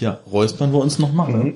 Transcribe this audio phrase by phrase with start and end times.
[0.00, 1.30] Ja, räuspern wir uns noch mal.
[1.30, 1.54] Ne?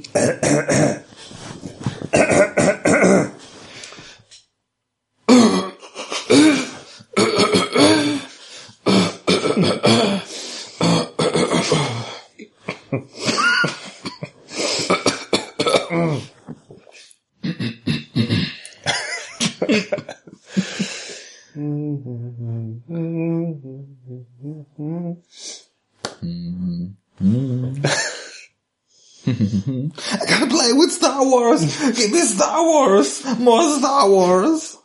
[29.29, 31.63] I gotta play with Star Wars.
[31.97, 33.23] Give me Star Wars.
[33.39, 34.79] More Star Wars.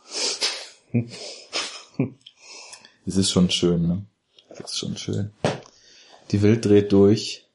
[3.06, 4.02] Es ist schon schön, ne?
[4.50, 5.30] Es ist schon schön.
[6.30, 7.46] Die Welt dreht durch.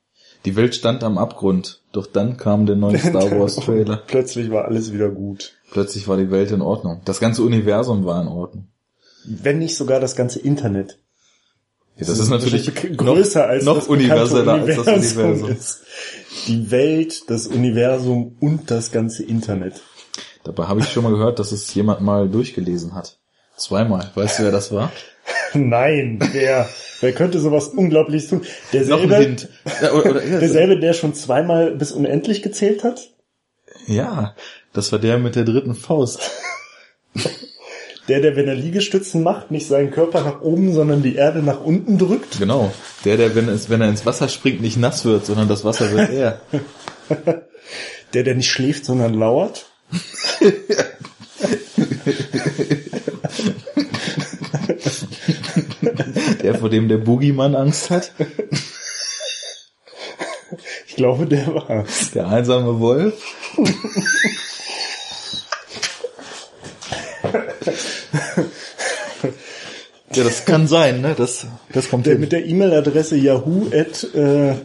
[0.46, 1.82] Die Welt stand am Abgrund.
[1.92, 3.98] Doch dann kam der neue Star Wars Trailer.
[4.08, 5.54] Plötzlich war alles wieder gut.
[5.72, 7.02] Plötzlich war die Welt in Ordnung.
[7.06, 8.68] Das ganze Universum war in Ordnung.
[9.26, 11.00] Wenn nicht sogar das ganze Internet.
[12.00, 15.52] Ja, das, ist natürlich größer als noch das universeller als das Universum.
[15.52, 15.82] ist.
[16.48, 19.82] Die Welt, das Universum und das ganze Internet.
[20.46, 23.20] Dabei habe ich schon mal gehört, dass es jemand mal durchgelesen hat.
[23.58, 24.12] Zweimal.
[24.16, 24.92] Weißt du, wer das war?
[25.54, 26.70] Nein, wer,
[27.02, 28.40] wer könnte sowas Unglaubliches tun?
[28.88, 29.50] Noch ein Derselbe.
[29.82, 33.10] Ja, oder, oder, derselbe, der schon zweimal bis unendlich gezählt hat?
[33.88, 34.36] ja,
[34.74, 36.32] das war der mit der dritten Faust.
[38.10, 41.62] Der, der, wenn er Liegestützen macht, nicht seinen Körper nach oben, sondern die Erde nach
[41.62, 42.40] unten drückt?
[42.40, 42.74] Genau.
[43.06, 45.92] Der, der, wenn, es, wenn er ins Wasser springt, nicht nass wird, sondern das Wasser
[45.92, 46.42] wird er.
[48.16, 49.68] Der, der nicht schläft, sondern lauert?
[56.44, 58.12] Der, vor dem der Boogeyman Angst hat.
[60.88, 61.86] Ich glaube, der war.
[62.14, 63.22] Der einsame Wolf.
[70.14, 71.14] Ja, das kann sein, ne?
[71.16, 72.22] Das, das kommt Der hin.
[72.22, 74.56] mit der E-Mail-Adresse yahoo at äh,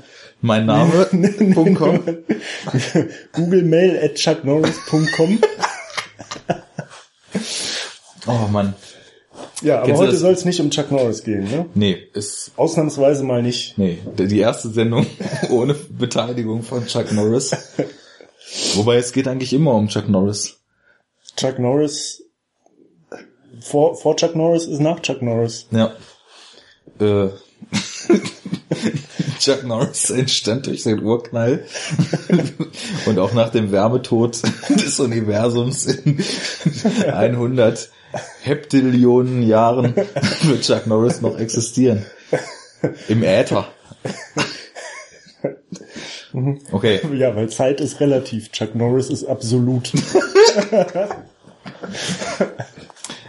[0.40, 1.06] Mein Name.
[1.54, 2.02] Com.
[3.32, 5.38] googlemail at chucknorris.com.
[8.26, 8.74] Oh Mann.
[9.62, 11.66] Ja, aber Kennst heute soll es nicht um Chuck Norris gehen, ne?
[11.74, 13.76] Nee, ist, Ausnahmsweise mal nicht.
[13.78, 15.06] nee, die erste Sendung
[15.50, 17.52] ohne Beteiligung von Chuck Norris.
[18.74, 20.56] Wobei es geht eigentlich immer um Chuck Norris.
[21.36, 22.23] Chuck Norris
[23.64, 25.66] vor, vor Chuck Norris ist nach Chuck Norris.
[25.70, 25.92] Ja.
[27.00, 27.28] Äh,
[29.40, 31.64] Chuck Norris entstand durch den Urknall
[33.06, 36.22] und auch nach dem Wärmetod des Universums in
[37.06, 37.88] 100
[38.42, 39.96] Heptillionen Jahren
[40.42, 42.04] wird Chuck Norris noch existieren.
[43.08, 43.66] Im Äther.
[46.70, 48.52] Okay, Ja, weil Zeit ist relativ.
[48.52, 49.90] Chuck Norris ist absolut.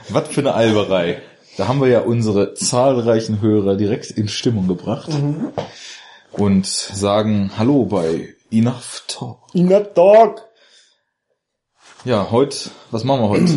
[0.09, 1.21] was für eine Alberei.
[1.57, 5.09] Da haben wir ja unsere zahlreichen Hörer direkt in Stimmung gebracht
[6.31, 9.39] und sagen Hallo bei Enough Talk.
[9.53, 10.41] Enough Dog!
[12.03, 13.53] Ja, heute, was machen wir heute?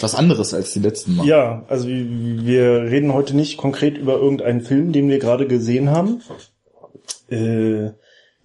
[0.00, 1.26] was anderes als die letzten Mal.
[1.26, 5.90] Ja, also wir wir reden heute nicht konkret über irgendeinen Film, den wir gerade gesehen
[5.90, 6.22] haben,
[7.30, 7.90] äh,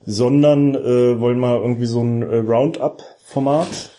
[0.06, 3.92] sondern äh, wollen mal irgendwie so ein äh, Roundup-Format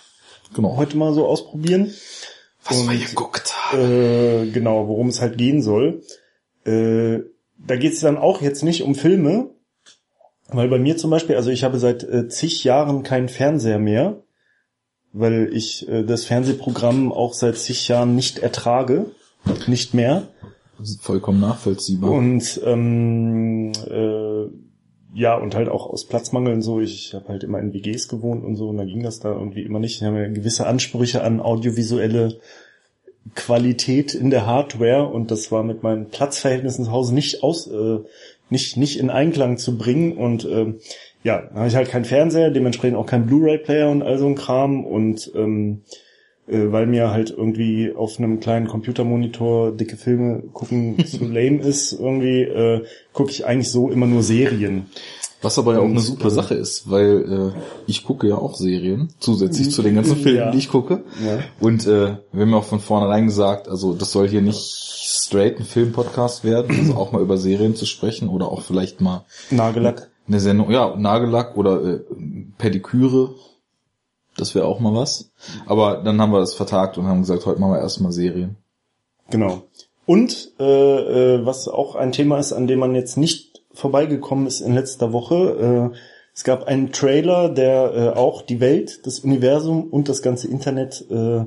[0.55, 0.77] genau.
[0.77, 1.93] heute mal so ausprobieren.
[2.65, 3.81] Was wir geguckt haben.
[3.81, 6.03] Äh, genau, worum es halt gehen soll.
[6.65, 7.21] Äh,
[7.59, 9.51] da geht es dann auch jetzt nicht um Filme,
[10.49, 14.23] weil bei mir zum Beispiel, also ich habe seit äh, zig Jahren keinen Fernseher mehr,
[15.13, 19.07] weil ich äh, das Fernsehprogramm auch seit zig Jahren nicht ertrage,
[19.67, 20.29] nicht mehr.
[21.01, 22.11] Vollkommen nachvollziehbar.
[22.11, 24.47] Und ähm, äh,
[25.15, 26.81] ja, und halt auch aus Platzmangel und so.
[26.81, 29.63] Ich habe halt immer in WGs gewohnt und so, und da ging das da irgendwie
[29.63, 30.01] immer nicht.
[30.01, 32.41] Wir haben ja gewisse Ansprüche an audiovisuelle
[33.35, 38.01] Qualität in der Hardware und das war mit meinen Platzverhältnissen zu Hause nicht aus, äh,
[38.51, 40.17] nicht, nicht in Einklang zu bringen.
[40.17, 40.81] Und ähm,
[41.23, 44.85] ja, habe ich halt keinen Fernseher, dementsprechend auch keinen Blu-ray-Player und all so ein Kram.
[44.85, 46.03] Und ähm, äh,
[46.47, 52.43] weil mir halt irgendwie auf einem kleinen Computermonitor dicke Filme gucken zu lame ist, irgendwie
[52.43, 54.87] äh, gucke ich eigentlich so immer nur Serien.
[55.43, 58.54] Was aber ja auch eine super äh, Sache ist, weil äh, ich gucke ja auch
[58.57, 60.51] Serien, zusätzlich zu den ganzen Filmen, Ja.
[60.51, 61.03] die ich gucke.
[61.22, 61.41] Ja.
[61.60, 65.59] Und äh, wir haben ja auch von vornherein gesagt, also das soll hier nicht straight
[65.60, 70.10] ein Film-Podcast werden, also auch mal über Serien zu sprechen oder auch vielleicht mal Nagellack.
[70.27, 72.01] eine Sendung, ja, Nagellack oder äh,
[72.57, 73.34] Pediküre,
[74.36, 75.31] das wäre auch mal was.
[75.66, 78.57] Aber dann haben wir das vertagt und haben gesagt, heute machen wir erstmal Serien.
[79.31, 79.63] Genau.
[80.07, 84.60] Und äh, äh, was auch ein Thema ist, an dem man jetzt nicht vorbeigekommen ist
[84.60, 85.92] in letzter Woche.
[85.92, 85.97] Äh,
[86.34, 91.04] es gab einen Trailer, der äh, auch die Welt, das Universum und das ganze Internet
[91.10, 91.45] äh,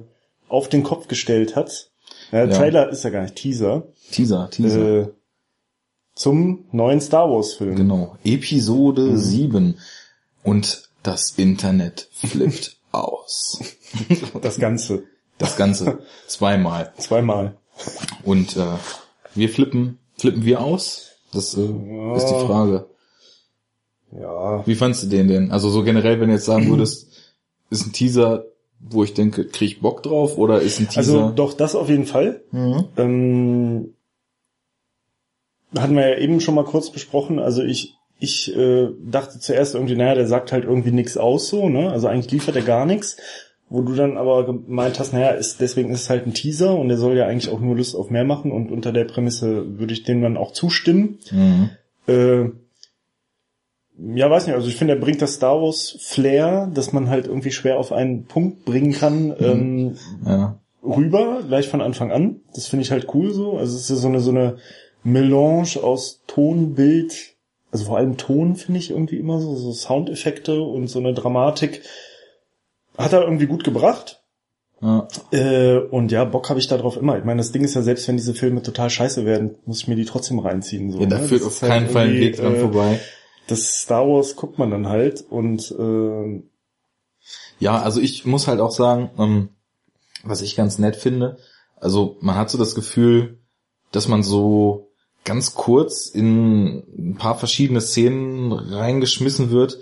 [0.47, 1.91] auf den Kopf gestellt hat.
[2.31, 2.57] Ja, Ja.
[2.57, 3.87] Trailer ist ja gar nicht Teaser.
[4.11, 5.01] Teaser, Teaser.
[5.01, 5.07] Äh,
[6.15, 7.75] zum neuen Star Wars Film.
[7.75, 8.17] Genau.
[8.23, 9.17] Episode mhm.
[9.17, 9.77] 7.
[10.43, 13.59] Und das Internet flippt aus.
[14.41, 15.03] Das Ganze.
[15.37, 15.99] Das Ganze.
[16.27, 16.93] Zweimal.
[16.97, 17.57] Zweimal.
[18.23, 18.77] Und äh,
[19.35, 21.11] wir flippen, flippen wir aus?
[21.31, 22.15] Das äh, ja.
[22.15, 22.87] ist die Frage.
[24.11, 24.65] Ja.
[24.65, 25.51] Wie fandst du den denn?
[25.51, 27.07] Also so generell, wenn du jetzt sagen würdest,
[27.69, 28.45] ist ein Teaser,
[28.79, 31.13] wo ich denke, krieg ich Bock drauf oder ist ein Teaser?
[31.21, 32.41] Also doch, das auf jeden Fall.
[32.51, 32.85] Mhm.
[32.97, 33.93] Ähm,
[35.77, 37.39] hatten wir ja eben schon mal kurz besprochen.
[37.39, 41.69] Also ich, ich äh, dachte zuerst irgendwie, naja, der sagt halt irgendwie nichts aus so,
[41.69, 41.91] ne?
[41.91, 43.17] Also eigentlich liefert er gar nichts.
[43.69, 46.87] Wo du dann aber gemeint hast, naja, ist, deswegen ist es halt ein Teaser und
[46.87, 49.91] der soll ja eigentlich auch nur Lust auf mehr machen und unter der Prämisse würde
[49.91, 51.19] ich dem dann auch zustimmen.
[51.31, 51.69] Mhm.
[52.07, 52.45] Äh,
[54.15, 57.27] ja, weiß nicht, also ich finde, er bringt das Star Wars Flair, dass man halt
[57.27, 59.35] irgendwie schwer auf einen Punkt bringen kann, mhm.
[59.39, 60.59] ähm, ja.
[60.81, 62.41] rüber, gleich von Anfang an.
[62.55, 63.57] Das finde ich halt cool so.
[63.57, 64.57] Also es ist so eine, so eine
[65.03, 67.36] Melange aus Ton, Bild,
[67.77, 71.83] also vor allem Ton finde ich irgendwie immer so, so Soundeffekte und so eine Dramatik.
[72.97, 74.23] Hat er irgendwie gut gebracht.
[74.81, 75.07] Ja.
[75.31, 77.17] Äh, und ja, Bock habe ich darauf immer.
[77.17, 79.87] Ich meine, das Ding ist ja, selbst wenn diese Filme total scheiße werden, muss ich
[79.87, 80.91] mir die trotzdem reinziehen.
[80.91, 81.25] So, ja, da ne?
[81.25, 82.99] führt auf halt keinen Fall ein Weg dran äh, vorbei
[83.47, 86.43] das Star Wars guckt man dann halt und äh,
[87.59, 89.49] ja, also ich muss halt auch sagen, ähm,
[90.23, 91.37] was ich ganz nett finde,
[91.77, 93.39] also man hat so das Gefühl,
[93.91, 94.86] dass man so
[95.27, 99.77] ganz kurz in ein paar verschiedene Szenen reingeschmissen wird,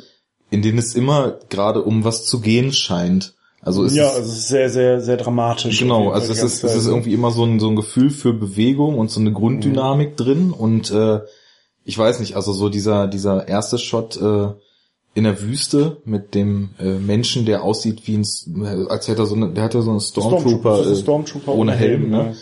[0.50, 3.36] in denen es immer gerade um was zu gehen scheint.
[3.62, 5.80] Also es ja, ist, also es ist sehr, sehr, sehr dramatisch.
[5.80, 8.98] Genau, also es ist, es ist irgendwie immer so ein, so ein Gefühl für Bewegung
[8.98, 10.16] und so eine Grunddynamik mhm.
[10.16, 11.22] drin und äh,
[11.84, 14.48] ich weiß nicht, also so dieser, dieser erste Shot äh,
[15.14, 18.26] in der Wüste mit dem äh, Menschen, der aussieht wie ein,
[18.64, 21.74] äh, als hätte er so eine, der hatte so einen Stormtrooper, Stormtrooper, äh, Stormtrooper ohne
[21.74, 22.36] Helm, ne?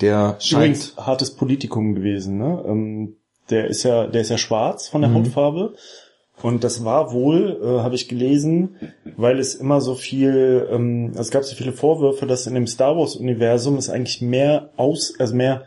[0.00, 2.64] Der scheint Übrigens hartes Politikum gewesen, ne?
[2.66, 3.16] Ähm,
[3.50, 5.14] der ist ja, der ist ja schwarz von der mhm.
[5.14, 5.74] Hautfarbe.
[6.40, 8.76] Und das war wohl, äh, habe ich gelesen,
[9.16, 12.96] weil es immer so viel, ähm, es gab so viele Vorwürfe, dass in dem Star
[12.96, 15.64] Wars Universum es eigentlich mehr aus, also mehr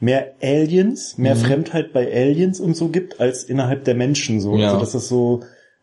[0.00, 1.40] mehr Aliens, mehr mhm.
[1.40, 4.56] Fremdheit bei Aliens und so gibt, als innerhalb der Menschen so.
[4.56, 4.68] Ja.
[4.68, 5.40] Also dass das so,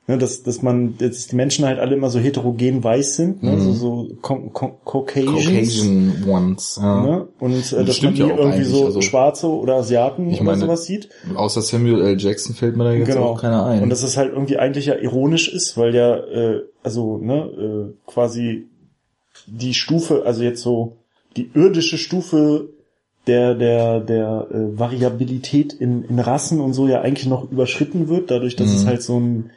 [0.08, 3.52] ne, dass, dass man, dass die Menschen halt alle immer so heterogen weiß sind, ne,
[3.52, 3.60] mhm.
[3.60, 4.84] so, so Caucasians.
[4.86, 7.02] Caucasian ones, ja.
[7.04, 7.28] Ne?
[7.40, 10.62] Und äh, dass man die ja irgendwie so also, Schwarze oder Asiaten ich oder meine,
[10.62, 11.10] sowas sieht.
[11.36, 12.18] Außer Samuel L.
[12.18, 13.26] Jackson fällt mir da jetzt genau.
[13.26, 13.84] auch keiner ein.
[13.84, 18.10] Und dass es halt irgendwie eigentlich ja ironisch ist, weil ja, äh, also, ne, äh,
[18.10, 18.68] quasi
[19.46, 20.98] die Stufe, also jetzt so
[21.36, 22.70] die irdische Stufe
[23.28, 28.32] der der der äh, Variabilität in, in Rassen und so ja eigentlich noch überschritten wird,
[28.32, 28.76] dadurch, dass mhm.
[28.76, 29.52] es halt so ein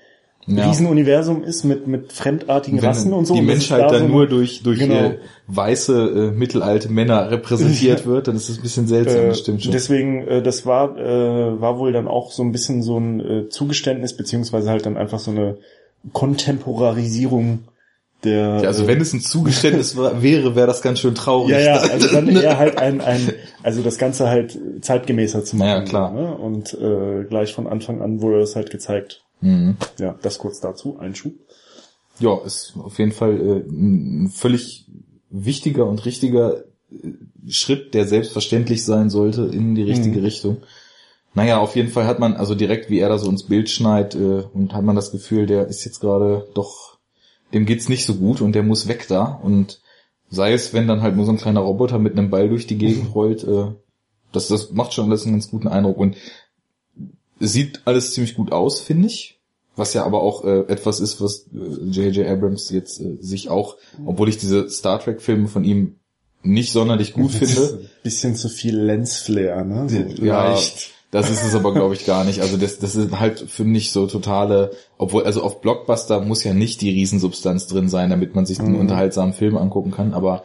[0.46, 0.68] ja.
[0.68, 3.34] Riesenuniversum ist mit mit fremdartigen Wenn Rassen und so.
[3.34, 4.94] Die Menschheit da dann so nur durch durch genau.
[4.94, 9.62] äh, weiße äh, mittelalte Männer repräsentiert wird, dann ist das ein bisschen seltsam, äh, stimmt
[9.62, 9.72] schon.
[9.72, 13.48] Deswegen, äh, das war äh, war wohl dann auch so ein bisschen so ein äh,
[13.48, 15.58] Zugeständnis beziehungsweise halt dann einfach so eine
[16.12, 17.60] Kontemporarisierung
[18.24, 21.52] der, ja, also wenn es ein Zugeständnis wäre, wäre das ganz schön traurig.
[21.52, 23.32] Ja, ja, also dann eher halt ein, ein
[23.62, 25.68] also das Ganze halt zeitgemäßer zu machen.
[25.68, 26.12] Ja, klar.
[26.12, 26.34] Ne?
[26.36, 29.22] Und äh, gleich von Anfang an wurde das halt gezeigt.
[29.40, 29.76] Mhm.
[29.98, 31.32] Ja, das kurz dazu, Einschub.
[32.18, 34.86] Ja, ist auf jeden Fall äh, ein völlig
[35.30, 37.12] wichtiger und richtiger äh,
[37.48, 40.24] Schritt, der selbstverständlich sein sollte in die richtige mhm.
[40.24, 40.56] Richtung.
[41.32, 44.14] Naja, auf jeden Fall hat man, also direkt wie er da so ins Bild schneit,
[44.14, 46.90] äh, und hat man das Gefühl, der ist jetzt gerade doch
[47.52, 49.24] dem geht's nicht so gut und der muss weg da.
[49.42, 49.80] Und
[50.28, 52.78] sei es, wenn dann halt nur so ein kleiner Roboter mit einem Ball durch die
[52.78, 53.72] Gegend rollt, äh,
[54.32, 55.98] das, das macht schon alles einen ganz guten Eindruck.
[55.98, 56.16] Und
[57.40, 59.38] sieht alles ziemlich gut aus, finde ich.
[59.76, 62.18] Was ja aber auch äh, etwas ist, was J.J.
[62.18, 65.96] Äh, Abrams jetzt äh, sich auch, obwohl ich diese Star Trek-Filme von ihm
[66.42, 67.88] nicht sonderlich gut finde.
[68.02, 69.88] Bisschen zu viel Lensflare, ne?
[69.88, 70.90] So ja, leicht.
[71.10, 72.40] Das ist es aber, glaube ich, gar nicht.
[72.40, 76.54] Also das, das ist halt, finde ich, so totale, obwohl, also auf Blockbuster muss ja
[76.54, 78.80] nicht die Riesensubstanz drin sein, damit man sich einen mhm.
[78.80, 80.44] unterhaltsamen Film angucken kann, aber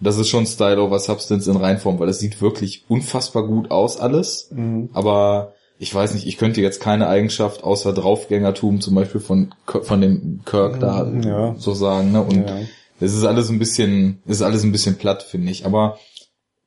[0.00, 3.98] das ist schon Style over Substance in Reinform, weil das sieht wirklich unfassbar gut aus
[3.98, 4.90] alles, mhm.
[4.92, 10.00] aber ich weiß nicht, ich könnte jetzt keine Eigenschaft außer Draufgängertum zum Beispiel von, von
[10.00, 11.54] dem Kirk da mhm, ja.
[11.58, 12.60] so sagen, ne, und ja.
[13.00, 15.98] das ist alles ein bisschen, das ist alles ein bisschen platt, finde ich, aber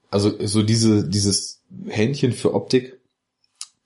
[0.10, 3.00] also so diese, dieses Händchen für Optik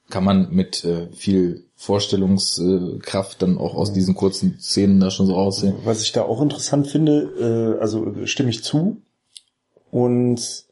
[0.09, 5.35] kann man mit äh, viel Vorstellungskraft dann auch aus diesen kurzen Szenen da schon so
[5.35, 5.77] aussehen.
[5.83, 8.97] Was ich da auch interessant finde, äh, also stimme ich zu.
[9.89, 10.65] Und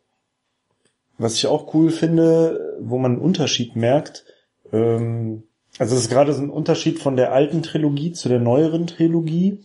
[1.18, 4.26] was ich auch cool finde, wo man einen Unterschied merkt,
[4.74, 5.44] ähm,
[5.78, 9.60] also es ist gerade so ein Unterschied von der alten Trilogie zu der neueren Trilogie.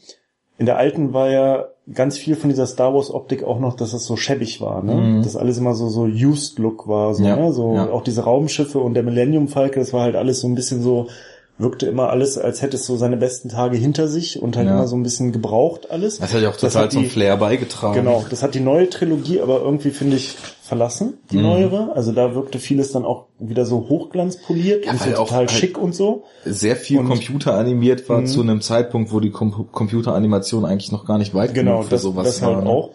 [0.58, 3.92] In der alten war ja ganz viel von dieser Star Wars Optik auch noch, dass
[3.92, 4.94] es so schäbig war, ne?
[4.94, 5.22] Mhm.
[5.22, 7.36] Dass alles immer so so used Look war, so, ja.
[7.36, 7.52] ne?
[7.52, 7.90] So ja.
[7.90, 11.08] auch diese Raumschiffe und der Millennium Falke, das war halt alles so ein bisschen so
[11.56, 14.74] wirkte immer alles, als hätte es so seine besten Tage hinter sich und halt ja.
[14.74, 16.18] immer so ein bisschen gebraucht alles.
[16.18, 17.94] Das hat ja auch total zum Flair beigetragen.
[17.94, 21.42] Genau, das hat die neue Trilogie aber irgendwie, finde ich, verlassen, die mhm.
[21.42, 21.92] neuere.
[21.94, 25.76] Also da wirkte vieles dann auch wieder so hochglanzpoliert ja, und so total halt schick
[25.76, 26.24] und so.
[26.46, 28.26] Sehr viel und, computeranimiert war mhm.
[28.26, 31.90] zu einem Zeitpunkt, wo die Com Computeranimation eigentlich noch gar nicht weit genau, genug für
[31.90, 32.56] das, sowas das war.
[32.56, 32.92] Halt auch.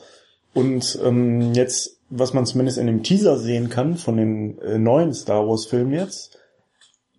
[0.56, 5.14] Und ähm, jetzt, was man zumindest in dem Teaser sehen kann von den äh, neuen
[5.14, 6.39] Star Wars Filmen jetzt,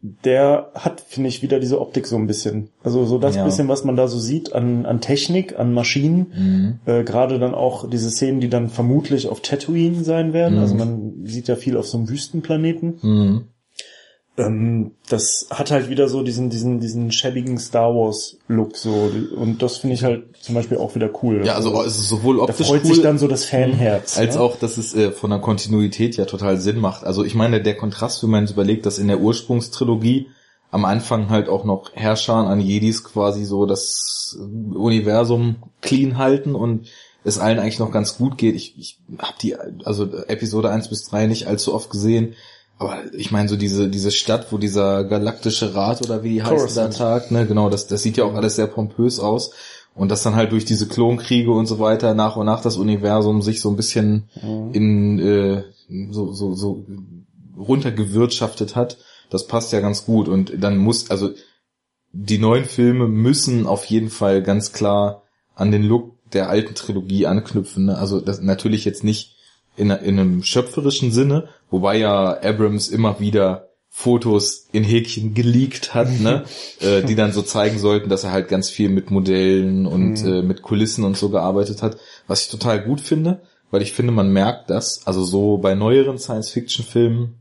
[0.02, 2.69] der hat, finde ich, wieder diese Optik so ein bisschen.
[2.83, 3.45] Also so das ja.
[3.45, 6.33] bisschen, was man da so sieht an, an Technik, an Maschinen.
[6.35, 6.78] Mhm.
[6.87, 10.57] Äh, Gerade dann auch diese Szenen, die dann vermutlich auf Tatooine sein werden.
[10.57, 10.61] Mhm.
[10.62, 12.99] Also man sieht ja viel auf so einem Wüstenplaneten.
[13.02, 13.45] Mhm
[14.47, 19.11] ähm, das hat halt wieder so diesen, diesen, diesen schäbigen Star Wars Look so.
[19.37, 21.44] Und das finde ich halt zum Beispiel auch wieder cool.
[21.44, 24.18] Ja, also es ist sowohl optisch da freut cool, sich dann so das Fanherz.
[24.18, 24.40] Als ja?
[24.40, 27.04] auch, dass es äh, von der Kontinuität ja total Sinn macht.
[27.04, 30.28] Also ich meine, der Kontrast, wenn man sich überlegt, dass in der Ursprungstrilogie
[30.70, 36.87] am Anfang halt auch noch Herrschern an Jedis quasi so das Universum clean halten und
[37.25, 38.54] es allen eigentlich noch ganz gut geht.
[38.54, 42.35] Ich, ich habe die, also Episode 1 bis 3 nicht allzu oft gesehen
[42.80, 46.88] aber ich meine, so diese, diese Stadt, wo dieser galaktische Rat oder wie heißt der
[46.88, 49.52] Tag, ne, genau, das, das sieht ja auch alles sehr pompös aus.
[49.94, 53.42] Und dass dann halt durch diese Klonkriege und so weiter nach und nach das Universum
[53.42, 54.70] sich so ein bisschen mhm.
[54.72, 55.64] in äh,
[56.10, 56.87] so, so, so
[57.58, 58.96] runtergewirtschaftet hat,
[59.28, 60.26] das passt ja ganz gut.
[60.28, 61.34] Und dann muss, also
[62.12, 67.26] die neuen Filme müssen auf jeden Fall ganz klar an den Look der alten Trilogie
[67.26, 67.84] anknüpfen.
[67.84, 67.99] Ne?
[67.99, 69.37] Also das natürlich jetzt nicht
[69.80, 76.08] in, in einem schöpferischen Sinne, wobei ja Abrams immer wieder Fotos in Häkchen geleakt hat,
[76.20, 76.44] ne,
[76.80, 80.32] äh, die dann so zeigen sollten, dass er halt ganz viel mit Modellen und mhm.
[80.32, 81.96] äh, mit Kulissen und so gearbeitet hat,
[82.28, 86.18] was ich total gut finde, weil ich finde, man merkt das, also so bei neueren
[86.18, 87.39] Science-Fiction-Filmen,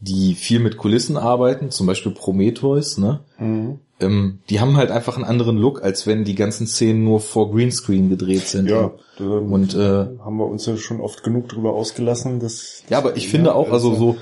[0.00, 5.16] die viel mit Kulissen arbeiten, zum Beispiel Prometheus, ne, mhm ähm, die haben halt einfach
[5.16, 8.68] einen anderen Look, als wenn die ganzen Szenen nur vor Greenscreen gedreht sind.
[8.68, 13.16] Ja, und äh, haben wir uns ja schon oft genug drüber ausgelassen, dass ja, aber
[13.16, 14.16] ich ja, finde auch, also, so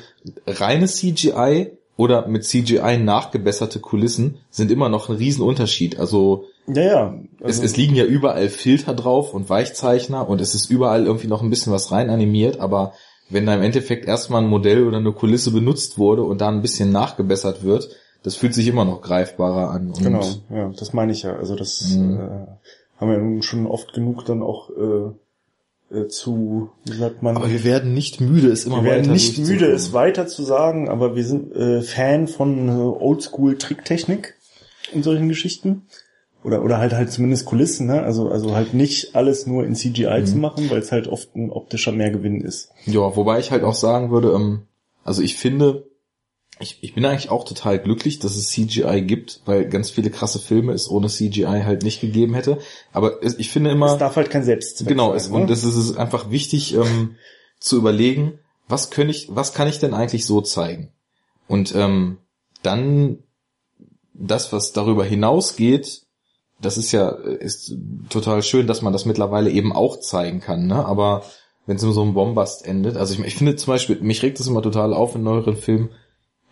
[0.47, 5.99] reine CGI oder mit CGI nachgebesserte Kulissen sind immer noch ein Riesenunterschied.
[5.99, 7.15] Also ja, ja.
[7.41, 11.29] Also es, es liegen ja überall Filter drauf und Weichzeichner und es ist überall irgendwie
[11.29, 12.93] noch ein bisschen was rein animiert, aber
[13.29, 16.63] wenn da im Endeffekt erstmal ein Modell oder eine Kulisse benutzt wurde und da ein
[16.63, 17.89] bisschen nachgebessert wird,
[18.23, 19.93] das fühlt sich immer noch greifbarer an.
[19.93, 21.37] genau, ja, das meine ich ja.
[21.37, 22.15] Also das mhm.
[22.15, 27.37] äh, haben wir nun schon oft genug dann auch äh, äh, zu, wie sagt man?
[27.37, 30.43] Aber wir werden nicht müde, es immer wir weiter werden nicht müde, es weiter zu
[30.43, 34.35] sagen, aber wir sind äh, Fan von äh, Oldschool-Tricktechnik
[34.93, 35.87] in solchen Geschichten.
[36.47, 38.03] Oder, oder halt halt zumindest Kulissen, ne?
[38.03, 40.27] Also, also halt nicht alles nur in CGI mhm.
[40.27, 42.71] zu machen, weil es halt oft ein optischer Mehrgewinn ist.
[42.85, 44.63] Ja, wobei ich halt auch sagen würde, ähm,
[45.03, 45.89] also ich finde,
[46.61, 50.39] ich, ich bin eigentlich auch total glücklich, dass es CGI gibt, weil ganz viele krasse
[50.39, 52.59] Filme es ohne CGI halt nicht gegeben hätte.
[52.93, 53.93] Aber es, ich finde immer.
[53.93, 55.35] Es darf halt kein Selbstzweck Genau, sein, es, ne?
[55.35, 57.17] und es ist einfach wichtig ähm,
[57.59, 58.39] zu überlegen,
[58.69, 60.93] was kann ich, was kann ich denn eigentlich so zeigen?
[61.49, 62.19] Und ähm,
[62.63, 63.19] dann
[64.15, 66.06] das, was darüber hinausgeht,
[66.61, 67.75] das ist ja ist
[68.09, 70.67] total schön, dass man das mittlerweile eben auch zeigen kann.
[70.67, 70.85] Ne?
[70.85, 71.23] Aber
[71.67, 74.41] wenn es in so einem Bombast endet, also ich, ich finde zum Beispiel, mich regt
[74.41, 75.91] das immer total auf in neueren Filmen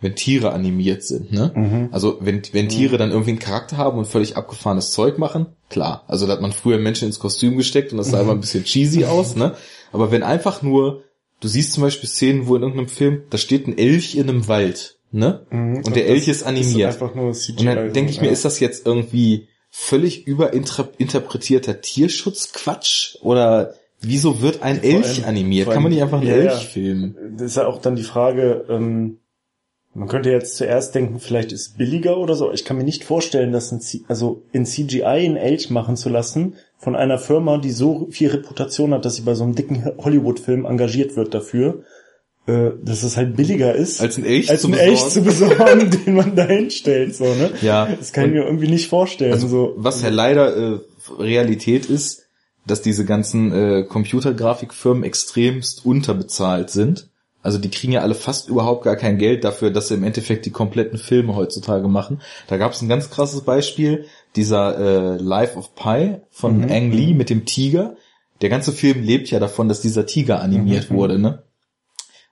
[0.01, 1.51] wenn Tiere animiert sind, ne?
[1.55, 1.89] Mhm.
[1.91, 6.03] Also wenn, wenn Tiere dann irgendwie einen Charakter haben und völlig abgefahrenes Zeug machen, klar.
[6.07, 8.23] Also da hat man früher Menschen ins Kostüm gesteckt und das sah mhm.
[8.23, 9.55] immer ein bisschen cheesy aus, ne?
[9.91, 11.03] Aber wenn einfach nur,
[11.39, 14.47] du siehst zum Beispiel Szenen, wo in irgendeinem Film, da steht ein Elch in einem
[14.47, 15.45] Wald, ne?
[15.49, 15.77] Mhm.
[15.77, 16.89] Und der Elch ist animiert.
[16.89, 18.33] Ist einfach nur CGI und dann denke ich mir, ja.
[18.33, 25.69] ist das jetzt irgendwie völlig überinterpretierter Tierschutzquatsch oder wieso wird ein Elch allem, animiert?
[25.69, 26.57] Kann man nicht einfach einen ja, Elch ja.
[26.59, 27.17] filmen?
[27.37, 29.17] Das ist ja auch dann die Frage, ähm,
[29.93, 32.53] man könnte jetzt zuerst denken, vielleicht ist es billiger oder so.
[32.53, 36.07] Ich kann mir nicht vorstellen, dass ein C also in CGI ein Elch machen zu
[36.07, 39.85] lassen von einer Firma, die so viel Reputation hat, dass sie bei so einem dicken
[39.97, 41.83] Hollywood-Film engagiert wird dafür,
[42.45, 44.91] dass es halt billiger ist, als ein Elch, als zu, ein besorgen.
[44.91, 47.15] Elch zu besorgen, den man da hinstellt.
[47.15, 47.51] So, ne?
[47.61, 47.87] Ja.
[47.87, 49.33] Das kann ich mir irgendwie nicht vorstellen.
[49.33, 49.73] Also, so.
[49.77, 50.79] Was ja leider äh,
[51.19, 52.23] Realität ist,
[52.67, 57.09] dass diese ganzen äh, Computergrafikfirmen extremst unterbezahlt sind
[57.45, 60.47] also die kriegen ja alle fast überhaupt gar kein Geld dafür, dass sie im Endeffekt
[60.47, 62.19] die kompletten Filme heutzutage machen.
[62.47, 66.71] Da gab es ein ganz krasses Beispiel, dieser äh, Life of Pi von mhm.
[66.71, 67.97] Ang Lee mit dem Tiger.
[68.41, 70.95] Der ganze Film lebt ja davon, dass dieser Tiger animiert mhm.
[70.95, 71.43] wurde, ne?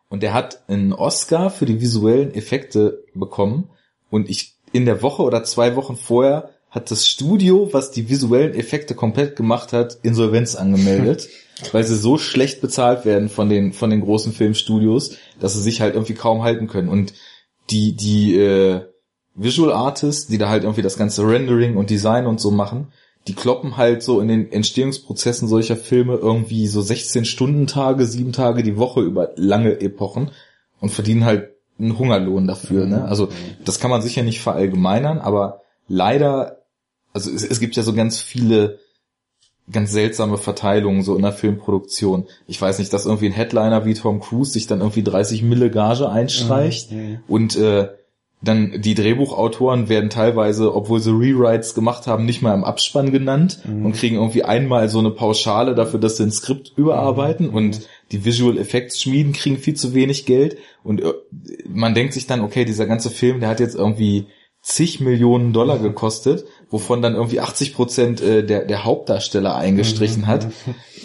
[0.10, 3.70] Und der hat einen Oscar für die visuellen Effekte bekommen.
[4.10, 8.56] Und ich in der Woche oder zwei Wochen vorher hat das Studio, was die visuellen
[8.56, 11.30] Effekte komplett gemacht hat, Insolvenz angemeldet,
[11.72, 15.82] weil sie so schlecht bezahlt werden von den von den großen Filmstudios, dass sie sich
[15.82, 16.90] halt irgendwie kaum halten können.
[16.90, 17.14] Und
[17.70, 18.82] die die äh,
[19.36, 22.92] Visual Artists, die da halt irgendwie das ganze Rendering und Design und so machen,
[23.28, 28.34] die kloppen halt so in den Entstehungsprozessen solcher Filme irgendwie so 16 Stunden Tage, sieben
[28.34, 30.32] Tage die Woche über lange Epochen
[30.82, 31.50] und verdienen halt
[31.80, 32.86] einen Hungerlohn dafür.
[32.86, 33.06] Ne?
[33.06, 33.30] Also
[33.64, 36.60] das kann man sicher nicht verallgemeinern, aber leider
[37.14, 38.80] also es, es gibt ja so ganz viele
[39.72, 42.26] ganz seltsame Verteilungen so in der Filmproduktion.
[42.48, 45.72] Ich weiß nicht, dass irgendwie ein Headliner wie Tom Cruise sich dann irgendwie 30 Mille
[45.72, 47.20] Gage einstreicht Mhm.
[47.28, 47.88] und äh,
[48.44, 53.60] dann die Drehbuchautoren werden teilweise, obwohl sie Rewrites gemacht haben, nicht mal im Abspann genannt
[53.66, 53.86] Mhm.
[53.86, 57.56] und kriegen irgendwie einmal so eine Pauschale dafür, dass sie ein Skript überarbeiten Mhm.
[57.56, 61.14] und die Visual Effects Schmieden kriegen viel zu wenig Geld und äh,
[61.68, 64.26] man denkt sich dann, okay, dieser ganze Film, der hat jetzt irgendwie
[64.62, 70.48] zig Millionen Dollar gekostet, wovon dann irgendwie 80 Prozent äh, der, der Hauptdarsteller eingestrichen hat.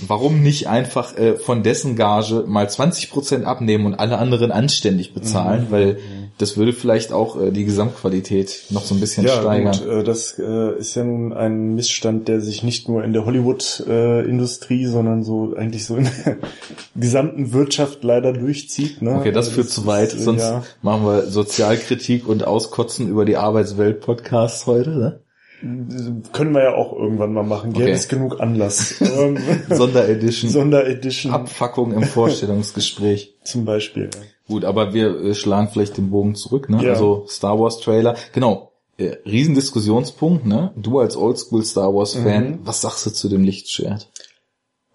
[0.07, 5.13] Warum nicht einfach äh, von dessen Gage mal 20 Prozent abnehmen und alle anderen anständig
[5.13, 5.67] bezahlen?
[5.69, 5.99] Weil
[6.39, 9.77] das würde vielleicht auch äh, die Gesamtqualität noch so ein bisschen Ja, steigern.
[9.77, 13.27] gut, äh, das äh, ist ja nun ein Missstand, der sich nicht nur in der
[13.27, 16.37] Hollywood-Industrie, sondern so eigentlich so in der
[16.97, 19.03] gesamten Wirtschaft leider durchzieht.
[19.03, 19.17] Ne?
[19.17, 23.09] Okay, das Also führt zu weit, ist, äh, sonst Ja, machen wir Sozialkritik und Auskotzen
[23.09, 25.21] über die Arbeitswelt-Podcasts heute, ne?
[25.61, 27.73] Können wir ja auch irgendwann mal machen.
[27.73, 27.93] Gäbe Okay.
[27.93, 29.01] es genug Anlass.
[29.01, 29.39] Ähm,
[29.71, 30.51] Sonderedition.
[30.53, 33.35] Sonderedition Abfuckung im Vorstellungsgespräch.
[33.45, 34.11] zum Beispiel.
[34.15, 34.21] ja.
[34.47, 36.83] Gut, aber wir äh, schlagen vielleicht den Bogen zurück, ne?
[36.83, 36.91] Ja.
[36.93, 38.17] Also Star Wars Trailer.
[38.33, 38.73] Genau.
[38.97, 40.73] Äh, Riesendiskussionspunkt, ne?
[40.77, 42.59] Du als Oldschool Star Wars Fan, Mhm.
[42.63, 44.11] was sagst du zu dem Lichtschwert?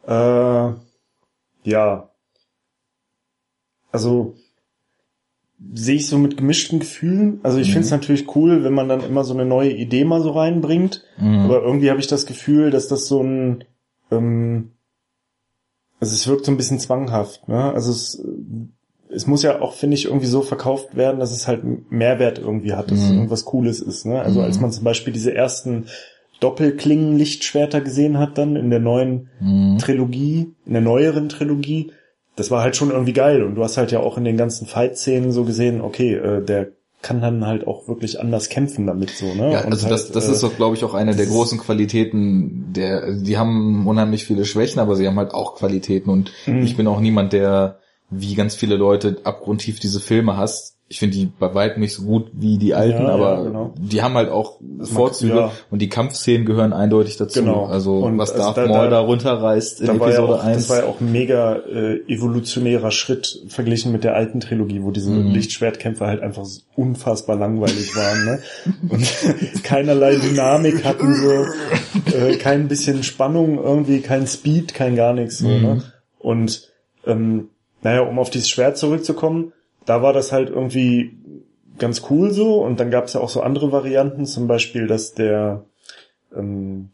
[0.07, 0.73] Äh,
[1.69, 2.09] ja.
[3.91, 4.35] Also
[5.73, 7.39] sehe ich so mit gemischten Gefühlen.
[7.43, 7.73] Also ich Mhm.
[7.73, 11.03] finde es natürlich cool, wenn man dann immer so eine neue Idee mal so reinbringt.
[11.17, 11.39] Mhm.
[11.41, 13.63] Aber irgendwie habe ich das Gefühl, dass das so ein
[14.11, 14.71] ähm,
[15.99, 17.47] also es wirkt so ein bisschen zwanghaft.
[17.47, 17.71] Ne?
[17.73, 18.21] Also es,
[19.09, 22.73] es muss ja auch, finde ich, irgendwie so verkauft werden, dass es halt Mehrwert irgendwie
[22.73, 23.15] hat, dass es Mhm.
[23.15, 24.05] irgendwas Cooles ist.
[24.05, 24.21] Ne?
[24.21, 24.45] Also Mhm.
[24.45, 25.85] als man zum Beispiel diese ersten
[26.41, 29.77] Doppelklingen-Lichtschwerter gesehen hat dann in der neuen Mhm.
[29.77, 31.91] Trilogie, in der neueren Trilogie,
[32.35, 33.43] das war halt schon irgendwie geil.
[33.43, 36.69] Und du hast halt ja auch in den ganzen Fight-Szenen so gesehen, okay, äh, der
[37.01, 39.51] kann dann halt auch wirklich anders kämpfen damit so, ne?
[39.51, 41.59] Ja, also das, halt, das äh, ist doch, glaube ich, auch eine der das großen
[41.59, 42.71] Qualitäten.
[42.73, 46.09] Der, die haben unheimlich viele Schwächen, aber sie haben halt auch Qualitäten.
[46.09, 46.63] Und Mhm.
[46.63, 50.72] ich bin auch niemand, der wie ganz viele Leute abgrundtief diese Filme hasst.
[50.93, 53.73] Ich finde die bei weitem nicht so gut wie die alten, Ja, ja, aber genau.
[53.79, 55.51] die haben halt auch mag- Vorzüge ja.
[55.71, 57.39] und die Kampfszenen gehören eindeutig dazu.
[57.39, 57.65] Genau.
[57.65, 60.43] Also Und was also Darth da- Maul da- runterreißt in da war ja Episode auch,
[60.43, 60.57] 1.
[60.57, 64.91] Das war ja auch ein mega äh, evolutionärer Schritt verglichen mit der alten Trilogie, wo
[64.91, 65.31] diese Mhm.
[65.31, 68.39] Lichtschwertkämpfe halt einfach unfassbar langweilig waren, ne?
[68.89, 75.39] Und keinerlei Dynamik hatten, so äh, kein bisschen Spannung irgendwie, kein Speed, kein gar nichts
[75.39, 75.61] so, Mhm.
[75.63, 75.83] ne?
[76.19, 76.69] Und
[77.07, 77.49] ähm,
[77.81, 79.53] naja, um auf dieses Schwert zurückzukommen,
[79.85, 81.17] da war das halt irgendwie
[81.77, 85.13] ganz cool so und dann gab es ja auch so andere Varianten, zum Beispiel, dass
[85.13, 85.65] der
[86.35, 86.89] ähm,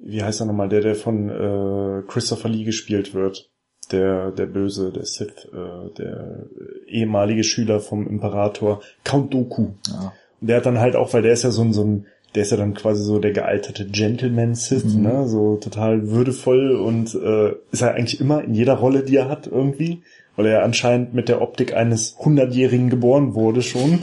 [0.00, 3.50] wie heißt er nochmal, der, der von äh, Christopher Lee gespielt wird.
[3.90, 6.44] Der, der Böse, der Sith, äh, der
[6.86, 9.68] ehemalige Schüler vom Imperator, Count Doku.
[9.90, 10.12] ja.
[10.40, 12.42] Und der hat dann halt auch, weil der ist ja so ein, so ein der
[12.42, 15.02] ist ja dann quasi so der gealterte Gentleman Sith, Mhm.
[15.02, 19.28] ne, so total würdevoll und äh, ist er eigentlich immer in jeder Rolle, die er
[19.30, 20.02] hat irgendwie,
[20.38, 24.02] weil er ja anscheinend mit der Optik eines hundertjährigen geboren wurde schon.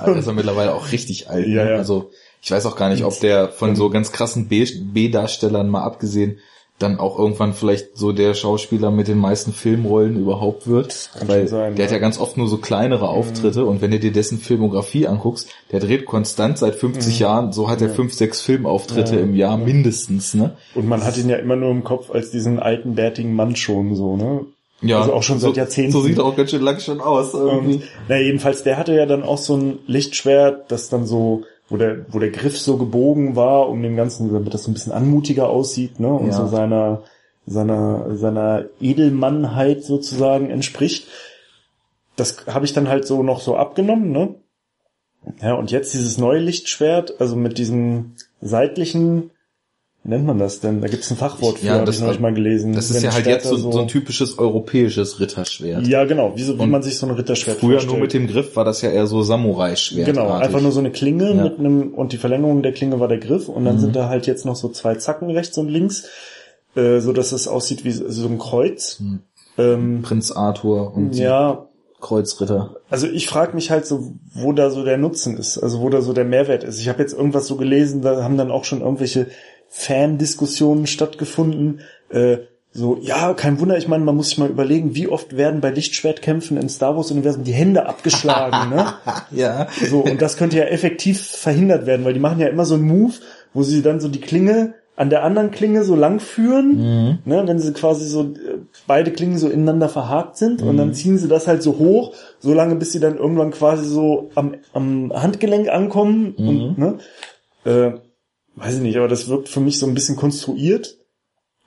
[0.00, 1.46] Aber ist er mittlerweile auch richtig alt.
[1.46, 1.70] Ja, ne?
[1.70, 1.76] ja.
[1.76, 2.10] Also
[2.42, 6.38] ich weiß auch gar nicht, ob der von so ganz krassen B- B-Darstellern mal abgesehen
[6.78, 11.10] dann auch irgendwann vielleicht so der Schauspieler mit den meisten Filmrollen überhaupt wird.
[11.16, 11.98] kann Weil sein, der hat ja.
[11.98, 15.78] ja ganz oft nur so kleinere Auftritte und wenn du dir dessen Filmografie anguckst, der
[15.78, 19.20] dreht konstant seit 50 Jahren, so hat er fünf, sechs Filmauftritte Ja.
[19.20, 20.56] im Jahr mindestens, ne?
[20.74, 23.94] Und man hat ihn ja immer nur im Kopf als diesen alten, bärtigen Mann schon
[23.94, 24.46] so, ne?
[24.82, 25.92] Ja, Also auch schon so, seit Jahrzehnten.
[25.92, 27.74] So sieht er auch ganz schön lang schon aus irgendwie.
[27.76, 31.76] Und, na jedenfalls, der hatte ja dann auch so ein Lichtschwert, das dann so, wo
[31.76, 34.92] der, wo der Griff so gebogen war, um dem Ganzen, damit das so ein bisschen
[34.92, 36.08] anmutiger aussieht, ne?
[36.12, 36.32] Und Ja.
[36.32, 37.02] so seiner,
[37.46, 41.06] seiner, seiner Edelmannheit sozusagen entspricht.
[42.16, 44.34] Das habe ich dann halt so noch so abgenommen, ne?
[45.40, 49.30] Ja, und jetzt dieses neue Lichtschwert, also mit diesem seitlichen,
[50.04, 50.80] nennt man das denn?
[50.80, 52.72] Da gibt's ein Fachwort für, Ja, habe das- ich noch nicht mal gelesen.
[52.72, 55.86] Das ist Wenn ja halt jetzt so, so ein typisches europäisches Ritterschwert.
[55.86, 57.92] Ja, genau, wie, so, wie man sich so ein Ritterschwert Früher vorstellt.
[57.92, 60.06] nur mit dem Griff war das ja eher so Samurai-Schwert.
[60.06, 61.42] Genau, einfach nur so eine Klinge Ja.
[61.44, 63.80] mit einem, und die Verlängerung der Klinge war der Griff und dann Mhm.
[63.80, 66.04] sind da halt jetzt noch so zwei Zacken rechts und links,
[66.74, 68.98] äh, so dass es aussieht wie so ein Kreuz.
[69.00, 69.20] Mhm.
[69.58, 71.66] Ähm, Prinz Arthur und ja,
[72.00, 72.76] Kreuzritter.
[72.90, 76.00] Also ich frage mich halt so, wo da so der Nutzen ist, also wo da
[76.00, 76.80] so der Mehrwert ist.
[76.80, 79.28] Ich habe jetzt irgendwas so gelesen, da haben dann auch schon irgendwelche
[79.74, 81.80] Fan-Diskussionen stattgefunden.
[82.10, 82.38] Äh,
[82.74, 85.70] so, ja, kein Wunder, ich meine, man muss sich mal überlegen, wie oft werden bei
[85.70, 88.94] Lichtschwertkämpfen im Star Wars-Universum die Hände abgeschlagen, ne?
[89.30, 89.66] ja.
[89.90, 92.84] So, und das könnte ja effektiv verhindert werden, weil die machen ja immer so einen
[92.84, 93.14] Move,
[93.52, 97.18] wo sie dann so die Klinge an der anderen Klinge so lang führen, Mhm.
[97.24, 100.76] ne, wenn sie quasi so äh, beide Klingen so ineinander verhakt sind und Mhm.
[100.78, 104.30] dann ziehen sie das halt so hoch, so lange bis sie dann irgendwann quasi so
[104.34, 106.48] am, am Handgelenk ankommen Mhm.
[106.48, 106.98] und ne,
[107.64, 107.90] äh,
[108.56, 110.98] weiß ich nicht, aber das wirkt für mich so ein bisschen konstruiert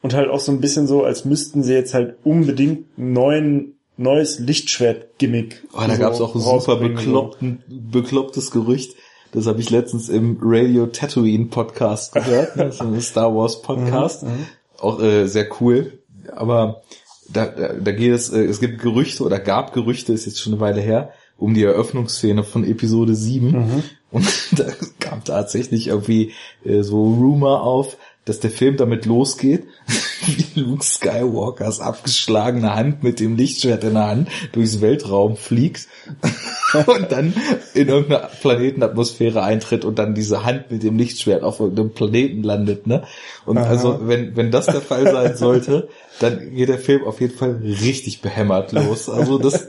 [0.02, 3.71] und halt auch so ein bisschen so, als müssten sie jetzt halt unbedingt einen neuen
[3.98, 5.63] neues Lichtschwert-Gimmick.
[5.74, 6.80] Oh, da so gab's auch ein super so.
[6.80, 8.95] bekloppten, beklopptes Gerücht.
[9.32, 12.56] Das habe ich letztens im Radio Tatooine Podcast gehört.
[12.56, 12.65] ne?
[12.65, 14.24] Ist ein Star Wars Podcast.
[14.24, 14.45] Mhm,
[14.80, 16.00] Auch äh, sehr cool.
[16.34, 16.84] Aber
[17.32, 20.54] da, da, da geht es, äh, es gibt Gerüchte oder gab Gerüchte, ist jetzt schon
[20.54, 23.52] eine Weile her, um die Eröffnungsszene von Episode 7.
[23.52, 23.84] Mhm.
[24.12, 24.26] Und
[24.60, 24.65] da
[25.26, 26.34] tatsächlich irgendwie
[26.64, 29.66] äh, so Rumor auf, dass der Film damit losgeht,
[30.26, 35.88] wie Luke Skywalkers abgeschlagene Hand mit dem Lichtschwert in der Hand durchs Weltraum fliegt
[36.88, 37.34] und dann
[37.76, 42.88] in irgendeine Planetenatmosphäre eintritt und dann diese Hand mit dem Lichtschwert auf irgendeinem Planeten landet,
[42.88, 43.04] ne?
[43.46, 43.68] Und Aha.
[43.68, 45.88] also, wenn, wenn das der Fall sein sollte,
[46.20, 49.08] dann geht der Film auf jeden Fall richtig behämmert los.
[49.08, 49.68] Also das,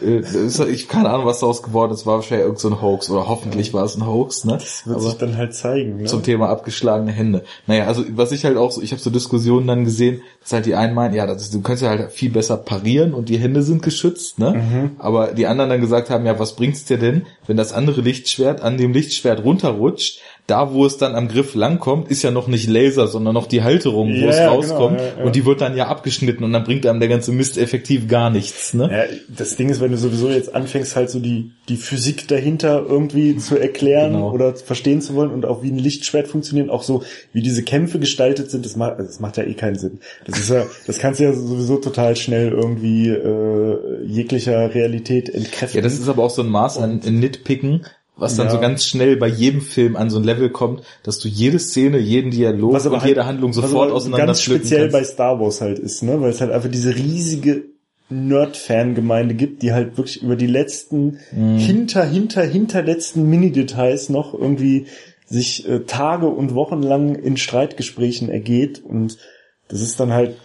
[0.00, 0.22] äh,
[0.70, 3.74] ich keine Ahnung, was daraus geworden ist, war wahrscheinlich irgend so ein Hoax oder hoffentlich
[3.74, 4.54] war es ein Hoax, ne?
[4.54, 5.96] Das wird sich dann halt zeigen.
[5.96, 6.04] Ne?
[6.04, 7.44] zum Thema abgeschlagene Hände.
[7.66, 10.66] Naja, also was ich halt auch so, ich habe so Diskussionen dann gesehen, dass halt
[10.66, 13.38] die einen meinen, ja, das ist, du kannst ja halt viel besser parieren und die
[13.38, 14.52] Hände sind geschützt, ne?
[14.54, 14.90] Mhm.
[14.98, 18.60] Aber die anderen dann gesagt haben, ja, was bringt's dir denn, wenn das andere Lichtschwert
[18.60, 20.20] an dem Lichtschwert runterrutscht?
[20.50, 23.62] Da, wo es dann am Griff langkommt, ist ja noch nicht Laser, sondern noch die
[23.62, 24.98] Halterung, wo Ja, es genau, rauskommt.
[25.00, 25.24] ja, ja.
[25.24, 28.30] Und die wird dann ja abgeschnitten und dann bringt einem der ganze Mist effektiv gar
[28.30, 28.88] nichts, ne?
[28.90, 32.84] Ja, das Ding ist, wenn du sowieso jetzt anfängst, halt so die, die Physik dahinter
[32.88, 34.32] irgendwie zu erklären Genau.
[34.32, 37.98] oder verstehen zu wollen und auch wie ein Lichtschwert funktioniert, auch so wie diese Kämpfe
[38.00, 40.00] gestaltet sind, das macht, also das macht ja eh keinen Sinn.
[40.26, 45.78] Das ist ja, das kannst du ja sowieso total schnell irgendwie äh, jeglicher Realität entkräften.
[45.78, 47.86] Ja, das ist aber auch so ein Maß an Nitpicken,
[48.20, 48.52] was dann Ja.
[48.52, 51.98] so ganz schnell bei jedem Film an so ein Level kommt, dass du jede Szene,
[51.98, 55.12] jeden Dialog und halt- jede Handlung was sofort aber auseinander ganz speziell bei kannst.
[55.14, 57.64] Star Wars halt ist, ne, weil es halt einfach diese riesige
[58.34, 61.56] Nerd-Fan-Gemeinde gibt, die halt wirklich über die letzten Mhm.
[61.58, 64.86] hinter, hinter, hinterletzten Mini-Details noch irgendwie
[65.26, 69.16] sich äh, Tage und Wochen lang in Streitgesprächen ergeht und
[69.68, 70.36] das ist dann halt,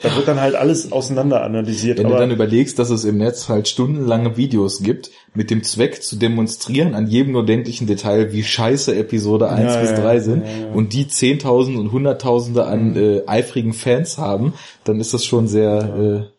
[0.00, 1.98] da wird dann halt alles auseinander analysiert.
[1.98, 5.64] Wenn aber du dann überlegst, dass es im Netz halt stundenlange Videos gibt, mit dem
[5.64, 10.00] Zweck zu demonstrieren an jedem nur denklichen Detail, wie scheiße Episode 1 Ja, bis ja,
[10.00, 10.72] 3 sind ja, ja.
[10.72, 16.30] und die Zehntausende und Hunderttausende an äh, eifrigen Fans haben, dann ist das schon sehr,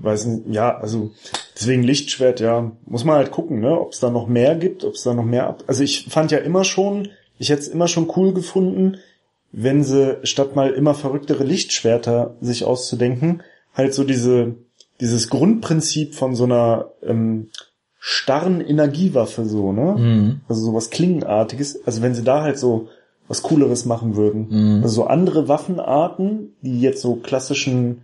[0.00, 1.12] weiß nicht, ja, also
[1.54, 4.94] deswegen Lichtschwert, ja, muss man halt gucken, ne, ob es da noch mehr gibt, ob
[4.94, 5.64] es da noch mehr ab.
[5.66, 7.08] Also ich fand ja immer schon,
[7.38, 8.98] ich hätte es immer schon cool gefunden,
[9.56, 13.42] wenn sie statt mal immer verrücktere Lichtschwerter sich auszudenken,
[13.74, 14.56] halt so diese
[15.00, 17.48] dieses Grundprinzip von so einer ähm,
[17.98, 19.96] starren Energiewaffe so, ne?
[19.98, 21.86] äh, mh, Also sowas Klingenartiges.
[21.86, 22.88] Also wenn sie da halt so
[23.26, 24.48] was Cooleres machen würden.
[24.50, 24.82] Mhm.
[24.82, 28.02] Also so andere Waffenarten, die jetzt so klassischen,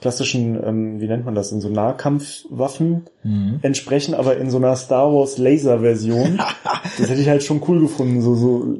[0.00, 3.58] klassischen, ähm, wie nennt man das, in so Nahkampfwaffen mh.
[3.62, 6.40] entsprechen, aber in so einer Star Wars Laser-Version.
[6.98, 8.22] das hätte ich halt schon cool gefunden.
[8.22, 8.76] So, so,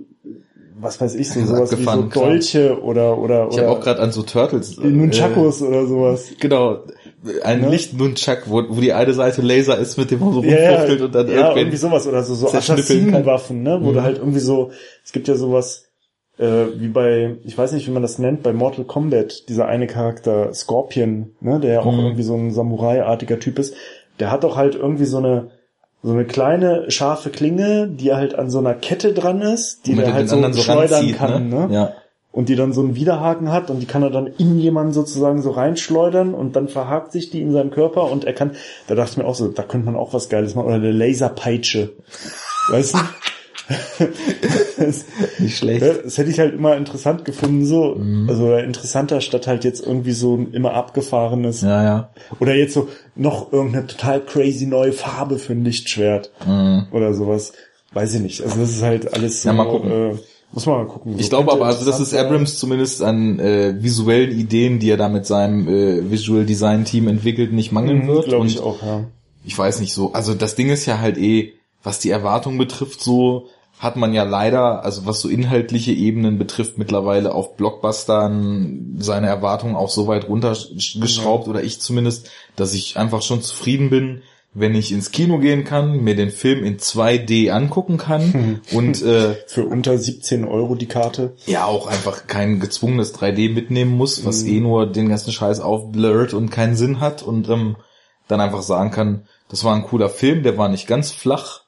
[0.81, 2.03] was weiß ich, so ist sowas wie so.
[2.05, 4.79] Dolche oder, oder, Ich habe oder auch gerade an so Turtles.
[4.79, 6.31] äh, Nunchakos oder sowas.
[6.41, 6.85] Genau,
[7.43, 7.69] ein Ne?
[7.71, 11.15] Licht-Nunchak, wo, wo die eine Seite Laser ist, mit dem man so Ja, rumfuchtelt und
[11.15, 12.49] dann ja, irgendwann irgendwie sowas oder so, so.
[12.49, 13.95] Assassinenwaffen, ne, wo Mhm.
[13.95, 14.71] du halt irgendwie so,
[15.05, 15.85] es gibt ja sowas,
[16.39, 19.87] äh, wie bei, ich weiß nicht, wie man das nennt, bei Mortal Kombat, dieser eine
[19.87, 22.01] Charakter, Scorpion, ne, der ja auch Mhm.
[22.01, 23.75] irgendwie so ein Samurai-artiger Typ ist,
[24.19, 25.51] der hat doch halt irgendwie so eine,
[26.03, 30.15] so eine kleine scharfe Klinge, die halt an so einer Kette dran ist, die er
[30.15, 31.69] halt so schleudern ranzieht, kann, ne?
[31.71, 31.93] Ja.
[32.33, 35.43] Und die dann so einen Widerhaken hat und die kann er dann in jemanden sozusagen
[35.43, 38.53] so reinschleudern und dann verhakt sich die in seinem Körper und er kann,
[38.87, 40.93] da dachte ich mir auch so, da könnte man auch was Geiles machen, oder eine
[40.93, 41.91] Laserpeitsche.
[42.71, 42.99] Weißt du?
[44.79, 45.05] das,
[45.39, 45.83] Nicht schlecht.
[45.83, 47.95] ja, das hätte ich halt immer interessant gefunden, so.
[47.97, 48.29] Mhm.
[48.29, 51.63] Also interessanter statt halt jetzt irgendwie so ein immer abgefahrenes.
[51.63, 52.11] Ja, ja.
[52.41, 56.87] Oder jetzt so noch irgendeine total crazy neue Farbe für ein Lichtschwert Mhm.
[56.93, 57.53] oder sowas.
[57.93, 58.43] Weiß ich nicht.
[58.43, 59.91] Also das ist halt alles so, Ja, mal gucken.
[59.91, 60.15] Äh,
[60.53, 61.15] muss man mal gucken.
[61.19, 62.15] Ich So glaube könnte aber, also das ist.
[62.15, 67.07] Abrams zumindest an äh, visuellen Ideen, die er da mit seinem äh, Visual Design Team
[67.09, 68.25] entwickelt, nicht mangeln Mhm, wird.
[68.27, 69.05] Glaube ich auch, ja.
[69.45, 73.01] ich weiß nicht so, also das Ding ist ja halt eh, was die Erwartung betrifft,
[73.01, 79.29] so hat man ja leider, also was so inhaltliche Ebenen betrifft, mittlerweile auf Blockbustern seine
[79.29, 84.75] Erwartungen auch so weit runtergeschraubt, oder ich zumindest, dass ich einfach schon zufrieden bin, wenn
[84.75, 89.65] ich ins Kino gehen kann, mir den Film in 2D angucken kann und äh, Für
[89.65, 91.35] unter 17 Euro die Karte.
[91.47, 96.35] ja auch einfach kein gezwungenes 3D mitnehmen muss, was eh nur den ganzen Scheiß aufblurrt
[96.35, 97.77] und keinen Sinn hat und ähm,
[98.29, 101.60] dann einfach sagen kann, das war ein cooler Film, der war nicht ganz flach,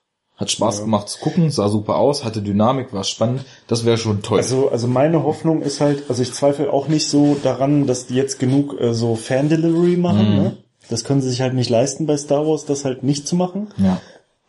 [0.42, 0.84] hat Spaß Ja.
[0.84, 4.38] gemacht zu gucken, sah super aus, hatte Dynamik, war spannend, das wäre schon toll.
[4.38, 8.14] Also, also meine Hoffnung ist halt, also ich zweifle auch nicht so daran, dass die
[8.16, 10.28] jetzt genug äh, so Fan-Delivery machen.
[10.30, 10.36] Mhm.
[10.36, 10.56] Ne?
[10.90, 13.68] Das können sie sich halt nicht leisten bei Star Wars, das halt nicht zu machen.
[13.78, 14.00] ja.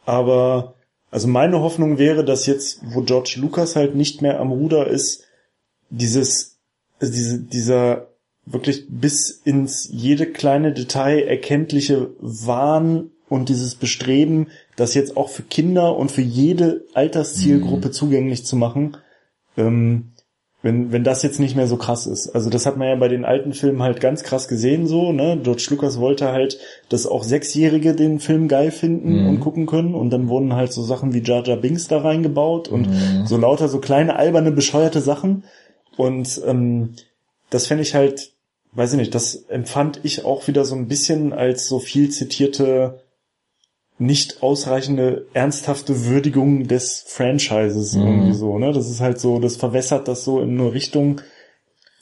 [0.06, 0.74] Aber
[1.12, 5.24] also meine Hoffnung wäre, dass jetzt, wo George Lucas halt nicht mehr am Ruder ist,
[5.92, 6.58] dieses,
[7.00, 8.08] also diese, dieser
[8.46, 15.44] wirklich bis ins jede kleine Detail erkenntliche Wahn und dieses Bestreben, das jetzt auch für
[15.44, 18.98] Kinder und für jede Alterszielgruppe zugänglich zu machen,
[19.58, 20.10] ähm,
[20.62, 22.30] wenn, wenn das jetzt nicht mehr so krass ist.
[22.30, 25.38] Also das hat man ja bei den alten Filmen halt ganz krass gesehen so, ne?
[25.44, 26.58] George Lucas wollte halt,
[26.88, 29.28] dass auch Sechsjährige den Film geil finden Mhm.
[29.30, 32.70] und gucken können und dann wurden halt so Sachen wie Jar Jar Binks da reingebaut
[32.70, 32.88] und
[33.26, 35.44] so lauter so kleine, alberne, bescheuerte Sachen
[35.98, 36.94] und ähm,
[37.50, 38.32] das fände ich halt,
[38.72, 43.03] weiß ich nicht, das empfand ich auch wieder so ein bisschen als so viel zitierte
[44.00, 48.74] nicht ausreichende ernsthafte Würdigung des Franchises irgendwie so, ne?
[48.74, 51.22] Das ist halt so, das verwässert das so in eine Richtung,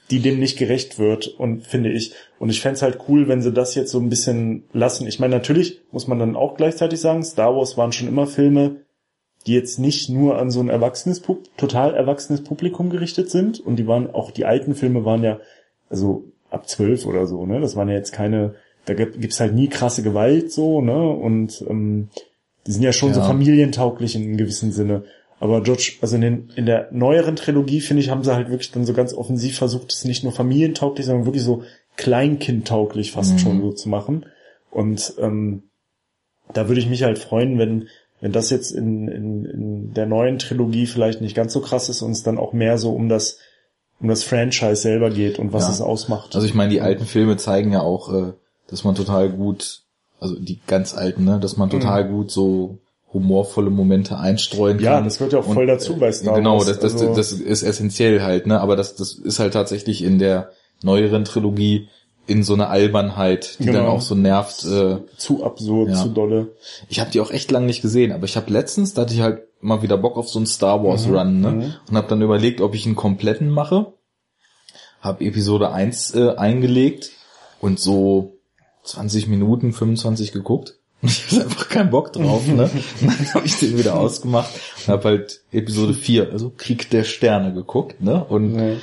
[0.09, 2.13] die dem nicht gerecht wird und finde ich.
[2.39, 5.07] Und ich fänd's halt cool, wenn sie das jetzt so ein bisschen lassen.
[5.07, 8.81] Ich meine, natürlich muss man dann auch gleichzeitig sagen, Star Wars waren schon immer Filme,
[9.47, 11.21] die jetzt nicht nur an so ein erwachsenes,
[11.57, 13.59] total erwachsenes Publikum gerichtet sind.
[13.59, 15.39] Und die waren, auch die alten Filme waren ja,
[15.89, 17.59] also ab zwölf oder so, ne?
[17.61, 21.09] Das waren ja jetzt keine, da gibt- gibt's halt nie krasse Gewalt so, ne?
[21.09, 22.09] Und ähm,
[22.67, 23.25] die sind ja schon so Ja.
[23.27, 25.03] familientauglich in einem gewissen Sinne.
[25.39, 28.71] Aber George, also in, den, in der neueren Trilogie, finde ich, haben sie halt wirklich
[28.71, 31.63] dann so ganz offensiv versucht, es nicht nur familientauglich, sondern wirklich so
[31.97, 33.37] kleinkindtauglich fast Mhm.
[33.39, 34.25] schon so zu machen.
[34.69, 35.63] Und ähm,
[36.53, 37.87] da würde ich mich halt freuen, wenn,
[38.19, 42.01] wenn das jetzt in, in, in der neuen Trilogie vielleicht nicht ganz so krass ist
[42.01, 43.39] und es dann auch mehr so um das,
[43.99, 45.71] um das Franchise selber geht und was Ja.
[45.71, 46.35] es ausmacht.
[46.35, 48.33] Also ich meine, die alten Filme zeigen ja auch, äh,
[48.71, 49.81] dass man total gut,
[50.19, 52.79] also die ganz alten, ne, dass man total gut so
[53.13, 54.83] humorvolle Momente einstreuen Mhm.
[54.83, 55.03] Ja, kann.
[55.03, 56.65] das gehört ja auch voll dazu bei Star genau, Wars.
[56.67, 58.59] das, das, Also- das ist essentiell halt, ne?
[58.61, 61.89] Aber das, das ist halt tatsächlich in der neueren Trilogie
[62.27, 63.89] in so eine Albernheit, die dann Genau.
[63.89, 64.63] auch so nervt.
[64.63, 65.95] Äh, zu absurd, Ja.
[65.95, 66.53] zu dolle.
[66.87, 69.21] ich habe die auch echt lange nicht gesehen, aber ich habe letztens, da hatte ich
[69.21, 71.75] halt mal wieder Bock auf so einen Star Wars Mhm, Run, ne?
[71.89, 73.93] Und habe dann überlegt, ob ich einen kompletten mache.
[75.01, 77.11] Habe Episode 1 äh, eingelegt
[77.59, 78.37] und so
[78.83, 80.75] 20 Minuten, 25 geguckt.
[81.01, 82.63] Und ich hatte einfach keinen Bock drauf, ne?
[82.63, 84.51] Und dann habe ich den wieder ausgemacht
[84.85, 88.23] und habe halt Episode 4, also Krieg der Sterne geguckt, ne?
[88.23, 88.77] Und Nee.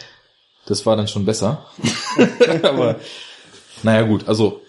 [0.67, 1.65] das war dann schon besser.
[2.63, 2.97] Aber
[3.83, 4.61] naja gut, also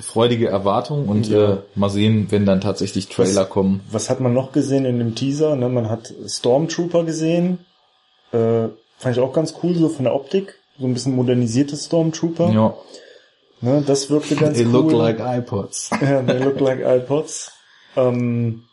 [0.00, 1.52] freudige Erwartung und Ja.
[1.54, 3.80] äh, mal sehen, wenn dann tatsächlich Trailer Was- kommen.
[3.90, 5.56] Was hat man noch gesehen in dem Teaser?
[5.56, 7.58] Ne, man hat Stormtrooper gesehen.
[8.32, 10.54] Äh, fand ich auch ganz cool, so von der Optik.
[10.78, 12.50] So ein bisschen modernisierte Stormtrooper.
[12.52, 12.74] Ja,
[13.62, 14.72] Ne, das wirkte ganz they cool.
[14.72, 15.88] look like iPods.
[16.00, 17.52] Ja, they look like iPods.
[17.96, 18.64] Ähm,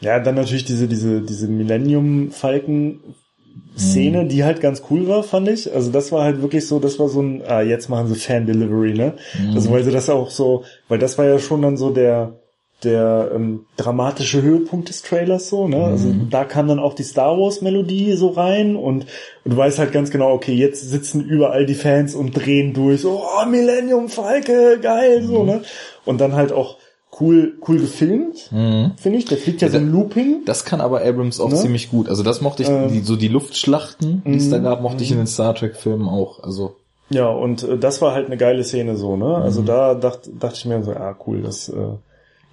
[0.00, 5.72] ja, dann natürlich diese, diese, diese Millennium-Falken-Szene, die halt ganz cool war, fand ich.
[5.72, 8.94] Also das war halt wirklich so, das war so ein, ah, jetzt machen sie Fan-Delivery,
[8.94, 9.14] ne?
[9.54, 12.40] Also weil sie das auch so, weil das war ja schon dann so der,
[12.84, 15.84] der ähm, dramatische Höhepunkt des Trailers so, ne?
[15.84, 19.06] Also da kam dann auch die Star Wars Melodie so rein und,
[19.44, 23.00] und du weißt halt ganz genau, okay, jetzt sitzen überall die Fans und drehen durch,
[23.00, 25.62] so, oh, Millennium Falke, geil, so, ne?
[26.04, 26.76] Und dann halt auch
[27.20, 28.92] cool, cool gefilmt, Mhm.
[28.96, 29.24] finde ich.
[29.26, 30.42] Der fliegt ja so im Looping.
[30.46, 31.56] Das kann aber Abrams auch Ne?
[31.56, 32.08] ziemlich gut.
[32.08, 32.88] Also das mochte ich, Ähm.
[32.88, 34.64] die, so die Luftschlachten, die es da Mhm.
[34.64, 36.42] gab, mochte ich in den Star Trek Filmen auch.
[36.42, 36.76] Also
[37.10, 39.36] Ja, und äh, das war halt eine geile Szene so, ne?
[39.36, 39.66] Also Mhm.
[39.66, 41.74] da dachte dachte ich mir so, ah cool, das äh,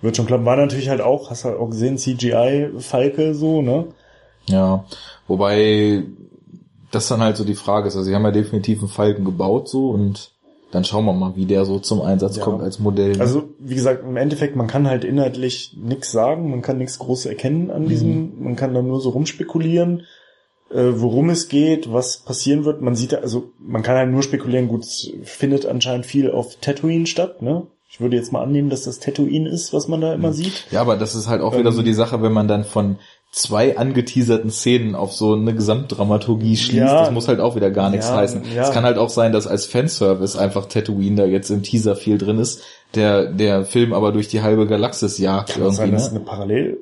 [0.01, 0.45] wird schon klappen.
[0.45, 3.85] War natürlich halt auch, hast halt auch gesehen, CGI Falke so, ne?
[4.47, 4.85] ja,
[5.27, 6.03] wobei
[6.91, 7.95] das dann halt so die Frage ist.
[7.95, 10.31] Also sie haben ja definitiv einen Falken gebaut so und
[10.71, 12.43] dann schauen wir mal, wie der so zum Einsatz Ja.
[12.43, 13.19] kommt als Modell.
[13.19, 17.25] Also, wie gesagt, im Endeffekt, man kann halt inhaltlich nichts sagen, man kann nichts groß
[17.25, 20.03] erkennen an diesem, man kann dann nur so rumspekulieren,
[20.73, 22.81] äh, worum es geht, was passieren wird.
[22.81, 26.55] Man sieht, ja- also man kann halt nur spekulieren, gut, es findet anscheinend viel auf
[26.61, 27.63] Tatooine statt, ne?
[27.93, 30.65] Ich würde jetzt mal annehmen, dass das Tatooine ist, was man da immer sieht.
[30.71, 32.95] Ja, aber das ist halt auch wieder Ähm, so die Sache, wenn man dann von
[33.33, 37.01] zwei angeteaserten Szenen auf so eine Gesamtdramaturgie schließt, Ja.
[37.01, 38.43] das muss halt auch wieder gar nichts Ja, heißen.
[38.55, 38.63] ja.
[38.63, 42.17] Es kann halt auch sein, dass als Fanservice einfach Tatooine da jetzt im Teaser viel
[42.17, 42.61] drin ist,
[42.95, 46.11] der, der Film aber durch die halbe Galaxis jagt Kann auch sein, irgendwie, dass es
[46.13, 46.19] ne?
[46.19, 46.77] eine Parallel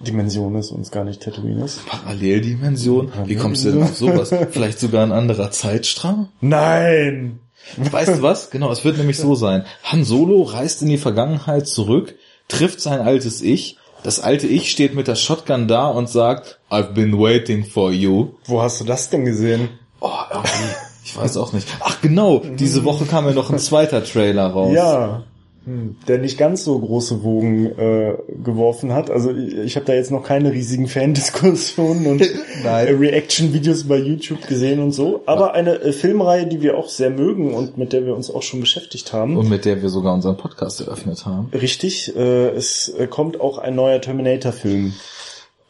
[0.00, 1.80] Dimension ist und es gar nicht Tatooine ist.
[1.86, 3.10] Paralleldimension?
[3.24, 4.30] Wie kommst du denn auf sowas?
[4.50, 6.28] Vielleicht sogar ein anderer Zeitstrahl?
[6.42, 7.38] Nein!
[7.76, 8.50] Weißt du was?
[8.50, 9.64] Genau, es wird nämlich so sein.
[9.84, 12.14] Han Solo reist in die Vergangenheit zurück,
[12.48, 13.78] trifft sein altes Ich.
[14.02, 18.28] Das alte Ich steht mit der Shotgun da und sagt, I've been waiting for you.
[18.44, 19.68] Wo hast du das denn gesehen?
[20.00, 20.74] Oh, irgendwie,
[21.04, 21.66] ich weiß auch nicht.
[21.80, 24.72] Ach genau, diese Woche kam ja noch ein zweiter Trailer raus.
[24.74, 25.24] Ja.
[25.66, 29.10] Hm, Der nicht ganz so große Wogen äh, geworfen hat.
[29.10, 32.20] Also ich, ich habe da jetzt noch keine riesigen Fan-Diskussionen und
[32.64, 35.22] äh, Reaction-Videos bei YouTube gesehen und so.
[35.26, 38.42] Aber eine äh, Filmreihe, die wir auch sehr mögen und mit der wir uns auch
[38.42, 39.36] schon beschäftigt haben.
[39.36, 41.48] Und mit der wir sogar unseren Podcast eröffnet haben.
[41.52, 44.94] Richtig, äh, es äh, kommt auch ein neuer Terminator-Film.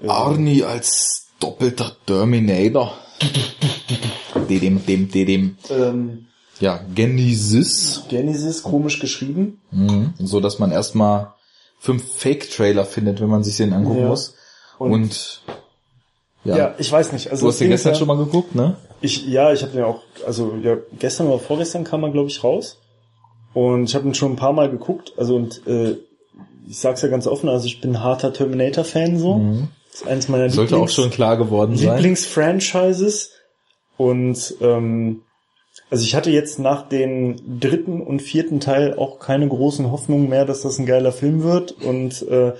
[0.06, 2.92] Arnie als doppelter Terminator.
[4.50, 5.56] Dedim, dem, dedim.
[5.70, 6.25] Ähm,
[6.60, 8.02] Ja, Genesis.
[8.08, 9.60] Genesis, komisch geschrieben.
[9.70, 10.14] Mhm.
[10.18, 11.32] So dass man erstmal
[11.78, 14.08] fünf Fake-Trailer findet, wenn man sich den angucken Ja.
[14.08, 14.34] muss.
[14.78, 15.42] Und- Und,
[16.44, 16.56] ja.
[16.56, 16.74] Ja.
[16.78, 17.30] ich weiß nicht.
[17.30, 18.76] Also du hast den gestern ja- schon mal geguckt, ne?
[19.02, 22.42] Ich, ja, ich habe den auch, also ja, gestern oder vorgestern kam er, glaube ich,
[22.42, 22.78] raus.
[23.52, 25.12] Und ich habe ihn schon ein paar Mal geguckt.
[25.18, 25.96] Also und äh,
[26.68, 29.40] ich sag's ja ganz offen, also ich bin ein harter Terminator-Fan so.
[29.92, 30.50] Das ist eins meiner Mhm.
[30.50, 31.96] Sollte auch schon klar geworden sein.
[31.96, 33.30] Lieblingsfranchises.
[33.96, 35.22] Und ähm,
[35.90, 40.44] also ich hatte jetzt nach den dritten und vierten Teil auch keine großen Hoffnungen mehr,
[40.44, 41.72] dass das ein geiler Film wird.
[41.72, 42.52] Und äh,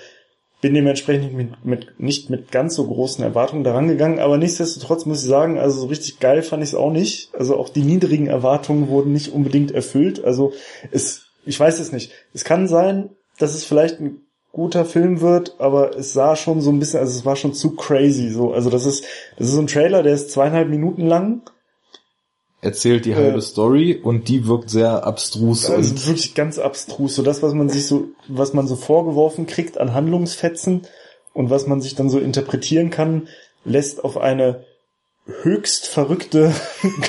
[0.61, 5.23] bin dementsprechend mit, mit, nicht mit ganz so großen Erwartungen daran gegangen, aber nichtsdestotrotz muss
[5.23, 7.31] ich sagen, also so richtig geil fand ich es auch nicht.
[7.35, 10.25] Also auch die niedrigen Erwartungen wurden nicht unbedingt erfüllt.
[10.25, 10.53] Also
[10.91, 12.11] es, ich weiß es nicht.
[12.33, 16.71] Es kann sein, dass es vielleicht ein guter Film wird, aber es sah schon so
[16.71, 18.53] ein bisschen, also es war schon zu crazy so.
[18.53, 19.05] Also das ist,
[19.39, 21.43] das ist so ein Trailer, der ist zweieinhalb Minuten lang.
[22.67, 27.15] Erzählt die halbe Story und die wirkt sehr abstrus Also und wirklich ganz abstrus.
[27.15, 30.83] So das, was man sich so, was man so vorgeworfen kriegt an Handlungsfetzen
[31.33, 33.29] und was man sich dann so interpretieren kann,
[33.65, 34.65] lässt auf eine
[35.43, 36.53] höchst verrückte,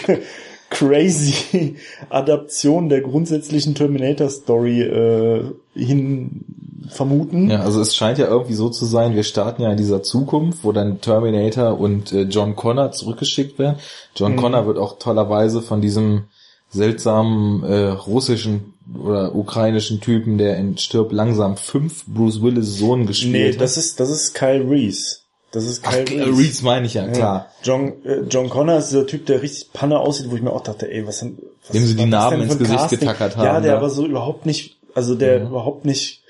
[0.69, 1.77] crazy
[2.09, 6.45] Adaption der grundsätzlichen Terminator-Story äh, hin
[6.89, 7.49] vermuten.
[7.49, 10.63] Ja, also es scheint ja irgendwie so zu sein, wir starten ja in dieser Zukunft,
[10.63, 13.77] wo dann Terminator und äh, John Connor zurückgeschickt werden.
[14.15, 14.37] John Mhm.
[14.37, 16.23] Connor wird auch tollerweise von diesem
[16.69, 23.33] seltsamen äh, russischen oder ukrainischen Typen, der in Stirb langsam fünf Bruce Willis Sohn gespielt
[23.33, 23.61] Nee, hat.
[23.61, 25.17] das ist, das ist Kyle Reese.
[25.51, 27.47] Das ist Ach, Kyle äh, Reese meine ich ja, klar.
[27.63, 30.63] John, äh, John Connor ist dieser Typ, der richtig Panne aussieht, wo ich mir auch
[30.63, 32.99] dachte, ey, was, denn- was Dem sie die Narben ins Gesicht Casting?
[32.99, 33.77] getackert Ja, haben, der ja.
[33.77, 36.23] aber so überhaupt nicht, also der überhaupt nicht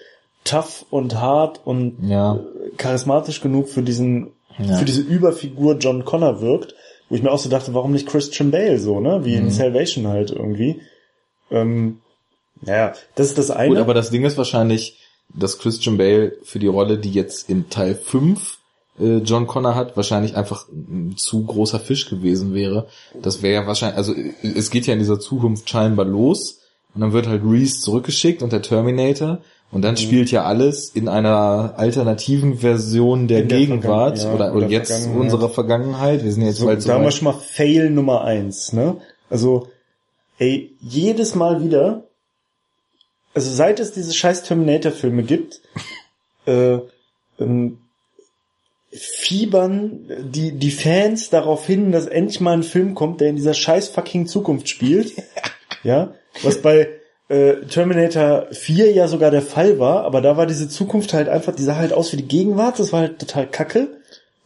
[0.43, 2.35] tough und hart und Ja.
[2.35, 4.75] äh, charismatisch genug für diesen, Ja.
[4.77, 6.75] für diese Überfigur John Connor wirkt,
[7.09, 9.45] wo ich mir auch so dachte, warum nicht Christian Bale so, ne, wie Mhm.
[9.45, 10.81] in Salvation halt irgendwie.
[11.49, 11.99] Ähm,
[12.61, 13.69] naja, das ist das eine.
[13.69, 14.97] Gut, aber das Ding ist wahrscheinlich,
[15.33, 18.57] dass Christian Bale für die Rolle, die jetzt in Teil 5
[18.99, 22.87] äh, John Connor hat, wahrscheinlich einfach ein zu großer Fisch gewesen wäre.
[23.21, 26.56] Das wäre ja wahrscheinlich, also äh, es geht ja in dieser Zukunft scheinbar los
[26.97, 29.37] und dann wird halt Reese zurückgeschickt und der Terminator
[29.71, 29.81] und Mhm.
[29.83, 34.67] dann spielt ja alles in einer alternativen Version der, der Gegenwart ja, oder, oder oder
[34.67, 35.21] jetzt Vergangenheit.
[35.21, 36.23] unserer Vergangenheit.
[36.23, 38.97] Wir sind jetzt So, bald so da haben wir schon mal Fail Nummer eins, ne?
[39.29, 39.67] Also,
[40.39, 42.05] ey, jedes Mal wieder,
[43.35, 45.61] also seit es diese scheiß Terminator-Filme gibt,
[46.47, 46.79] äh,
[47.39, 47.77] ähm,
[48.89, 53.53] fiebern die, die Fans darauf hin, dass endlich mal ein Film kommt, der in dieser
[53.53, 55.11] scheiß fucking Zukunft spielt.
[55.83, 56.87] ja, was bei
[57.29, 61.53] äh, Terminator 4 ja sogar der Fall war, aber da war diese Zukunft halt einfach,
[61.55, 63.87] die sah halt aus wie die Gegenwart, das war halt total kacke.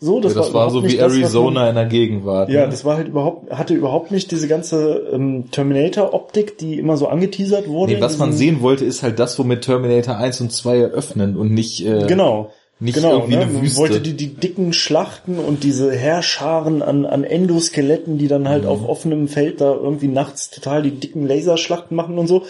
[0.04, 2.50] So, Das, das war, überhaupt so wie das, was man- Arizona in der Gegenwart.
[2.50, 2.70] ja, ne?
[2.72, 7.68] das war halt überhaupt, hatte überhaupt nicht diese ganze ähm, Terminator-Optik, die immer so angeteasert
[7.68, 7.94] wurde.
[7.94, 11.52] Nee, was man sehen wollte, ist halt das, womit Terminator 1 und 2 eröffnen und
[11.54, 12.52] nicht, äh, Genau.
[12.82, 13.42] Nicht genau, irgendwie ne?
[13.44, 13.80] eine Man Wüste.
[13.80, 18.48] wollte die, die dicken Schlachten und diese Heerscharen an, an Endoskeletten, die dann Mhm.
[18.50, 22.44] halt auf offenem Feld da irgendwie nachts total die dicken Laserschlachten machen und so.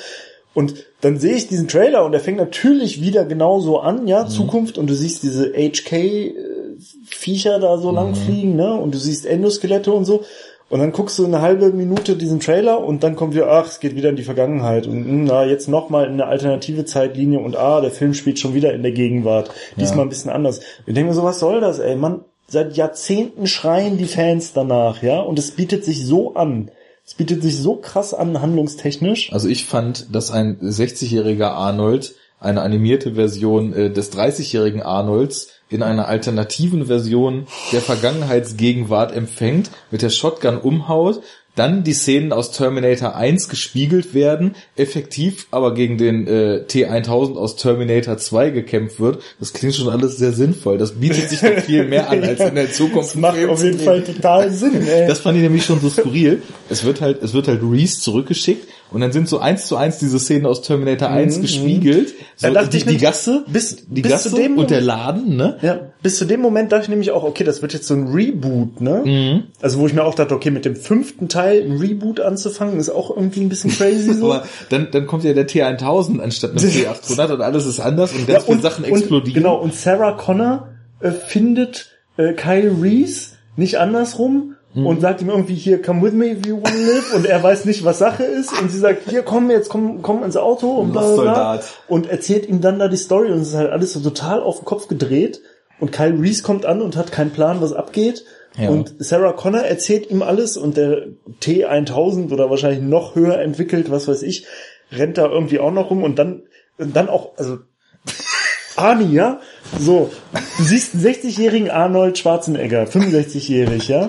[0.53, 4.07] Und dann sehe ich diesen Trailer und der fängt natürlich wieder genauso an, Mhm.
[4.07, 8.15] ja, Zukunft, und du siehst diese HK-Viecher da so lang Mhm.
[8.15, 10.23] fliegen, ne, und du siehst Endoskelette und so.
[10.71, 13.81] Und dann guckst du eine halbe Minute diesen Trailer und dann kommt wieder, ach, es
[13.81, 17.57] geht wieder in die Vergangenheit und hm, na, jetzt nochmal in eine alternative Zeitlinie und
[17.57, 19.51] ah, der Film spielt schon wieder in der Gegenwart.
[19.75, 20.61] Diesmal ein bisschen anders.
[20.85, 25.03] Ich denke mir so, was soll das, ey, man, seit Jahrzehnten schreien die Fans danach,
[25.03, 26.71] ja, und es bietet sich so an.
[27.05, 29.33] Es bietet sich so krass an, handlungstechnisch.
[29.33, 35.81] Also ich fand, dass ein 60-jähriger Arnold eine animierte Version äh, des 30-jährigen Arnolds in
[35.81, 41.21] einer alternativen Version der Vergangenheitsgegenwart empfängt, mit der Shotgun umhaut,
[41.55, 47.57] dann die Szenen aus Terminator 1 gespiegelt werden, effektiv aber gegen den äh, T1000 aus
[47.57, 49.21] Terminator 2 gekämpft wird.
[49.39, 50.77] Das klingt schon alles sehr sinnvoll.
[50.77, 53.09] Das bietet sich doch viel mehr an, als in der Zukunft.
[53.09, 55.07] Das macht auf jeden Fall total Sinn, ey.
[55.07, 56.41] Das fand ich nämlich schon so skurril.
[56.69, 59.97] Es wird halt, es wird halt Reese zurückgeschickt und dann sind so eins zu eins
[59.99, 62.09] diese Szenen aus Terminator 1 Mhm, gespiegelt.
[62.35, 64.69] So, Da dachte die, ich die nämlich, Gasse, bis- die bis Gasse zu dem und
[64.69, 65.57] der Laden, ne?
[65.61, 68.07] Ja, bis zu dem Moment dachte ich nämlich auch, okay, das wird jetzt so ein
[68.07, 69.01] Reboot, ne?
[69.05, 69.43] Mhm.
[69.61, 72.89] Also wo ich mir auch dachte, okay, mit dem fünften Teil ein Reboot anzufangen, ist
[72.89, 74.25] auch irgendwie ein bisschen crazy so.
[74.33, 78.27] Aber dann, dann kommt ja der T1000 anstatt einem T800 und alles ist anders und
[78.27, 79.27] Ja, ganz viele Sachen explodieren.
[79.27, 80.67] Und, genau, und Sarah Connor
[80.99, 84.85] äh, findet äh, Kyle Reese nicht andersrum Mhm.
[84.85, 87.65] und sagt ihm irgendwie hier, come with me if you wanna live und er weiß
[87.65, 90.91] nicht, was Sache ist und sie sagt, hier komm jetzt, komm, komm ins Auto und
[90.93, 93.91] bla, bla, bla und erzählt ihm dann da die Story und es ist halt alles
[93.93, 95.41] so total auf den Kopf gedreht
[95.79, 98.23] und Kyle Reese kommt an und hat keinen Plan, was abgeht
[98.57, 98.69] Ja.
[98.69, 101.07] und Sarah Connor erzählt ihm alles und der
[101.41, 104.45] T1000 oder wahrscheinlich noch höher entwickelt, was weiß ich,
[104.91, 106.43] rennt da irgendwie auch noch rum und dann,
[106.77, 107.59] und dann auch, also
[108.77, 109.39] Arnie, ja?
[109.79, 110.11] So,
[110.57, 114.07] du siehst einen 60-jährigen Arnold Schwarzenegger, 65-jährig, ja?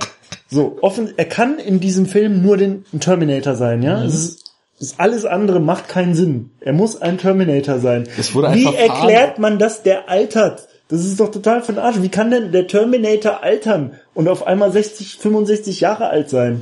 [0.53, 4.05] So, offen, er kann in diesem Film nur den ein Terminator sein, ja?
[4.05, 6.50] Es ist, ist alles andere macht keinen Sinn.
[6.61, 8.07] Er muss ein Terminator sein.
[8.18, 10.68] Es wurde Wie erklärt man das, der altert?
[10.88, 12.03] Das ist doch total den Arsch.
[12.03, 16.61] Wie kann denn der Terminator altern und auf einmal 60, 65 Jahre alt sein?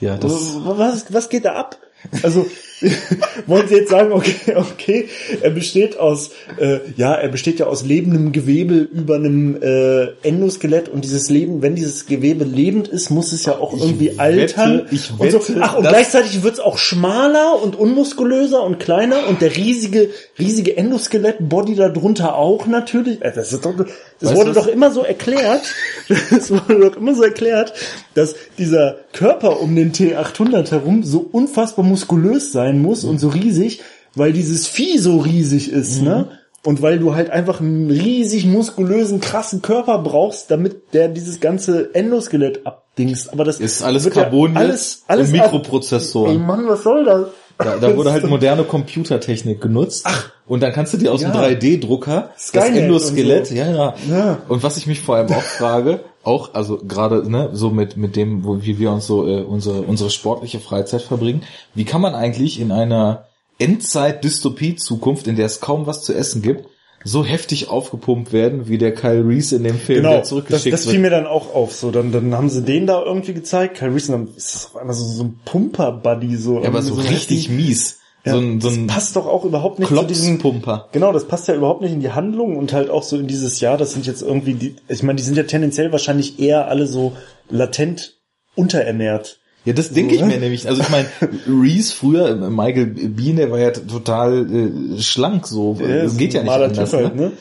[0.00, 1.76] Ja, das, Was, was geht da ab?
[2.24, 2.44] Also
[3.46, 5.08] wollen Sie jetzt sagen, okay, okay,
[5.40, 10.88] er besteht aus, äh, ja, er besteht ja aus lebendem Gewebe über einem äh, Endoskelett
[10.88, 14.86] und dieses Leben, wenn dieses Gewebe lebend ist, muss es ja auch irgendwie wette, altern.
[14.90, 15.40] ich und so.
[15.40, 20.10] wette, Ach, und gleichzeitig wird es auch schmaler und unmuskulöser und kleiner und der riesige,
[20.38, 23.22] riesige Endoskelett-Body darunter auch natürlich.
[23.22, 23.74] Äh, Das, ist doch,
[24.20, 25.62] das Weißt wurde du, doch immer so erklärt,
[26.30, 27.72] das wurde doch immer so erklärt,
[28.14, 33.80] dass dieser Körper um den T800 herum so unfassbar muskulös sein muss und so riesig,
[34.14, 36.38] weil dieses Vieh so riesig ist, ne?
[36.64, 41.94] Und weil du halt einfach einen riesig muskulösen, krassen Körper brauchst, damit der dieses ganze
[41.94, 43.32] Endoskelett abdingst.
[43.32, 46.32] Aber das ist alles wird ja Carbon alles, alles und Mikroprozessoren.
[46.32, 47.28] Ey Mann, was soll das?
[47.58, 50.06] Da, da wurde halt moderne Computertechnik genutzt.
[50.46, 51.30] Und dann kannst du dir aus Ja.
[51.30, 53.54] dem 3D-Drucker das Endoskelett, und so.
[53.54, 54.38] ja, ja, Ja.
[54.48, 58.14] Und was ich mich vor allem auch frage, auch, also gerade, ne, so mit, mit
[58.16, 61.42] dem, wo, wie wir uns so äh, unsere, unsere sportliche Freizeit verbringen,
[61.74, 63.24] wie kann man eigentlich in einer
[63.58, 66.68] Endzeit-Dystopie-Zukunft, in der es kaum was zu essen gibt,
[67.04, 70.72] so heftig aufgepumpt werden, wie der Kyle Reese in dem Film, Genau, der das, zurückgeschickt
[70.72, 71.74] das fiel mir dann auch auf.
[71.74, 73.76] So, dann, dann haben sie den da irgendwie gezeigt.
[73.76, 76.36] Kyle Reese, und dann ist das auf einmal so, so ein Pumper-Buddy.
[76.36, 77.98] So, Ja, aber so irgendwie richtig mies.
[78.24, 80.88] Ja, so ein, so das ein passt doch auch überhaupt nicht zu diesem Klopspumper.
[80.92, 83.60] Genau, das passt ja überhaupt nicht in die Handlung und halt auch so in dieses
[83.60, 86.86] Jahr, das sind jetzt irgendwie die, ich meine, die sind ja tendenziell wahrscheinlich eher alle
[86.86, 87.16] so
[87.48, 88.16] latent
[88.56, 89.38] unterernährt.
[89.68, 90.66] Ja, das denke ich mir nämlich.
[90.66, 91.06] Also ich meine,
[91.46, 95.74] Reese früher, Michael Bean, der war ja total äh, schlank so.
[95.78, 96.90] das geht ja nicht anders.
[96.90, 97.22] Typ halt, Ne?
[97.26, 97.32] ne?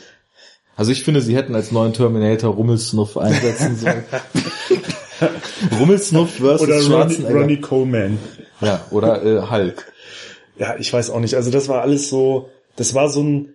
[0.75, 4.03] Also ich finde, sie hätten als neuen Terminator Rummelsnuff einsetzen sollen.
[5.79, 7.23] Rummelsnuff versus Oder Ronnie.
[7.23, 8.19] Ronnie Coleman.
[8.59, 9.89] Ja, oder äh, Hulk.
[10.57, 11.35] Ja, ich weiß auch nicht.
[11.35, 13.53] Also das war alles so, das war so ein,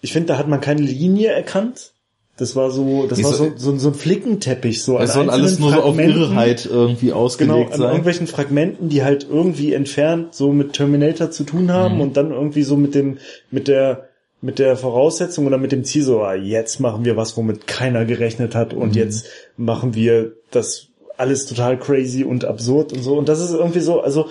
[0.00, 1.92] ich finde, da hat man keine Linie erkannt.
[2.36, 5.30] Das war so, das Wie war so- so, so, ein Flickenteppich, so an Es soll
[5.30, 5.96] alles nur so auf.
[5.98, 7.88] Irrheit irgendwie Genau, ausgelegt an sein.
[7.90, 11.70] irgendwelchen Fragmenten, die halt irgendwie entfernt so mit Terminator zu tun Mhm.
[11.72, 13.18] haben und dann irgendwie so mit dem,
[13.52, 14.08] mit der,
[14.42, 18.04] mit der Voraussetzung oder mit dem Ziel so, ah, jetzt machen wir was, womit keiner
[18.04, 18.82] gerechnet hat Mhm.
[18.82, 19.26] und jetzt
[19.56, 23.16] machen wir das alles total crazy und absurd und so.
[23.16, 24.26] Und das ist irgendwie so, also,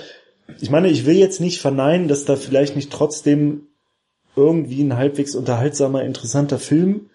[0.60, 3.68] ich meine, ich will jetzt nicht verneinen, dass da vielleicht nicht trotzdem
[4.36, 7.10] irgendwie ein halbwegs unterhaltsamer, interessanter Film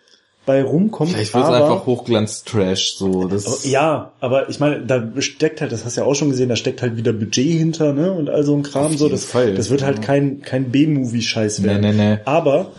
[0.49, 1.11] bei rumkommt.
[1.11, 2.95] Vielleicht wird es einfach Hochglanz-Trash.
[2.97, 6.31] So, das ja, aber ich meine, da steckt halt, das hast du ja auch schon
[6.31, 8.11] gesehen, da steckt halt wieder Budget hinter, ne?
[8.13, 8.97] Und all so ein Kram.
[8.97, 9.55] So, das, Fall.
[9.55, 11.83] das wird halt kein, kein B-Movie-Scheiß werden.
[11.83, 12.19] Nee, nee, nee.
[12.25, 12.73] Aber,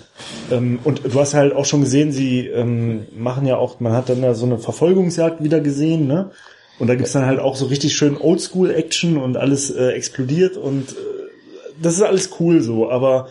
[0.51, 4.09] ähm, und du hast halt auch schon gesehen, sie ähm, machen ja auch, man hat
[4.09, 6.31] dann ja so eine Verfolgungsjagd wieder gesehen, ne?
[6.79, 10.93] Und da gibt's dann halt auch so richtig schön Oldschool-Action und alles äh, explodiert und
[10.93, 10.95] äh,
[11.79, 13.27] das ist alles cool so, aber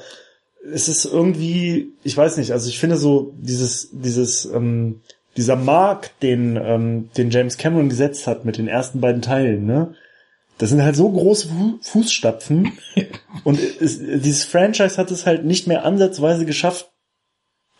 [0.64, 5.00] es ist irgendwie, ich weiß nicht, also ich finde so dieses, dieses, ähm,
[5.36, 9.94] dieser Mark, den, ähm, den James Cameron gesetzt hat mit den ersten beiden Teilen, ne?
[10.58, 12.72] Das sind halt so große Fu Fußstapfen
[13.44, 16.90] und es, dieses Franchise hat es halt nicht mehr ansatzweise geschafft,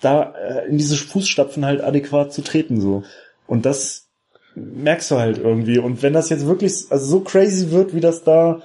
[0.01, 3.03] da äh, in diese Fußstapfen halt adäquat zu treten so.
[3.49, 4.09] Und das
[4.55, 5.79] merkst du halt irgendwie.
[5.79, 8.63] Und wenn das jetzt wirklich also so crazy wird, wie das da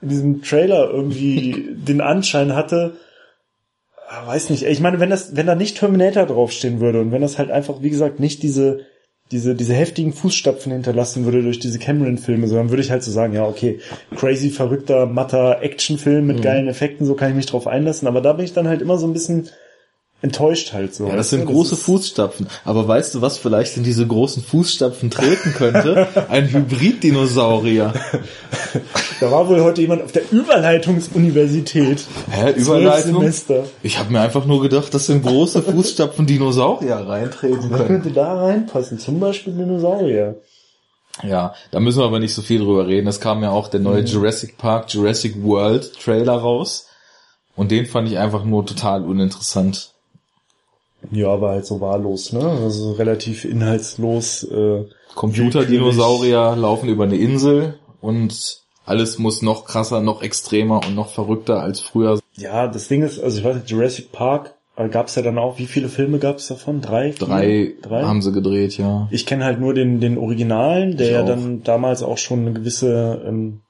[0.00, 2.96] in diesem Trailer irgendwie den Anschein hatte,
[4.26, 4.64] weiß nicht.
[4.64, 7.82] Ich meine, wenn das, wenn da nicht Terminator draufstehen würde und wenn das halt einfach,
[7.82, 8.80] wie gesagt, nicht diese
[9.32, 13.32] diese, diese heftigen Fußstapfen hinterlassen würde durch diese Cameron-Filme, sondern würde ich halt so sagen,
[13.32, 13.78] ja, okay,
[14.16, 16.42] crazy, verrückter, matter Actionfilm mit Mhm.
[16.42, 18.98] geilen Effekten, so kann ich mich drauf einlassen, aber da bin ich dann halt immer
[18.98, 19.48] so ein bisschen
[20.22, 21.06] enttäuscht halt so.
[21.08, 22.46] Ja, das sind große ist- Fußstapfen.
[22.64, 26.08] Aber weißt du, was vielleicht in diese großen Fußstapfen treten könnte?
[26.28, 27.92] Ein Hybrid-Dinosaurier.
[29.20, 32.04] Da war wohl heute jemand auf der Überleitungsuniversität.
[32.30, 33.20] Hä, Überleitung?
[33.20, 33.64] Semester.
[33.82, 37.86] Ich habe mir einfach nur gedacht, dass in große Fußstapfen Dinosaurier reintreten können.
[37.86, 38.98] könnte da reinpassen?
[38.98, 40.36] Zum Beispiel Dinosaurier.
[41.22, 43.06] Ja, da müssen wir aber nicht so viel drüber reden.
[43.08, 46.86] Es kam ja auch der neue Jurassic Park, Jurassic World Trailer raus.
[47.56, 49.92] Und den fand ich einfach nur total uninteressant.
[51.10, 52.44] Ja, war halt so wahllos, ne?
[52.44, 54.44] Also relativ inhaltslos.
[54.44, 54.84] Äh,
[55.14, 61.62] Computerdinosaurier laufen über eine Insel und alles muss noch krasser, noch extremer und noch verrückter
[61.62, 62.20] als früher.
[62.36, 65.58] ja, das Ding ist, also ich weiß nicht, Jurassic Park äh, gab's ja dann auch,
[65.58, 66.80] wie viele Filme gab's davon?
[66.80, 67.14] Drei?
[67.18, 68.02] Drei, Drei?
[68.02, 69.08] haben sie gedreht, ja.
[69.10, 73.22] Ich kenne halt nur den, den Originalen, der ja dann damals auch schon eine gewisse
[73.26, 73.60] ähm,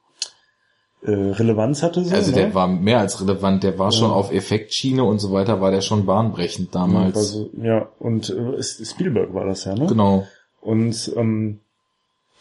[1.03, 2.03] äh, Relevanz hatte.
[2.03, 2.37] So, Also ne?
[2.37, 5.81] der war mehr als relevant, der war schon auf Effektschiene und so weiter, war der
[5.81, 7.17] schon bahnbrechend damals.
[7.17, 9.87] Also, ja, und äh, Spielberg war das ja, ne?
[9.87, 10.27] Genau.
[10.61, 11.59] Und ähm,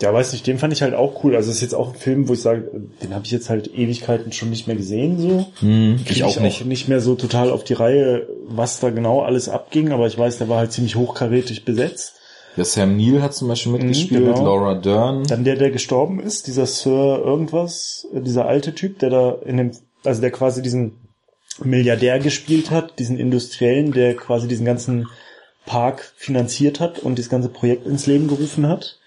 [0.02, 1.36] ja, weiß nicht, den fand ich halt auch cool.
[1.36, 2.70] Also es ist jetzt auch ein Film, wo ich sage,
[3.02, 5.46] den habe ich jetzt halt Ewigkeiten schon nicht mehr gesehen, so.
[5.60, 6.64] Hm, Krieg ich auch nicht.
[6.64, 10.38] nicht mehr so total auf die Reihe, was da genau alles abging, aber ich weiß,
[10.38, 12.19] der war halt ziemlich hochkarätig besetzt.
[12.56, 14.44] Ja, Sam Neill hat zum Beispiel mitgespielt, genau.
[14.44, 15.24] Laura Dern.
[15.24, 19.56] Dann der, der gestorben ist, dieser Sir irgendwas, äh, dieser alte Typ, der da in
[19.56, 19.70] dem,
[20.04, 20.92] also der quasi diesen
[21.62, 25.08] Milliardär gespielt hat, diesen Industriellen, der quasi diesen ganzen
[25.66, 28.98] Park finanziert hat und das ganze Projekt ins Leben gerufen hat.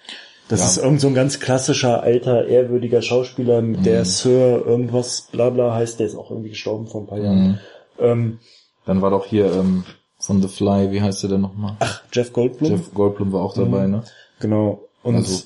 [0.50, 0.66] Das Ja.
[0.68, 3.84] ist irgend so ein ganz klassischer, alter, ehrwürdiger Schauspieler, Mhm.
[3.84, 7.48] der Sir irgendwas bla bla heißt, der ist auch irgendwie gestorben vor ein paar Jahren.
[7.48, 7.60] Mhm.
[8.00, 8.40] Ähm,
[8.86, 9.84] Dann war doch hier ähm,
[10.24, 11.76] von The Fly, wie heißt der denn nochmal?
[12.14, 14.04] Jeff Goldblum, Jeff Goldblum war auch dabei, ne?
[14.40, 14.80] genau.
[15.04, 15.44] Und Also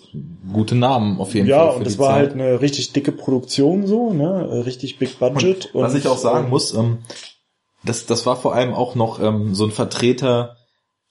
[0.54, 1.72] gute Namen auf jeden ja, Fall.
[1.72, 2.16] für und das war Zeit.
[2.18, 5.72] halt eine richtig dicke Produktion so, ne, richtig big budget.
[5.74, 7.00] Was und, ich auch sagen muss, ähm,
[7.84, 10.58] das, das war vor allem auch noch ähm, so ein Vertreter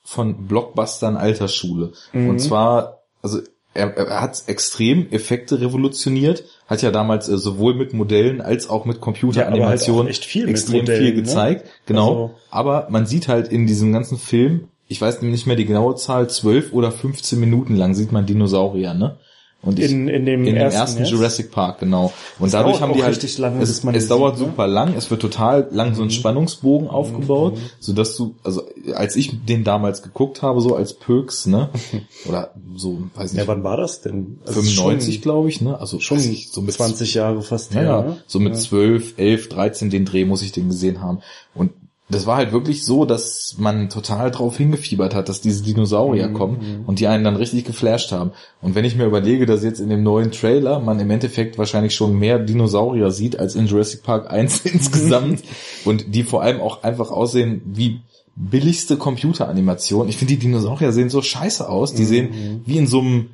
[0.04, 1.92] von Blockbustern alter Schule.
[2.12, 2.28] Mhm.
[2.30, 3.40] Und zwar, also
[3.74, 8.84] er, er hat extrem Effekte revolutioniert, hat ja damals äh, sowohl mit Modellen als auch
[8.84, 11.22] mit Ja, Computeranimationen aber halt viel extrem Modellen, viel ne?
[11.22, 11.66] gezeigt.
[11.86, 12.08] Genau.
[12.08, 15.96] Also- aber man sieht halt in diesem ganzen Film, ich weiß nicht mehr die genaue
[15.96, 19.16] Zahl, 12 oder 15 Minuten lang sieht man Dinosaurier, ne?
[19.62, 21.04] Und ich, In, in dem in dem ersten, ersten?
[21.04, 22.12] Jurassic Park, genau.
[22.38, 24.52] Und dadurch haben die halt, lange, es, es dauert sieht, ne?
[24.52, 28.62] super lang, es wird total lang so ein Spannungsbogen aufgebaut, so dass du, also
[28.94, 31.70] als ich den damals geguckt habe, so als Pöks, ne,
[32.28, 34.38] oder so, weiß Ja, nicht, wann war das denn?
[34.46, 37.80] Also 95 schon, glaube ich, ne, also schon ich, so mit 20 Jahre fast ja,
[37.80, 38.16] her, ja, ne?
[38.26, 41.20] so mit 12, 11, 13 den Dreh muss ich den gesehen haben
[41.54, 41.72] und
[42.08, 46.28] das war halt wirklich so, dass man total drauf hingefiebert hat, dass diese Mhm, Dinosaurier
[46.28, 48.30] kommen und die einen dann richtig geflasht haben.
[48.62, 51.94] Und wenn ich mir überlege, dass jetzt in dem neuen Trailer man im Endeffekt wahrscheinlich
[51.94, 55.42] schon mehr Dinosaurier sieht als in Jurassic Park 1 insgesamt
[55.84, 58.00] und die vor allem auch einfach aussehen wie
[58.36, 60.08] billigste Computeranimation.
[60.08, 61.92] Ich finde, die Dinosaurier sehen so scheiße aus.
[61.92, 61.96] Mhm.
[61.96, 63.30] Die sehen wie in so einem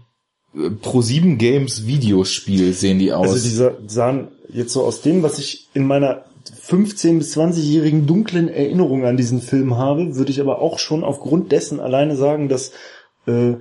[0.54, 3.28] äh, Pro7 Games Videospiel sehen die aus.
[3.28, 8.48] Also dieser sahen jetzt so aus dem, was ich in meiner 15 bis 20-jährigen dunklen
[8.48, 12.72] Erinnerung an diesen Film habe, würde ich aber auch schon aufgrund dessen alleine sagen, dass
[13.26, 13.54] äh,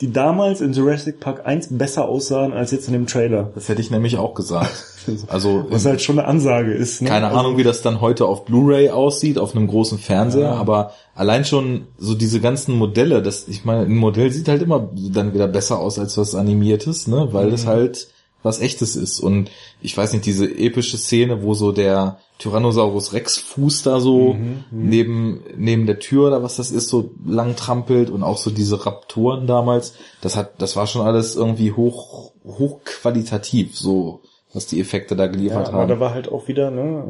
[0.00, 3.52] die damals in Jurassic Park 1 besser aussahen als jetzt in dem Trailer.
[3.54, 4.70] Das hätte ich nämlich auch gesagt.
[5.26, 7.02] Also Was halt schon eine Ansage ist.
[7.02, 7.08] Ne?
[7.08, 10.54] keine Also, Ahnung, wie das dann heute auf Blu-ray aussieht, auf einem großen Fernseher, Ja.
[10.54, 14.90] aber allein schon so diese ganzen Modelle, das, ich meine, ein Modell sieht halt immer
[15.10, 17.52] dann wieder besser aus als was animiertes, ne, weil Mhm.
[17.54, 18.08] es halt
[18.42, 23.36] was echtes ist und ich weiß nicht, diese epische Szene, wo so der Tyrannosaurus Rex
[23.38, 28.10] Fuß da so Mhm, neben neben der Tür oder was das ist so lang trampelt
[28.10, 33.76] und auch so diese Raptoren damals, das hat das war schon alles irgendwie hoch hochqualitativ
[33.78, 34.20] so
[34.54, 35.88] was die Effekte da Ja, geliefert aber haben.
[35.88, 37.04] da war halt auch wieder, ne,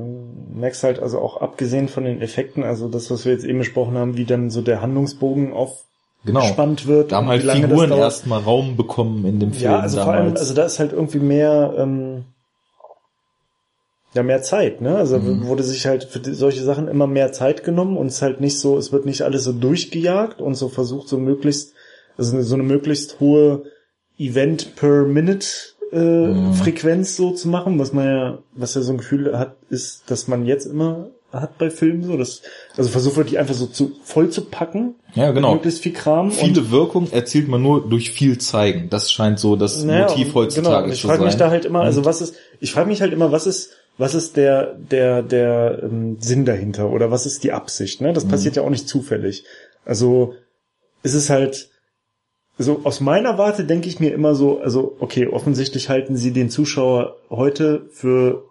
[0.54, 3.96] merkst halt also auch abgesehen von den Effekten, also das, was wir jetzt eben besprochen
[3.98, 5.52] haben, wie dann so der Handlungsbogen
[6.26, 7.12] aufgespannt wird.
[7.12, 10.26] Da haben halt Figuren erstmal Raum bekommen in dem Film Ja, also vor damals.
[10.26, 12.24] allem, also da ist halt irgendwie mehr, ähm,
[14.14, 14.96] ja, mehr Zeit, ne?
[14.96, 15.46] Also Mhm.
[15.46, 18.58] wurde sich halt für solche Sachen immer mehr Zeit genommen und es ist halt nicht
[18.58, 21.72] so, es wird nicht alles so durchgejagt und so versucht so möglichst,
[22.18, 23.64] also so eine möglichst hohe
[24.18, 25.46] Event per Minute
[25.92, 26.52] äh, Mhm.
[26.52, 30.28] Frequenz so zu machen, was man ja, was ja so ein Gefühl hat, ist, dass
[30.28, 32.42] man jetzt immer hat bei Filmen so, dass,
[32.76, 34.96] also versucht wird, die einfach so zu, voll zu packen.
[35.14, 35.54] Ja, genau.
[35.54, 36.30] Möglichst viel Kram.
[36.30, 38.88] Viele Wirkung erzielt man nur durch viel zeigen.
[38.90, 41.26] Das scheint so das Naja, Motiv heutzutage genau, ich zu frage sein.
[41.26, 44.14] mich da halt immer, also was ist, ich frage mich halt immer, was ist, was
[44.14, 48.00] ist der, der, der ähm, Sinn dahinter oder was ist die Absicht?
[48.00, 48.10] Ne?
[48.10, 48.14] Mhm.
[48.14, 49.44] Das passiert ja auch nicht zufällig.
[49.84, 50.34] Also
[51.02, 51.70] es ist halt,
[52.58, 56.50] so aus meiner Warte denke ich mir immer so, also okay, offensichtlich halten sie den
[56.50, 58.44] Zuschauer heute für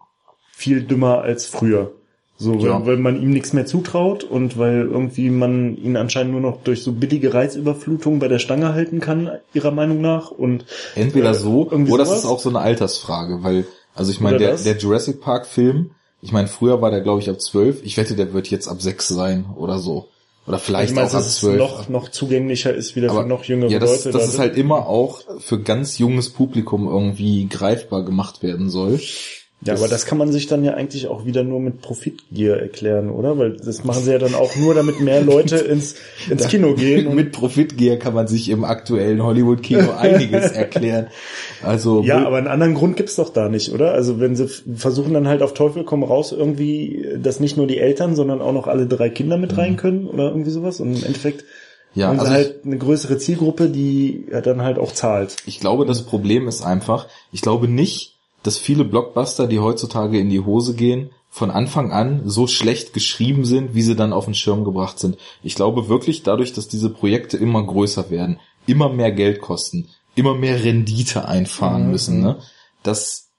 [0.52, 1.94] viel dümmer als früher.
[2.42, 2.86] So, weil, Ja.
[2.88, 6.82] weil man ihm nichts mehr zutraut und weil irgendwie man ihn anscheinend nur noch durch
[6.82, 10.32] so billige Reizüberflutung bei der Stange halten kann, ihrer Meinung nach.
[10.32, 10.66] Und
[10.96, 12.20] Entweder Äh, so, oder das sowas?
[12.20, 14.64] ist auch so eine Altersfrage, weil, also ich meine, der, das?
[14.64, 17.84] der Jurassic Park Film, ich meine, früher war der, glaube ich, ab zwölf.
[17.84, 20.08] Ich wette, der wird jetzt ab sechs sein oder so.
[20.48, 21.60] Oder vielleicht ich meine, auch ab zwölf.
[21.60, 24.18] noch, noch zugänglicher ist wieder Aber für noch jüngere ja, das, Leute.
[24.18, 29.00] das da ist halt immer auch für ganz junges Publikum irgendwie greifbar gemacht werden soll.
[29.64, 33.12] Ja, aber das kann man sich dann ja eigentlich auch wieder nur mit Profitgier erklären,
[33.12, 33.38] oder?
[33.38, 35.93] Weil das machen sie ja dann auch nur, damit mehr Leute ins,
[36.30, 37.05] ins Kino gehen.
[37.12, 41.07] Und, Mit Profitgier kann man sich im aktuellen Hollywood-Kino einiges erklären.
[41.62, 43.91] Also ja, aber einen anderen Grund gibt's doch da nicht, oder?
[43.91, 47.78] Also wenn sie versuchen dann halt auf Teufel komm raus irgendwie, dass nicht nur die
[47.78, 50.80] Eltern, sondern auch noch alle drei Kinder mit rein können oder irgendwie sowas.
[50.80, 51.45] Und im Endeffekt
[51.93, 55.36] Ja, haben sie also halt eine größere Zielgruppe, die ja dann halt auch zahlt.
[55.45, 60.30] ich glaube, das Problem ist einfach, ich glaube nicht, dass viele Blockbuster, die heutzutage in
[60.30, 64.34] die Hose gehen, von Anfang an so schlecht geschrieben sind, wie sie dann auf den
[64.34, 65.18] Schirm gebracht sind.
[65.44, 70.34] Ich glaube wirklich dadurch, dass diese Projekte immer größer werden, immer mehr Geld kosten, immer
[70.36, 71.92] mehr Rendite einfahren Mhm.
[71.92, 72.39] müssen, ne?
[72.84, 73.30] dass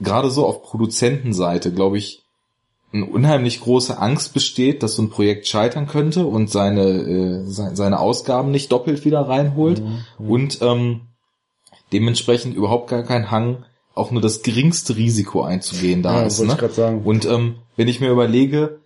[0.00, 2.22] gerade so auf Produzentenseite, glaube ich,
[2.92, 7.76] eine unheimlich große Angst besteht, dass so ein Projekt scheitern könnte und seine, äh, se-
[7.76, 9.80] seine Ausgaben nicht doppelt wieder reinholt
[10.18, 11.02] und ähm,
[11.92, 13.64] dementsprechend überhaupt gar kein Hang,
[14.00, 16.40] auch nur das geringste Risiko einzugehen da Ja, ist.
[16.40, 16.56] Ne?
[16.60, 17.02] ich sagen.
[17.04, 18.80] Und ähm, wenn ich mir überlege,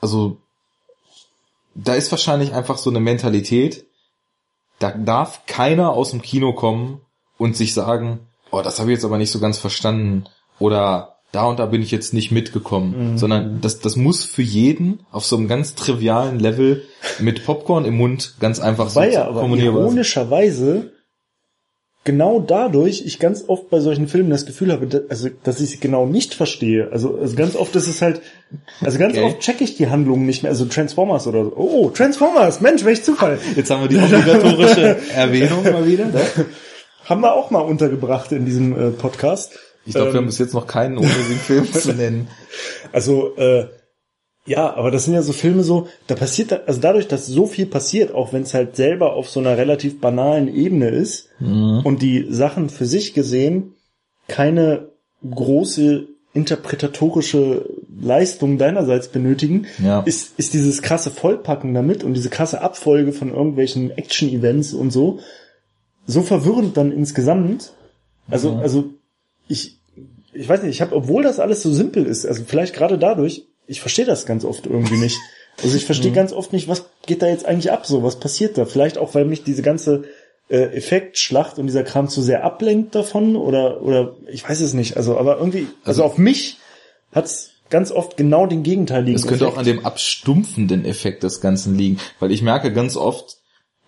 [0.00, 0.38] also
[1.74, 3.86] da ist wahrscheinlich einfach so eine Mentalität,
[4.78, 7.00] da darf keiner aus dem Kino kommen
[7.38, 8.20] und sich sagen,
[8.50, 10.24] oh, das habe ich jetzt aber nicht so ganz verstanden
[10.58, 13.18] oder da und da bin ich jetzt nicht mitgekommen, Mhm.
[13.18, 16.84] sondern das, das muss für jeden auf so einem ganz trivialen Level
[17.20, 20.92] mit Popcorn im Mund ganz einfach so ja aber kommunierbar ironischerweise
[22.04, 25.70] genau dadurch ich ganz oft bei solchen Filmen das Gefühl habe, dass, also, dass ich
[25.70, 26.88] sie genau nicht verstehe.
[26.92, 28.20] Also, also ganz oft ist es halt,
[28.80, 29.24] also ganz Okay.
[29.24, 30.50] oft checke ich die Handlung nicht mehr.
[30.50, 31.52] Also Transformers oder so.
[31.56, 33.38] Oh, Transformers, Mensch, welch Zufall.
[33.54, 36.06] Jetzt haben wir die obligatorische Erwähnung mal wieder.
[36.06, 36.20] Ne?
[37.04, 39.58] Haben wir auch mal untergebracht in diesem äh, Podcast.
[39.84, 42.28] Ich glaube, wir Ähm, haben bis jetzt noch keinen ohne den Film zu nennen.
[42.92, 43.66] Also, äh,
[44.46, 47.66] ja, aber das sind ja so Filme so, da passiert, also dadurch, dass so viel
[47.66, 52.26] passiert, auch wenn es halt selber auf so einer relativ banalen Ebene ist und die
[52.30, 53.74] Sachen für sich gesehen
[54.28, 54.88] keine
[55.28, 57.66] große interpretatorische
[58.00, 60.00] Leistung deinerseits benötigen, Ja.
[60.00, 65.20] ist, ist dieses krasse Vollpacken damit und diese krasse Abfolge von irgendwelchen Action-Events und so
[66.06, 67.72] so verwirrend dann insgesamt.
[68.28, 68.86] Also, also
[69.46, 69.78] ich,
[70.32, 73.46] ich weiß nicht, ich habe, obwohl das alles so simpel ist, also vielleicht gerade dadurch,
[73.66, 75.18] ich verstehe das ganz oft irgendwie nicht.
[75.62, 78.56] Also ich verstehe ganz oft nicht, was geht da jetzt eigentlich ab, so was passiert
[78.56, 78.64] da.
[78.64, 80.04] Vielleicht auch, weil mich diese ganze
[80.48, 84.96] äh, Effektschlacht und dieser Kram zu sehr ablenkt davon oder oder ich weiß es nicht.
[84.96, 86.58] Also, aber irgendwie, also, auf mich
[87.12, 89.14] hat's ganz oft genau den gegenteiligen.
[89.14, 89.68] Es könnte auch Effekt.
[89.68, 93.38] an dem abstumpfenden Effekt des Ganzen liegen, weil ich merke ganz oft,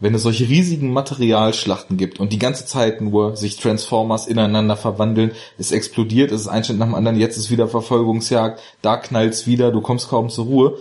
[0.00, 5.32] wenn es solche riesigen Materialschlachten gibt und die ganze Zeit nur sich Transformers ineinander verwandeln,
[5.56, 9.46] es explodiert, es ist ein Schritt nach dem anderen, jetzt ist wieder Verfolgungsjagd, da knallt's
[9.46, 10.78] wieder, du kommst kaum zur Ruhe.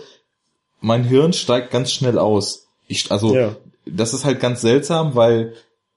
[0.80, 2.66] Mein Hirn steigt ganz schnell aus.
[2.88, 3.56] Ich, also, Ja.
[3.86, 5.54] das ist halt ganz seltsam, weil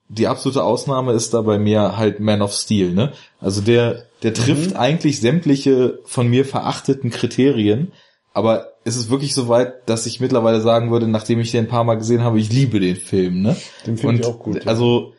[0.09, 3.11] die absolute Ausnahme ist da bei mir halt Man of Steel, ne?
[3.41, 7.91] Also der, der trifft eigentlich sämtliche von mir verachteten Kriterien,
[8.37, 11.67] aber es ist wirklich so weit, dass ich mittlerweile sagen würde, nachdem ich den ein
[11.67, 13.55] paar Mal gesehen habe, ich liebe den Film, ne?
[13.87, 14.69] Den finde ich auch gut, ja.
[14.69, 15.13] Also,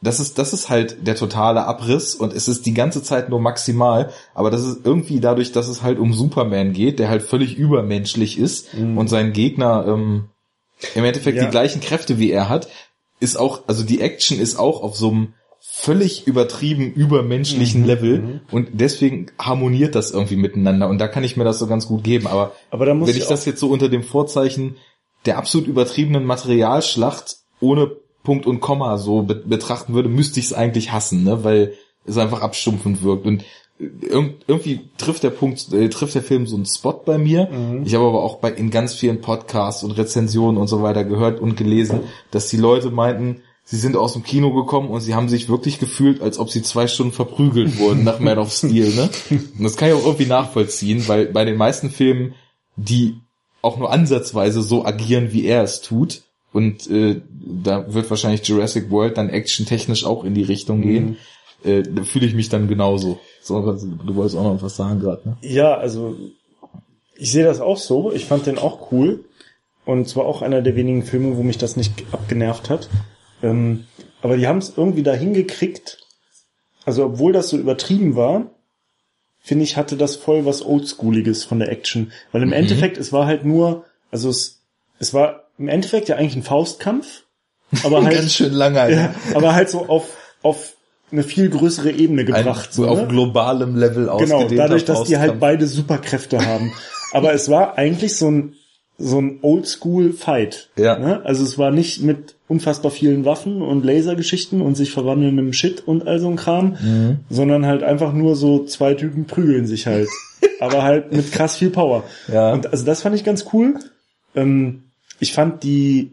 [0.00, 3.40] das ist, das ist halt der totale Abriss und es ist die ganze Zeit nur
[3.40, 7.58] maximal, aber das ist irgendwie dadurch, dass es halt um Superman geht, der halt völlig
[7.58, 10.28] übermenschlich ist und sein Gegner ähm,
[10.94, 11.40] im Endeffekt Mhm.
[11.42, 11.46] Ja.
[11.46, 12.68] die gleichen Kräfte wie er hat,
[13.18, 16.92] ist auch, also die Action ist auch auf so einem völlig übertrieben Mhm.
[16.94, 21.66] übermenschlichen Level und deswegen harmoniert das irgendwie miteinander und da kann ich mir das so
[21.66, 24.76] ganz gut geben, aber, Aber wenn ich ich das jetzt so unter dem Vorzeichen
[25.26, 27.90] der absolut übertriebenen Materialschlacht ohne
[28.22, 31.44] Punkt und Komma so be betrachten würde, müsste ich es eigentlich hassen, ne?
[31.44, 31.74] weil
[32.06, 33.42] es einfach abstumpfend wirkt und
[33.78, 37.48] äh, irg irgendwie trifft der Punkt, äh, trifft der Film so einen Spot bei mir.
[37.84, 41.40] Ich habe aber auch bei in ganz vielen Podcasts und Rezensionen und so weiter gehört
[41.40, 42.00] und gelesen,
[42.30, 45.78] dass die Leute meinten, sie sind aus dem Kino gekommen und sie haben sich wirklich
[45.78, 48.92] gefühlt, als ob sie zwei Stunden verprügelt wurden nach Man of Steel.
[48.92, 49.08] Ne?
[49.30, 52.34] Und das kann ich auch irgendwie nachvollziehen, weil bei den meisten Filmen,
[52.74, 53.14] die
[53.62, 58.90] auch nur ansatzweise so agieren, wie er es tut, und äh, da wird wahrscheinlich Jurassic
[58.90, 61.16] World dann actiontechnisch auch in die Richtung gehen,
[61.62, 63.20] äh, da fühle ich mich dann genauso.
[63.40, 65.36] So, du wolltest auch noch was sagen gerade, ne?
[65.42, 66.16] Ja, also
[67.16, 68.10] ich sehe das auch so.
[68.10, 69.24] Ich fand den auch cool.
[69.84, 72.88] Und zwar auch einer der wenigen Filme, wo mich das nicht abgenervt hat.
[73.42, 73.86] Ähm,
[74.22, 75.98] aber die haben es irgendwie da hingekriegt.
[76.84, 78.46] Also obwohl das so übertrieben war,
[79.42, 82.12] finde ich, hatte das voll was Oldschooliges von der Action.
[82.32, 82.54] Weil im Mhm.
[82.54, 84.60] Endeffekt, es war halt nur, also es,
[84.98, 87.24] es war im Endeffekt ja eigentlich ein Faustkampf,
[87.84, 90.74] aber halt, Ganz schön lange, ja, aber halt so auf, auf
[91.12, 92.72] eine viel größere Ebene Ein, gebracht.
[92.72, 93.08] so, auf ne?
[93.08, 94.12] globalem Level Genau,
[94.42, 95.40] ausgedehnter dadurch, dass die halt Faustkampf.
[95.40, 96.72] beide Superkräfte haben.
[97.12, 98.54] Aber es war eigentlich so ein
[99.00, 100.68] so ein Oldschool-Fight.
[100.76, 100.98] Ja.
[100.98, 101.24] Ne?
[101.24, 106.06] Also es war nicht mit unfassbar vielen Waffen und Lasergeschichten und sich verwandelndem Shit und
[106.06, 107.18] all so ein Kram, Mhm.
[107.30, 110.08] sondern halt einfach nur so zwei Typen prügeln sich halt.
[110.60, 112.04] aber halt mit krass viel Power.
[112.28, 112.52] Ja.
[112.52, 113.78] Und also das fand ich ganz cool.
[114.34, 114.84] Ähm,
[115.18, 116.12] ich fand die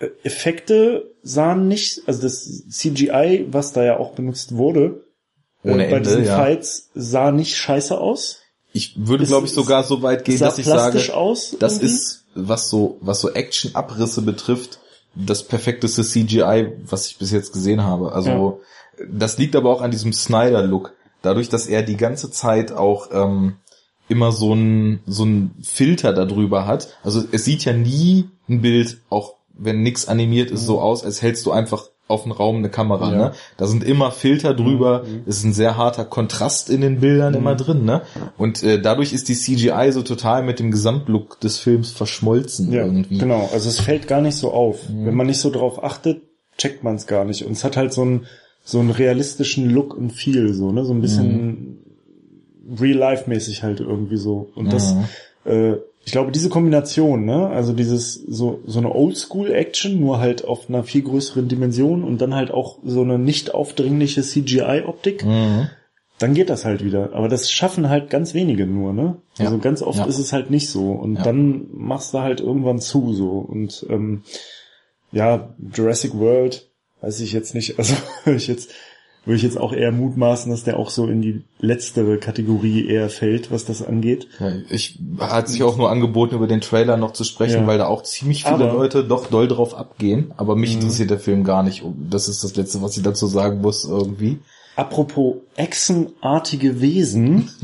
[0.00, 5.04] äh, Effekte sahen nicht, also das CGI, was da ja auch benutzt wurde,
[5.62, 6.36] äh, Ohne bei Ende, diesen ja.
[6.36, 8.40] Fights sah nicht scheiße aus.
[8.74, 11.94] Ich würde, glaube ich, sogar so weit gehen, dass ich sage, aus das irgendwie.
[11.94, 14.80] ist, was so, was so Action-Abrisse betrifft,
[15.14, 18.12] das perfekteste CGI, was ich bis jetzt gesehen habe.
[18.12, 18.60] Also,
[19.08, 20.92] das liegt aber auch an diesem Snyder-Look.
[21.22, 23.56] Dadurch, dass er die ganze Zeit auch ähm,
[24.08, 26.88] immer so ein so ein Filter darüber hat.
[27.02, 31.22] Also es sieht ja nie ein Bild, auch wenn nix animiert ist, so aus, als
[31.22, 33.10] hältst du einfach auf den Raum eine Kamera.
[33.10, 33.16] Ja.
[33.16, 33.32] Ne?
[33.56, 35.04] Da sind immer Filter drüber.
[35.26, 37.84] Es ist ein sehr harter Kontrast in den Bildern immer drin.
[37.84, 38.02] Ne?
[38.36, 42.84] Und äh, dadurch ist die CGI so total mit dem Gesamtlook des Films verschmolzen Ja,
[42.84, 43.18] irgendwie.
[43.18, 43.48] genau.
[43.52, 44.80] Also es fällt gar nicht so auf.
[44.88, 46.22] Wenn man nicht so drauf achtet,
[46.58, 47.44] checkt man es gar nicht.
[47.44, 48.26] Und es hat halt so einen
[48.64, 51.78] so einen realistischen Look und Feel, so ne, so ein bisschen
[52.80, 54.50] Real-Life-mäßig halt irgendwie so.
[54.54, 54.94] Und das,
[55.44, 55.74] äh,
[56.06, 60.84] ich glaube, diese Kombination, ne, also dieses so so eine Oldschool-Action, nur halt auf einer
[60.84, 65.24] viel größeren Dimension und dann halt auch so eine nicht aufdringliche CGI-Optik.
[65.24, 65.68] Mhm.
[66.20, 67.12] dann geht das halt wieder.
[67.12, 69.16] Aber das schaffen halt ganz wenige nur, ne?
[69.36, 69.46] Ja.
[69.46, 70.04] Also ganz oft Ja.
[70.04, 70.92] ist es halt nicht so.
[70.92, 71.22] Und Ja.
[71.24, 73.30] dann machst du halt irgendwann zu so.
[73.38, 74.22] Und ähm,
[75.10, 77.78] ja, Jurassic World, weiß ich jetzt nicht.
[77.78, 77.94] Also
[78.26, 78.70] ich jetzt
[79.24, 83.08] würde ich jetzt auch eher mutmaßen, dass der auch so in die letztere Kategorie eher
[83.08, 84.28] fällt, was das angeht.
[84.38, 87.66] Ja, ich hat sich auch nur angeboten, über den Trailer noch zu sprechen, Ja.
[87.66, 88.78] weil da auch ziemlich viele Aber- Mhm.
[88.78, 90.32] Leute doch doll drauf abgehen.
[90.36, 91.82] Aber mich interessiert der Film gar nicht.
[92.10, 94.38] Das ist das Letzte, was ich dazu sagen muss irgendwie.
[94.76, 97.48] Apropos echsenartige Wesen.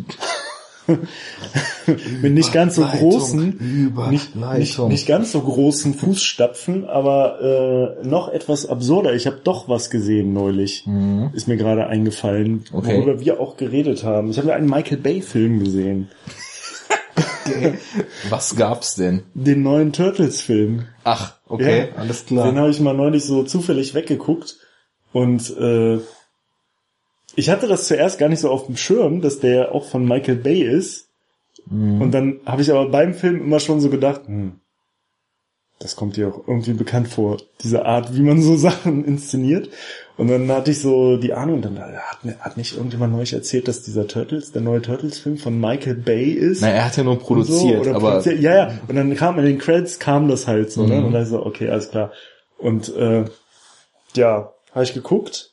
[0.86, 8.28] mit nicht ganz so großen, nicht, nicht, nicht ganz so großen Fußstapfen, aber äh, noch
[8.28, 9.14] etwas absurder.
[9.14, 10.86] Ich habe doch was gesehen neulich,
[11.32, 12.78] ist mir gerade eingefallen, Mhm.
[12.78, 12.96] Okay.
[12.96, 14.30] worüber wir auch geredet haben.
[14.30, 16.08] Ich habe ja einen Michael Bay Film gesehen,
[18.28, 19.22] Was gab's denn?
[19.34, 20.84] den neuen Turtles Film.
[21.04, 22.54] Ach, okay, Ja, alles Den klar.
[22.54, 24.56] habe ich mal neulich so zufällig weggeguckt
[25.12, 25.98] und äh,
[27.36, 30.36] ich hatte das zuerst gar nicht so auf dem Schirm, dass der auch von Michael
[30.36, 31.08] Bay ist.
[31.66, 32.00] Mhm.
[32.00, 34.52] Und dann habe ich aber beim Film immer schon so gedacht, hm,
[35.78, 39.70] das kommt dir auch irgendwie bekannt vor, diese Art, wie man so Sachen inszeniert.
[40.18, 43.68] Und dann hatte ich so die Ahnung, dann hat, mir- hat nicht irgendjemand neulich erzählt,
[43.68, 46.60] dass dieser Turtles, der neue Turtles-Film von Michael Bay ist.
[46.60, 48.40] Na, er hat ja nur so, produziert, oder aber produziert.
[48.40, 48.78] Ja, ja.
[48.86, 50.96] Und dann kam in den Credits kam das halt so, ne?
[50.96, 51.06] Mhm.
[51.06, 52.12] Und dann so, okay, alles klar.
[52.58, 53.24] Und äh,
[54.14, 55.49] ja, habe ich geguckt.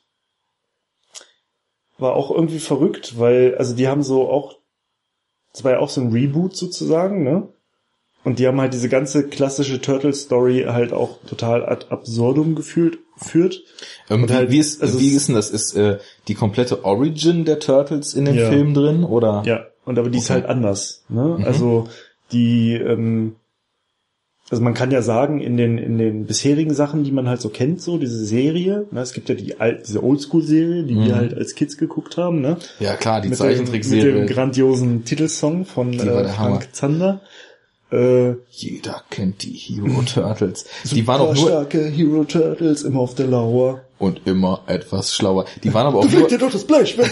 [2.00, 4.58] War auch irgendwie verrückt, weil, also die haben so auch,
[5.54, 7.48] das war ja auch so ein Reboot sozusagen, ne?
[8.24, 13.64] Und die haben halt diese ganze klassische Turtle-Story halt auch total ad absurdum gefühlt, führt.
[14.10, 15.50] ähm, wie, halt, wie, ist, also wie ist denn das?
[15.50, 18.50] Ist äh, die komplette Origin der Turtles in dem Ja.
[18.50, 19.04] Film drin?
[19.06, 19.43] Oder?
[19.45, 20.41] Ja, und aber die ist Okay.
[20.41, 21.04] halt anders.
[21.10, 21.38] Ne?
[21.39, 21.45] Mhm.
[21.45, 21.88] Also
[22.34, 23.38] die, ähm,
[24.50, 27.50] also man kann ja sagen, in den, in den bisherigen Sachen, die man halt so
[27.50, 31.16] kennt, so diese Serie, ne, es gibt ja die alt, diese Oldschool-Serie, die wir Mhm.
[31.16, 32.58] halt als Kids geguckt haben, ne?
[32.80, 34.14] Ja, klar, die dem, mit Zeichentrickserie.
[34.14, 36.56] dem grandiosen Titelsong von äh, der Hammer.
[36.62, 37.22] Frank Zander.
[37.91, 40.66] Äh, Jeder kennt die Hero Turtles.
[40.91, 43.82] Die waren auch nur starke Hero Turtles, immer auf der Lauer.
[44.00, 45.45] und immer etwas schlauer.
[45.64, 46.98] Die waren aber auch nur, dir doch das Blech.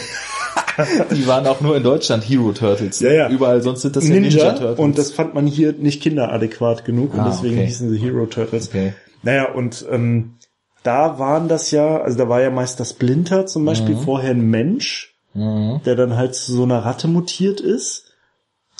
[1.11, 2.99] die waren auch nur in Deutschland Hero Turtles.
[2.99, 3.29] Ja, ja.
[3.29, 4.79] Überall sonst sind das ja Ninja, Ninja Turtles.
[4.79, 7.65] und das fand man hier nicht kinderadäquat genug und Ah, deswegen okay.
[7.67, 8.69] hießen sie Hero Turtles.
[8.69, 8.93] Okay.
[9.23, 10.35] Naja, und ähm,
[10.83, 14.49] da waren das ja, also da war ja meist das Splinter zum Beispiel vorher ein
[14.49, 15.81] Mensch, Mhm.
[15.85, 18.13] der dann halt zu so einer Ratte mutiert ist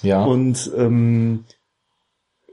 [0.04, 0.24] Ja.
[0.24, 1.44] und ähm,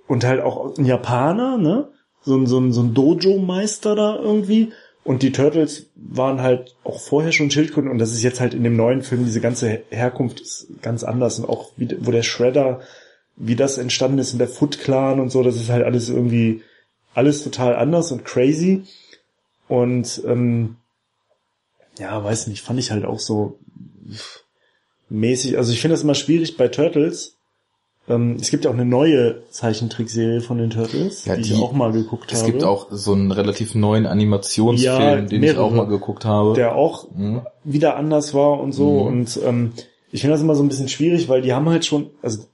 [0.08, 1.88] und halt auch ein Japaner, ne?
[2.24, 4.72] So ein, so ein, so ein Dojo-Meister da irgendwie.
[5.04, 8.62] Und die Turtles waren halt auch vorher schon Schildkröten und das ist jetzt halt in
[8.62, 12.80] dem neuen Film, diese ganze Herkunft ist ganz anders und auch wie, wo der Shredder,
[13.36, 16.62] wie das entstanden ist in der Foot Clan und so, das ist halt alles irgendwie,
[17.14, 18.84] alles total anders und crazy.
[19.66, 20.76] Und ähm,
[21.98, 23.58] ja, weiß nicht, fand ich halt auch so
[25.08, 27.36] mäßig, also ich finde das immer schwierig bei Turtles,
[28.08, 31.60] Ähm, es gibt ja auch eine neue Zeichentrickserie von den Turtles, Ja, die, die- ich
[31.62, 32.50] auch mal geguckt Es habe.
[32.52, 35.62] gibt auch so einen relativ neuen Animationsfilm, Ja, den ich mehrere.
[35.62, 36.54] auch mal geguckt habe.
[36.54, 37.42] der auch Mhm.
[37.64, 39.02] wieder anders war und so.
[39.02, 39.72] Und ähm,
[40.10, 42.44] ich finde das immer so ein bisschen schwierig, weil die haben halt schon, also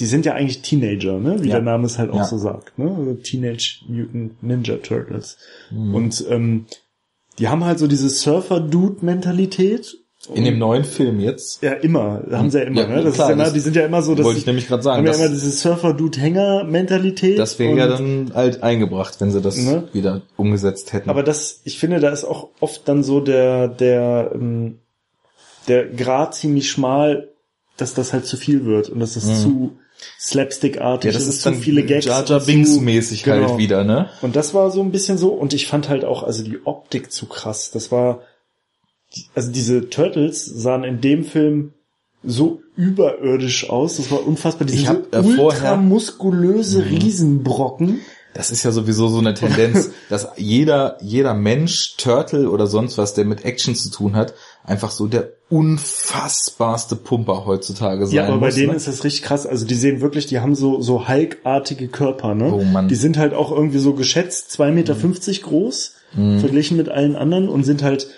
[0.00, 1.42] die sind ja eigentlich Teenager, ne?
[1.42, 1.54] Wie Ja.
[1.56, 2.94] der Name es halt auch so sagt, ne?
[2.96, 5.36] Also Teenage Mutant Ninja Turtles.
[5.70, 5.94] Mhm.
[5.94, 6.66] Und ähm,
[7.38, 9.98] die haben halt so diese Surfer-Dude-Mentalität.
[10.32, 12.22] In dem neuen Film jetzt Ja, immer.
[12.30, 13.02] Haben sie ja immer, Ja, ne?
[13.02, 14.82] Das klar, ist ja, das die sind ja immer so, dass wollte ich nämlich gerade
[14.82, 14.98] sagen.
[15.06, 17.38] haben ja immer diese Surfer-Dude-Hänger-Mentalität.
[17.38, 19.88] das wäre ja Und- dann halt eingebracht, wenn sie das Ne?
[19.92, 21.10] wieder umgesetzt hätten.
[21.10, 24.78] Aber das, ich finde, da ist auch oft dann so der, der, ähm,
[25.68, 27.28] der Grad ziemlich schmal,
[27.76, 29.72] dass das halt zu viel wird und dass das zu
[30.20, 31.12] slapstickartig Mhm.
[31.12, 32.04] ja, das ist zu dann viele Gags.
[32.06, 33.48] Jar Jar und Binks zu- mäßig genau.
[33.48, 34.10] halt wieder, ne?
[34.22, 37.10] Und das war so ein bisschen so, und ich fand halt auch, also die Optik
[37.12, 37.70] zu krass.
[37.72, 38.20] Das war,
[39.34, 41.72] also diese Turtles sahen in dem Film
[42.22, 43.98] so überirdisch aus.
[43.98, 44.66] Das war unfassbar.
[44.66, 48.00] Die Ich hab, so äh, vorher- ultramuskulöse Riesenbrocken.
[48.32, 53.14] Das ist ja sowieso so eine Tendenz, dass jeder, jeder Mensch, Turtle oder sonst was,
[53.14, 54.34] der mit Action zu tun hat,
[54.64, 58.54] einfach so der unfassbarste Pumper heutzutage sein Ja, aber bei muss.
[58.56, 58.76] denen ne?
[58.76, 59.46] ist das richtig krass.
[59.46, 62.52] Also die sehen wirklich, die haben so, so Hulk-artige Körper, ne?
[62.52, 62.86] Oh Mann.
[62.86, 62.88] Mhm.
[62.88, 64.94] Die sind halt auch irgendwie so geschätzt 2,50 Meter
[65.42, 65.94] groß,
[66.40, 68.08] verglichen mit allen anderen und sind halt,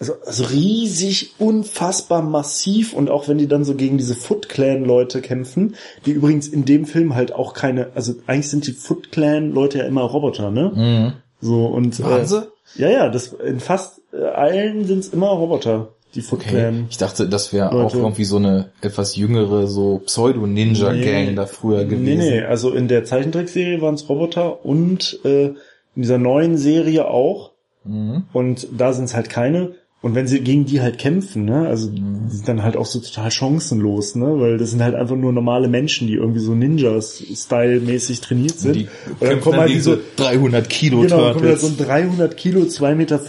[0.00, 4.84] also, also riesig, unfassbar massiv und auch wenn die dann so gegen diese Foot Clan
[4.84, 5.76] Leute kämpfen,
[6.06, 9.78] die übrigens in dem Film halt auch keine, also eigentlich sind die Foot Clan Leute
[9.78, 10.72] ja immer Roboter, ne?
[10.74, 11.12] Mhm.
[11.42, 12.48] So und, Waren äh, sie?
[12.76, 16.48] ja, ja, das, in fast äh, allen sind es immer Roboter, die Foot Okay.
[16.50, 16.86] Clan.
[16.88, 21.34] Ich dachte, das wäre auch irgendwie so eine etwas jüngere, so Pseudo-Ninja-Gang Nee.
[21.34, 22.04] da früher gewesen.
[22.04, 25.48] Nee, nee, also in der Zeichentrickserie waren es Roboter und äh,
[25.94, 27.50] in dieser neuen Serie auch.
[27.84, 28.24] Mhm.
[28.32, 29.74] Und da sind es halt keine.
[30.02, 32.28] Und wenn sie gegen die halt kämpfen, ne, also Mhm.
[32.30, 35.30] die sind dann halt auch so total chancenlos, ne, weil das sind halt einfach nur
[35.30, 38.76] normale Menschen, die irgendwie so Ninjas-Style-mäßig trainiert sind.
[38.76, 38.88] Die
[39.20, 42.34] und dann kommen dann halt diese, so 300 Kilo genau, kommt halt so ein 300
[42.34, 43.20] Kilo, 2,50 Meter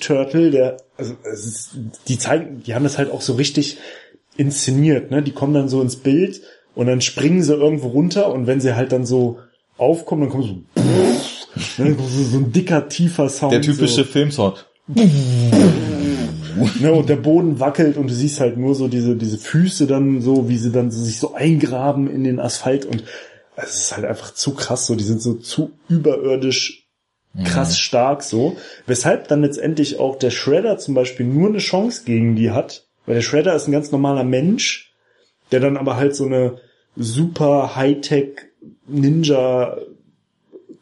[0.00, 1.70] Turtle, der, also ist,
[2.08, 3.78] die zeigen, die haben das halt auch so richtig
[4.36, 6.40] inszeniert, ne, die kommen dann so ins Bild
[6.74, 9.38] und dann springen sie irgendwo runter und wenn sie halt dann so
[9.78, 10.82] aufkommen, dann kommt so,
[11.84, 13.52] ne, so, so ein dicker, tiefer Sound.
[13.52, 14.04] Der typische so.
[14.04, 14.66] Filmsound.
[16.80, 20.20] Ne, und der Boden wackelt und du siehst halt nur so diese, diese Füße dann
[20.20, 23.04] so, wie sie dann so sich so eingraben in den Asphalt und
[23.56, 26.86] es ist halt einfach zu krass so, die sind so zu überirdisch
[27.44, 32.34] krass stark so, weshalb dann letztendlich auch der Shredder zum Beispiel nur eine Chance gegen
[32.34, 34.94] die hat, weil der Shredder ist ein ganz normaler Mensch,
[35.52, 36.58] der dann aber halt so eine
[36.96, 38.38] super Hightech
[38.86, 39.76] Ninja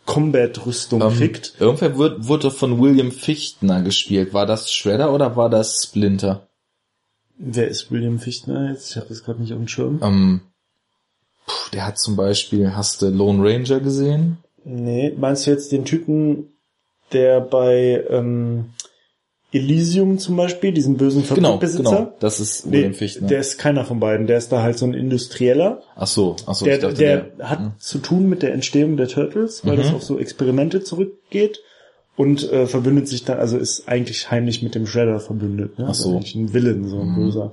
[0.06, 1.54] Combat Rüstung Ähm, kriegt.
[1.58, 4.34] Irgendwer wird, wurde von William Fichtner gespielt.
[4.34, 6.46] War das Shredder oder war das Splinter?
[7.36, 8.90] Wer ist William Fichtner jetzt?
[8.90, 10.00] Ich habe das gerade nicht auf dem Schirm.
[10.02, 10.40] Ähm,
[11.46, 14.38] puh, der hat zum Beispiel, hast du Lone Ranger gesehen?
[14.64, 16.52] Nee, meinst du jetzt den Typen,
[17.12, 18.70] der bei ähm,
[19.54, 21.82] Elysium zum Beispiel, diesen bösen Genau, Fabrikbesitzer?
[21.96, 22.12] genau.
[22.20, 23.28] Das ist Nee, Fichtner.
[23.28, 24.26] der ist keiner von beiden.
[24.26, 25.80] Der ist da halt so ein Industrieller.
[25.96, 29.08] ach so, ach so, der dachte, der, der, hat zu tun mit der Entstehung der
[29.08, 29.82] Turtles, weil Mhm.
[29.82, 31.60] das auf so Experimente zurückgeht.
[32.16, 35.78] Und äh, verbündet sich dann, also ist eigentlich heimlich mit dem Shredder verbündet.
[35.80, 35.86] Ne?
[35.88, 36.16] Ach so.
[36.18, 37.14] Also ein Villain, so ein Mhm.
[37.16, 37.52] böser.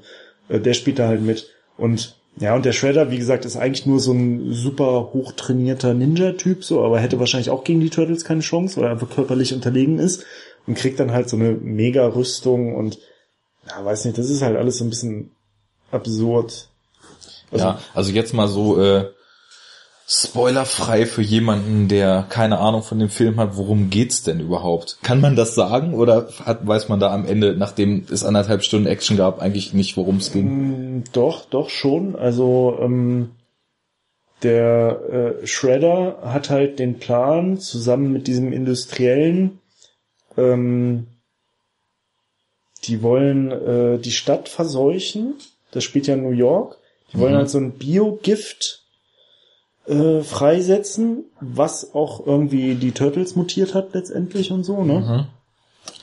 [0.49, 1.47] Äh, der spielt da halt mit.
[1.77, 6.63] Und ja, und der Shredder, wie gesagt, ist eigentlich nur so ein super hochtrainierter Ninja-Typ,
[6.63, 9.97] so, aber hätte wahrscheinlich auch gegen die Turtles keine Chance, weil er einfach körperlich unterlegen
[9.99, 10.25] ist
[10.67, 12.99] und kriegt dann halt so eine Mega-Rüstung und
[13.67, 15.31] ja, weiß nicht, das ist halt alles so ein bisschen
[15.91, 16.67] absurd.
[17.51, 19.09] Also, ja, also jetzt mal so äh,
[20.07, 24.97] spoilerfrei für jemanden, der keine Ahnung von dem Film hat, worum geht's denn überhaupt?
[25.03, 28.87] Kann man das sagen oder hat, weiß man da am Ende, nachdem es anderthalb Stunden
[28.87, 30.97] Action gab, eigentlich nicht, worum es ging?
[30.97, 32.17] Mm, Doch, doch schon.
[32.17, 33.31] Also ähm,
[34.43, 39.60] der äh, Shredder hat halt den Plan, zusammen mit diesem Industriellen,
[40.37, 41.07] ähm,
[42.85, 45.35] die wollen äh, die Stadt verseuchen.
[45.71, 46.77] Das spielt ja in New York.
[47.13, 47.37] Die wollen Mhm.
[47.37, 48.83] halt so ein Biogift
[49.87, 54.99] äh, freisetzen, was auch irgendwie die Turtles mutiert hat letztendlich und so, ne?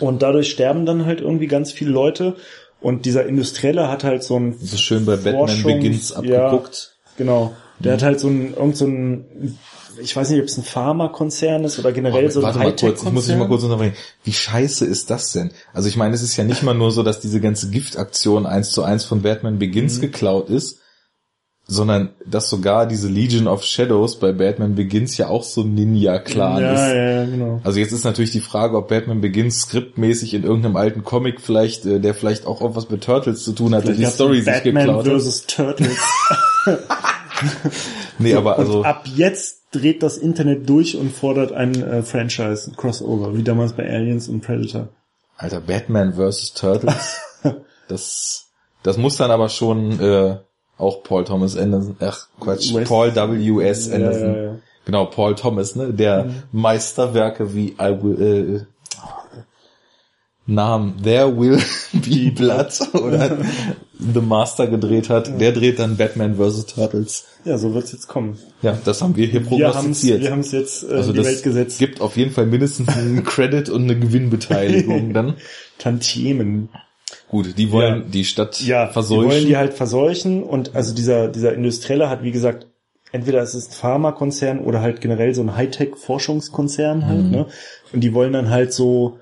[0.01, 0.05] Mhm.
[0.07, 2.37] Und dadurch sterben dann halt irgendwie ganz viele Leute.
[2.81, 6.97] Und dieser Industrielle hat halt so ein So schön bei Batman Forschungs- Begins abgeguckt.
[7.17, 7.53] Genau.
[7.81, 9.57] Der hat halt so ein, irgend so ein,
[10.01, 13.03] ich weiß nicht, ob es ein Pharmakonzern ist oder generell so ein Warte mal kurz,
[13.03, 13.95] ich muss dich mal kurz unterbrechen.
[14.25, 15.51] Wie scheiße ist das denn?
[15.73, 18.71] Also ich meine, es ist ja nicht mal nur so, dass diese ganze Giftaktion eins
[18.71, 20.01] zu eins von Batman Begins Mhm.
[20.03, 20.81] geklaut ist,
[21.71, 26.73] sondern dass sogar diese Legion of Shadows bei Batman Begins ja auch so Ninja-Clan ja,
[26.73, 26.81] ist.
[26.81, 27.61] ja, ja, genau.
[27.63, 31.85] Also jetzt ist natürlich die Frage, ob Batman Begins skriptmäßig in irgendeinem alten Comic vielleicht,
[31.85, 34.99] äh, der vielleicht auch was mit Turtles zu tun hat, die Story sich Batman geklaut
[35.05, 35.13] hat.
[35.13, 35.99] versus Turtles.
[38.19, 42.71] nee, aber also Und ab jetzt dreht das Internet durch und fordert ein äh, Franchise,
[42.71, 44.89] ein Crossover, wie damals bei Aliens und Predator.
[45.37, 46.55] Alter, Batman vs.
[46.55, 47.21] Turtles.
[47.89, 48.47] das,
[48.83, 50.37] das muss dann aber schon äh,
[50.79, 53.89] auch Paul Thomas Anderson, ach Quatsch, West- Paul W.S.
[53.89, 54.35] Ja, Anderson.
[54.35, 54.55] ja, ja.
[54.85, 55.93] Genau, Paul Thomas, ne?
[55.93, 58.78] Der Meisterwerke wie I will, äh,
[60.51, 61.59] Namen There Will
[61.93, 63.39] Be Blood oder
[63.99, 66.67] The Master gedreht hat, der dreht dann Batman vs.
[66.67, 67.27] Turtles.
[67.45, 68.39] Ja, so wird's jetzt kommen.
[68.63, 70.23] Ja, das haben wir hier prognostiziert.
[70.23, 71.79] wir haben's jetzt äh, also in die das Welt gesetzt.
[71.79, 75.35] gibt auf jeden Fall mindestens einen Credit und eine Gewinnbeteiligung dann.
[75.79, 76.69] Tantiemen.
[77.29, 78.09] Gut, die wollen Ja.
[78.09, 79.25] die Stadt Ja, verseuchen.
[79.29, 82.67] die wollen die halt verseuchen und also dieser, dieser Industrielle hat, wie gesagt,
[83.13, 87.31] entweder es ist ein Pharmakonzern oder halt generell so ein Hightech-Forschungskonzern halt, Mhm.
[87.31, 87.47] ne?
[87.93, 89.19] Und die wollen dann halt so,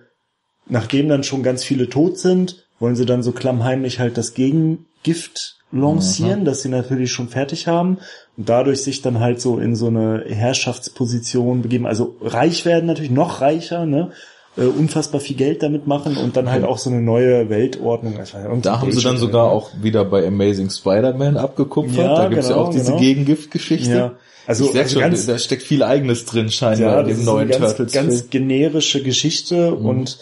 [0.68, 5.56] nachdem dann schon ganz viele tot sind, wollen sie dann so klammheimlich halt das Gegengift
[5.72, 7.98] lancieren, das sie natürlich schon fertig haben
[8.36, 13.10] und dadurch sich dann halt so in so eine Herrschaftsposition begeben, also reich werden natürlich,
[13.10, 14.10] noch reicher, ne?
[14.58, 18.16] Äh, unfassbar viel Geld damit machen und dann halt auch so eine neue Weltordnung.
[18.16, 21.94] Also da haben sie dann sogar auch wieder bei Amazing Spider-Man abgekupfert.
[21.96, 22.98] Ja, da gibt's ja genau, auch diese genau.
[22.98, 23.90] Gegengiftgeschichte.
[23.94, 24.12] Ja.
[24.46, 27.24] Also- ich also schon, ganz- da steckt viel Eigenes drin scheinbar ja, in dem ist
[27.26, 27.92] neuen ganz, Turtles.
[27.92, 29.84] ganz generische Geschichte Mhm.
[29.86, 30.18] und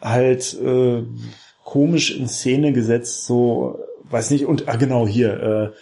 [0.00, 1.02] halt äh,
[1.64, 3.78] komisch in Szene gesetzt, so
[4.10, 5.72] weiß nicht und ah genau hier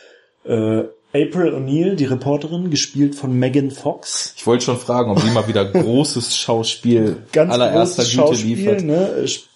[0.47, 4.35] äh, äh, April O'Neil, die Reporterin, gespielt von Megan Fox.
[4.37, 8.57] Ich wollte schon fragen, ob die mal wieder großes Schauspiel Ganz allererster großes Güte Schauspiel,
[8.57, 8.85] liefert.
[8.85, 9.25] ne?
[9.25, 9.49] Sp-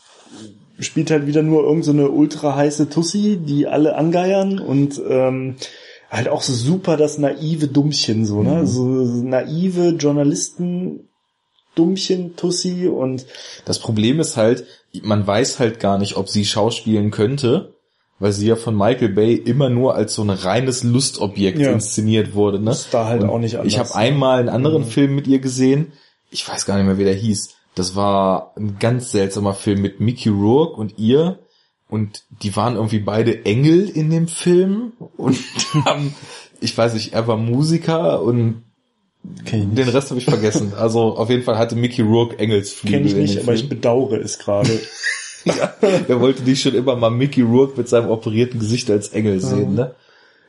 [0.80, 5.56] Spielt halt wieder nur irgendeine so eine ultra heiße Tussi, die alle angeiern und ähm,
[6.10, 8.44] halt auch so super das naive Dummchen, so, Mhm.
[8.48, 8.66] ne?
[8.66, 11.08] So naive Journalisten
[11.74, 13.26] Dummchen, Tussi und
[13.64, 14.64] Das Problem ist halt,
[15.02, 17.74] man weiß halt gar nicht, ob sie schauspielen könnte,
[18.18, 21.72] weil sie ja von Michael Bay immer nur als so ein reines Lustobjekt Ja.
[21.72, 22.60] inszeniert wurde.
[22.60, 22.70] Ne?
[22.70, 23.72] ist da halt Und auch nicht anders.
[23.72, 25.92] Ich habe einmal einen anderen Film mit ihr gesehen.
[26.30, 27.54] Ich weiß gar nicht mehr, wie der hieß.
[27.74, 31.38] Das war ein ganz seltsamer Film mit Mickey Rourke und ihr.
[31.88, 35.36] Und die waren irgendwie beide Engel in dem Film und
[35.84, 36.14] haben,
[36.60, 38.62] ich weiß nicht, er war Musiker und
[39.22, 40.72] den nicht, Rest habe ich vergessen.
[40.78, 44.38] Also auf jeden Fall hatte Mickey Rourke Engelsflügel kenn ich nicht aber ich bedauere es
[44.38, 44.80] gerade.
[45.44, 45.74] ja,
[46.08, 49.74] er wollte die schon immer mal Mickey Rourke mit seinem operierten Gesicht als Engel sehen,
[49.74, 49.94] ne?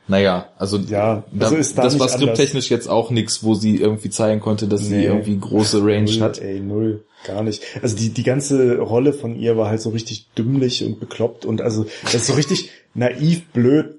[0.06, 4.10] Naja, also, Ja, also da das nicht war skripttechnisch jetzt auch nichts, wo sie irgendwie
[4.10, 5.06] zeigen konnte, dass sie Nee.
[5.06, 6.40] irgendwie große Range null, hat.
[6.40, 7.62] Ey, null, gar nicht.
[7.80, 11.62] Also die, die ganze Rolle von ihr war halt so richtig dümmlich und bekloppt und
[11.62, 13.94] also das ist so richtig naiv, blöd,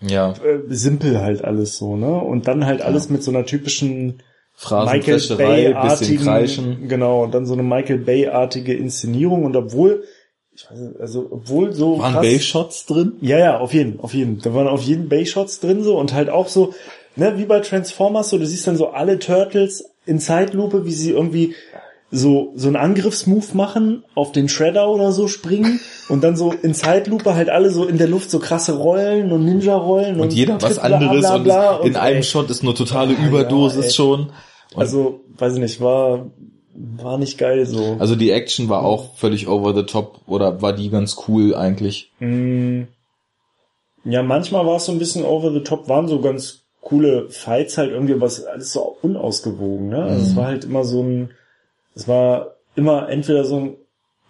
[0.00, 2.12] Ja, äh, simpel halt alles so, ne?
[2.12, 4.22] Und dann halt alles mit so einer typischen
[4.70, 10.04] Michael Bay-artigen, genau, und dann so eine Michael Bay-artige Inszenierung und obwohl,
[10.52, 13.12] ich weiß nicht, also obwohl so Waren Bay-Shots drin?
[13.20, 14.40] Ja, ja, auf jeden, auf jeden.
[14.40, 16.74] Da waren auf jeden Bay-Shots drin so und halt auch so,
[17.14, 21.10] ne, wie bei Transformers, so, du siehst dann so alle Turtles in Zeitlupe, wie sie
[21.10, 21.54] irgendwie
[22.10, 25.78] so, so einen Angriffsmove machen, auf den Shredder oder so springen
[26.08, 29.44] und dann so in Zeitlupe halt alle so in der Luft so krasse Rollen und
[29.44, 32.22] Ninja-Rollen und, Und jeder was Tritt, bla, anderes bla, und, es- in und, einem ey,
[32.22, 33.90] Shot ist nur totale Ja, Überdosis ey.
[33.92, 34.20] schon.
[34.74, 36.26] Und Also, weiß ich nicht, war,
[36.74, 37.96] war nicht geil so.
[37.98, 42.10] also die Action war auch völlig over the top oder war die ganz cool eigentlich.
[42.20, 42.82] Mm.
[44.04, 47.76] Ja, manchmal war es so ein bisschen over the top, waren so ganz coole Fights
[47.76, 50.02] halt irgendwie, was alles so unausgewogen, ne?
[50.04, 51.30] Also es war halt immer so ein,
[51.98, 53.76] es war immer entweder so ein,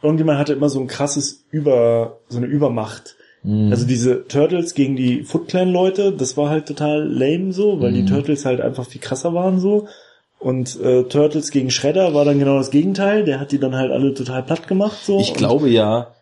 [0.02, 3.16] irgendjemand hatte immer so ein krasses Über, so eine Übermacht.
[3.70, 7.92] Also diese Turtles gegen die Foot Clan Leute, das war halt total lame so, weil
[7.92, 9.86] die Turtles halt einfach viel krasser waren so.
[10.40, 13.24] Und äh, Turtles gegen Shredder war dann genau das Gegenteil.
[13.24, 15.20] Der hat die dann halt alle total platt gemacht so.
[15.20, 16.14] Ich glaube ja,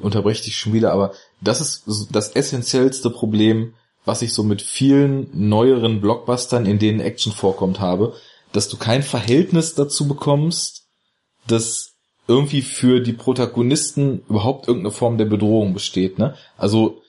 [0.00, 3.74] unterbreche dich schon wieder, aber das ist das essentiellste Problem,
[4.04, 8.14] was ich so mit vielen neueren Blockbustern, in denen Action vorkommt, habe,
[8.52, 10.86] dass du kein Verhältnis dazu bekommst,
[11.46, 11.92] dass
[12.26, 16.18] irgendwie für die Protagonisten überhaupt irgendeine Form der Bedrohung besteht.
[16.18, 16.34] Ne?
[16.56, 17.02] Also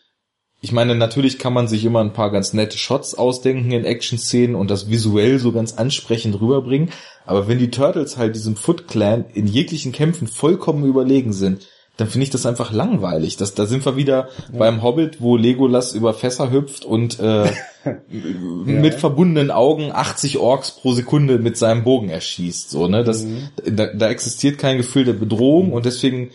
[0.62, 4.56] ich meine, natürlich kann man sich immer ein paar ganz nette Shots ausdenken in Action-Szenen
[4.56, 6.92] und das visuell so ganz ansprechend rüberbringen.
[7.26, 11.68] Aber wenn die Turtles halt diesem Foot Clan in jeglichen Kämpfen vollkommen überlegen sind,
[12.00, 13.38] dann finde ich das einfach langweilig.
[13.38, 17.52] Das, da sind wir wieder beim Hobbit, wo Legolas über Fässer hüpft und äh,
[18.66, 22.70] mit verbundenen Augen 80 Orks pro Sekunde mit seinem Bogen erschießt.
[22.70, 23.04] So, ne?
[23.04, 23.26] das,
[23.66, 26.32] da, da existiert kein Gefühl der Bedrohung und deswegen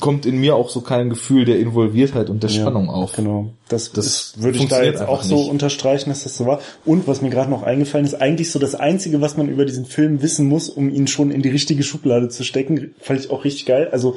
[0.00, 3.12] kommt in mir auch so kein Gefühl der Involviertheit und der Spannung auf.
[3.12, 3.52] Genau.
[3.68, 5.50] Das, Das würde ich da jetzt auch so nicht.
[5.50, 6.60] unterstreichen, dass das so war.
[6.84, 9.86] Und was mir gerade noch eingefallen ist, eigentlich so das Einzige, was man über diesen
[9.86, 13.44] Film wissen muss, um ihn schon in die richtige Schublade zu stecken, fand ich auch
[13.44, 13.88] richtig geil.
[13.92, 14.16] Also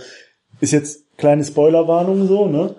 [0.60, 2.76] ist jetzt kleine Spoilerwarnung so, ne?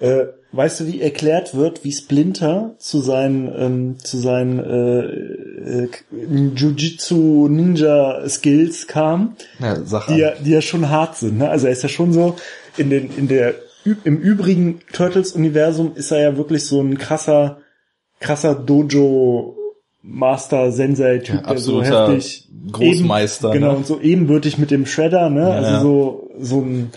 [0.00, 5.88] Äh, weißt du, wie erklärt wird, wie Splinter zu seinen, ähm, zu seinen äh, äh,
[6.54, 11.38] Jiu-Jitsu Ninja Skills kam, Ja, sag die ja, die ja schon hart sind.
[11.38, 11.48] Ne?
[11.48, 12.36] Also er ist ja schon so
[12.76, 13.54] in den, in der
[14.04, 17.58] im übrigen Turtles-Universum ist er ja wirklich so ein krasser,
[18.18, 19.56] krasser Dojo
[20.02, 23.78] Master Sensei Typ, Ja, der so absoluter heftig Großmeister, Eben, genau, ne?
[23.78, 25.42] und so ebenbürtig mit dem Shredder, ne?
[25.42, 25.50] Ja.
[25.50, 26.90] Also so, so ein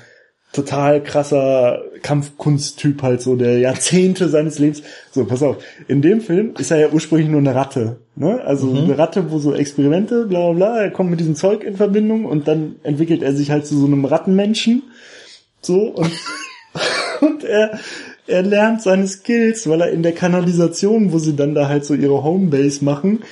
[0.51, 4.81] total krasser Kampfkunsttyp halt so, der Jahrzehnte seines Lebens.
[5.11, 5.57] So, pass auf.
[5.87, 8.41] In dem Film ist er ja ursprünglich nur eine Ratte, ne?
[8.43, 8.83] Also Mhm.
[8.85, 12.25] eine Ratte, wo so Experimente, bla, bla, bla, er kommt mit diesem Zeug in Verbindung
[12.25, 14.83] und dann entwickelt er sich halt zu so einem Rattenmenschen.
[15.61, 16.11] So, und,
[17.21, 17.77] und er,
[18.25, 21.93] er lernt seine Skills, weil er in der Kanalisation, wo sie dann da halt so
[21.93, 23.23] ihre Homebase machen,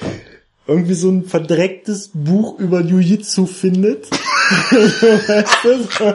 [0.67, 4.07] irgendwie so ein verdrecktes Buch über Jiu-Jitsu findet.
[4.71, 6.13] weißt du, so,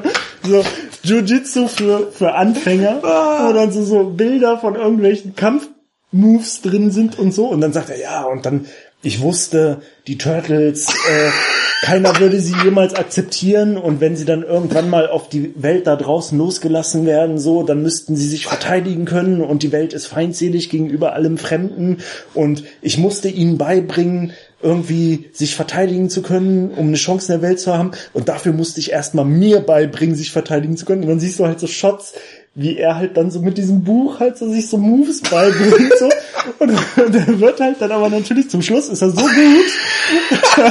[0.49, 0.65] so
[1.05, 7.33] Jiu-Jitsu für, für Anfänger, wo dann so, so Bilder von irgendwelchen Kampfmoves drin sind und
[7.33, 7.47] so.
[7.47, 8.67] Und dann sagt er, ja, und dann,
[9.03, 11.31] ich wusste, die Turtles, äh,
[11.83, 13.77] keiner würde sie jemals akzeptieren.
[13.77, 17.83] Und wenn sie dann irgendwann mal auf die Welt da draußen losgelassen werden, so, dann
[17.83, 19.43] müssten sie sich verteidigen können.
[19.43, 21.99] Und die Welt ist feindselig gegenüber allem Fremden.
[22.35, 27.49] Und ich musste ihnen beibringen, irgendwie sich verteidigen zu können, um eine Chance in der
[27.49, 27.91] Welt zu haben.
[28.13, 31.03] Und dafür musste ich erstmal mir beibringen, sich verteidigen zu können.
[31.03, 32.15] Und dann siehst du halt so Shots,
[32.55, 36.11] wie er halt dann so mit diesem Buch halt so sich so Moves beibringt so.
[36.59, 40.71] Und, und er wird halt dann aber natürlich zum Schluss ist er so gut,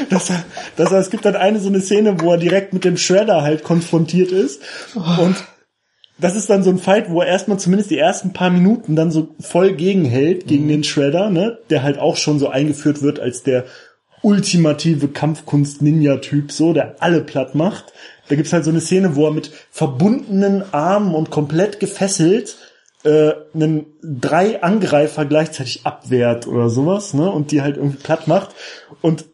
[0.10, 0.44] dass er,
[0.76, 3.42] dass er, es gibt dann eine so eine Szene, wo er direkt mit dem Shredder
[3.42, 4.60] halt konfrontiert ist.
[4.94, 5.36] Und
[6.18, 9.10] das ist dann so ein Fight, wo er erstmal zumindest die ersten paar Minuten dann
[9.10, 13.42] so voll gegenhält gegen den Shredder, ne, der halt auch schon so eingeführt wird als
[13.42, 13.64] der
[14.22, 17.92] ultimative Kampfkunst-Ninja-Typ, so, der alle platt macht.
[18.28, 22.56] Da gibt's halt so eine Szene, wo er mit verbundenen Armen und komplett gefesselt
[23.04, 28.54] äh, einen drei Angreifer gleichzeitig abwehrt oder sowas, ne, und die halt irgendwie platt macht.
[29.02, 29.26] Und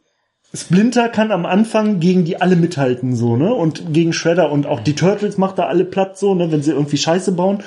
[0.53, 3.55] Splinter kann am Anfang gegen die alle mithalten, so, ne?
[3.55, 6.51] Und gegen Shredder und auch die Turtles macht er alle platt, so, ne?
[6.51, 7.63] Wenn sie irgendwie Scheiße bauen.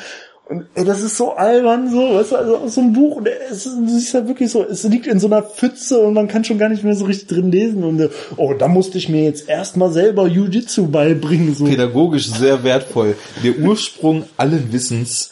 [0.49, 3.27] Und ey, das ist so albern, so, weißt du, also aus so ein Buch, und
[3.27, 6.27] es ist, du siehst halt wirklich so, es liegt in so einer Pfütze und man
[6.27, 9.23] kann schon gar nicht mehr so richtig drin lesen und, oh, da musste ich mir
[9.23, 11.63] jetzt erstmal selber Jiu-Jitsu beibringen, so.
[11.63, 13.15] Pädagogisch sehr wertvoll.
[13.41, 15.29] Der Ursprung allen Wissens,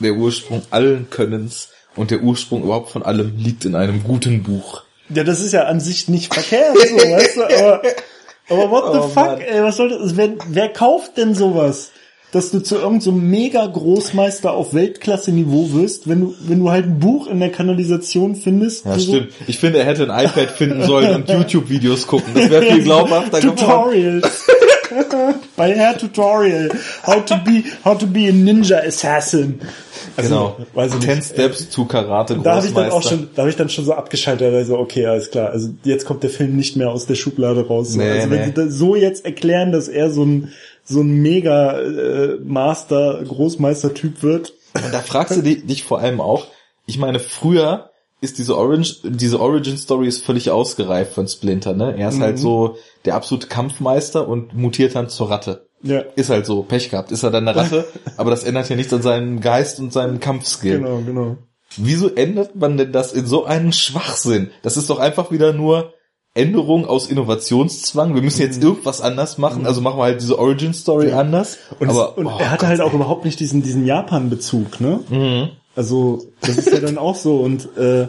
[0.00, 4.82] der Ursprung allen Könnens und der Ursprung überhaupt von allem liegt in einem guten Buch.
[5.10, 7.82] Ja, das ist ja an sich nicht verkehrt, so, weißt du, aber,
[8.48, 9.40] aber what the Oh, fuck, Mann.
[9.42, 11.90] ey, was soll das, wer, wer kauft denn sowas?
[12.34, 16.86] Dass du zu irgendeinem so mega Großmeister auf Weltklasse-Niveau wirst, wenn du, wenn du halt
[16.86, 18.84] ein Buch in der Kanalisation findest.
[18.84, 19.32] Ja, wo so stimmt.
[19.46, 22.34] Ich finde, er hätte ein iPad finden sollen und YouTube-Videos gucken.
[22.34, 23.56] Das wäre viel glaubhafter geworden.
[23.56, 24.46] Tutorials.
[25.56, 26.70] Bei Hair Tutorial.
[27.06, 29.60] How to be, how to be a Ninja Assassin.
[30.16, 30.56] Also, Genau.
[30.74, 31.08] Weiß ich nicht.
[31.08, 33.16] Ten Steps zu Karate Da habe ich dann auch Großmeister.
[33.16, 35.50] schon, da habe ich dann schon so abgeschaltet, also okay, alles klar.
[35.50, 37.92] Also jetzt kommt der Film nicht mehr aus der Schublade raus.
[37.92, 37.98] So.
[37.98, 38.46] Nee, also wenn nee.
[38.46, 40.52] sie das so jetzt erklären, dass er so ein
[40.84, 44.52] so ein mega äh, Master Großmeister-Typ wird.
[44.74, 46.46] Und da fragst du dich, vor allem auch,
[46.86, 51.94] ich meine, früher ist diese Orange, diese Origin Story ist völlig ausgereift von Splinter, ne?
[51.96, 52.22] Er ist Mhm.
[52.22, 55.66] halt so der absolute Kampfmeister und mutiert dann zur Ratte.
[55.82, 57.12] Ja, Ist halt so, Pech gehabt.
[57.12, 57.84] Ist er dann eine Ratte,
[58.16, 60.78] aber das ändert ja nichts an seinem Geist und seinem Kampfskill.
[60.78, 61.36] genau, genau.
[61.76, 64.50] Wieso ändert man denn das in so einen Schwachsinn?
[64.62, 65.92] Das ist doch einfach wieder nur
[66.34, 68.14] Änderung aus Innovationszwang.
[68.14, 71.58] Wir müssen jetzt irgendwas anders machen, also machen wir halt diese Origin Story anders.
[71.78, 75.00] Und, aber es, und oh er hatte halt auch überhaupt nicht diesen diesen Japan-Bezug, ne?
[75.08, 75.50] Mhm.
[75.76, 78.08] Also das ist ja dann auch so und äh,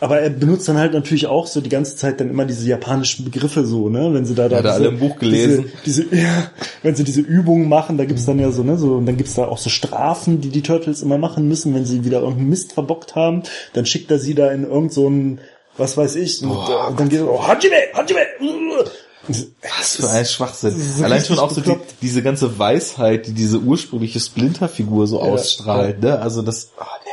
[0.00, 3.26] aber er benutzt dann halt natürlich auch so die ganze Zeit dann immer diese japanischen
[3.26, 4.14] Begriffe so, ne?
[4.14, 5.66] Wenn sie da da Hat er alle im Buch gelesen.
[5.84, 6.50] Diese, diese ja,
[6.82, 9.34] wenn sie diese Übungen machen, da gibt's dann ja so, ne, so und dann gibt's
[9.34, 12.72] da auch so Strafen, die die Turtles immer machen müssen, wenn sie wieder irgendeinen Mist
[12.72, 13.42] verbockt haben,
[13.74, 15.10] dann schickt er sie da in irgend so
[15.76, 18.20] was weiß ich, und, Boah, äh, und dann geht er, oh, Hajime, Hajime.
[19.78, 20.78] Was für ein Schwachsinn.
[20.78, 26.02] so Allein schon auch so die, diese ganze Weisheit, die diese ursprüngliche Splinter-Figur so ausstrahlt,
[26.02, 26.18] ne?
[26.18, 27.10] Also das, ah, nee.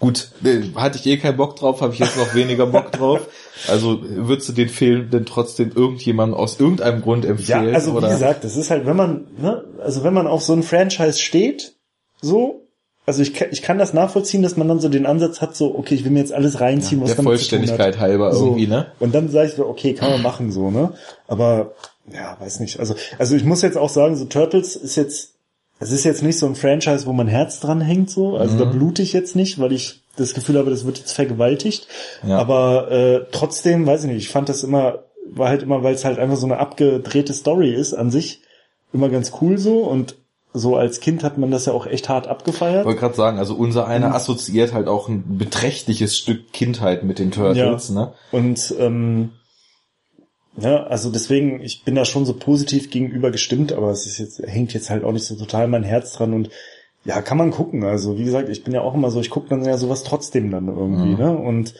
[0.00, 3.20] Gut, ne, hatte ich eh keinen Bock drauf, habe ich jetzt noch weniger Bock drauf.
[3.68, 7.72] Also würdest du den Film denn trotzdem irgendjemandem aus irgendeinem Grund Ja, empfehlen?
[7.72, 8.08] also oder?
[8.08, 11.20] wie gesagt, das ist halt, wenn man, ne, also wenn man auf so ein Franchise
[11.20, 11.76] steht,
[12.20, 12.61] so,
[13.06, 15.76] also ich, kann- ich kann das nachvollziehen, dass man dann so den Ansatz hat, so,
[15.76, 18.46] okay, ich will mir jetzt alles reinziehen, was der Vollständigkeit halber so.
[18.46, 18.86] irgendwie, ne?
[19.00, 20.92] Und dann sage ich so, okay, kann man machen, so, ne?
[21.26, 21.72] Aber,
[22.12, 22.78] ja, weiß nicht.
[22.80, 25.34] Also, also ich muss jetzt auch sagen, so Turtles ist jetzt,
[25.80, 28.36] es ist jetzt nicht so ein Franchise, wo mein Herz dran hängt, so.
[28.36, 28.58] Also Mhm.
[28.58, 31.88] da blute ich jetzt nicht, weil ich das Gefühl habe, das wird jetzt vergewaltigt.
[32.26, 32.38] Ja.
[32.38, 35.00] Aber äh, trotzdem, weiß ich nicht, ich fand das immer,
[35.34, 38.42] war halt immer, weil es halt einfach so eine abgedrehte Story ist an sich,
[38.92, 40.16] immer ganz cool so und
[40.54, 42.80] so als Kind hat man das ja auch echt hart abgefeiert.
[42.80, 44.14] Ich wollte gerade sagen, also unser einer mhm.
[44.14, 47.94] assoziiert halt auch ein beträchtliches Stück Kindheit mit den Turtles, ja.
[47.94, 48.12] ne?
[48.30, 49.30] Und ähm,
[50.56, 54.42] ja, also deswegen, ich bin da schon so positiv gegenüber gestimmt, aber es ist jetzt,
[54.46, 56.50] hängt jetzt halt auch nicht so total mein Herz dran und
[57.04, 57.84] ja, kann man gucken.
[57.84, 60.50] Also wie gesagt, ich bin ja auch immer so, ich gucke dann ja sowas trotzdem
[60.50, 61.18] dann irgendwie, mhm.
[61.18, 61.36] ne?
[61.36, 61.74] Und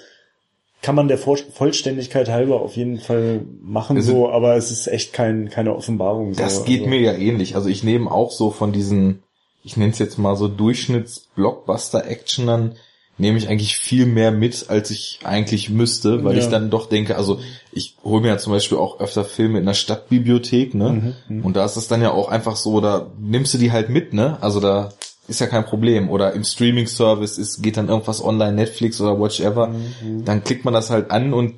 [0.83, 5.13] kann man der Vollständigkeit halber auf jeden Fall machen also, so, aber es ist echt
[5.13, 6.33] kein, keine Offenbarung.
[6.35, 6.65] Das so.
[6.65, 6.91] geht also.
[6.91, 7.55] mir ja ähnlich.
[7.55, 9.23] Also ich nehme auch so von diesen,
[9.63, 12.75] ich nenne es jetzt mal so Durchschnitts-Blockbuster-Actionern,
[13.17, 16.43] nehme ich eigentlich viel mehr mit, als ich eigentlich müsste, weil ja.
[16.43, 17.39] ich dann doch denke, also
[17.71, 21.15] ich hole mir ja zum Beispiel auch öfter Filme in der Stadtbibliothek, ne?
[21.29, 23.71] Mhm, mhm, und da ist es dann ja auch einfach so, da nimmst du die
[23.71, 24.39] halt mit, ne?
[24.41, 24.89] Also da
[25.29, 26.11] ist ja kein Problem.
[26.11, 30.25] Oder im Streaming-Service ist, geht dann irgendwas online, Netflix oder whatever, mhm.
[30.25, 31.55] dann klickt man das halt an und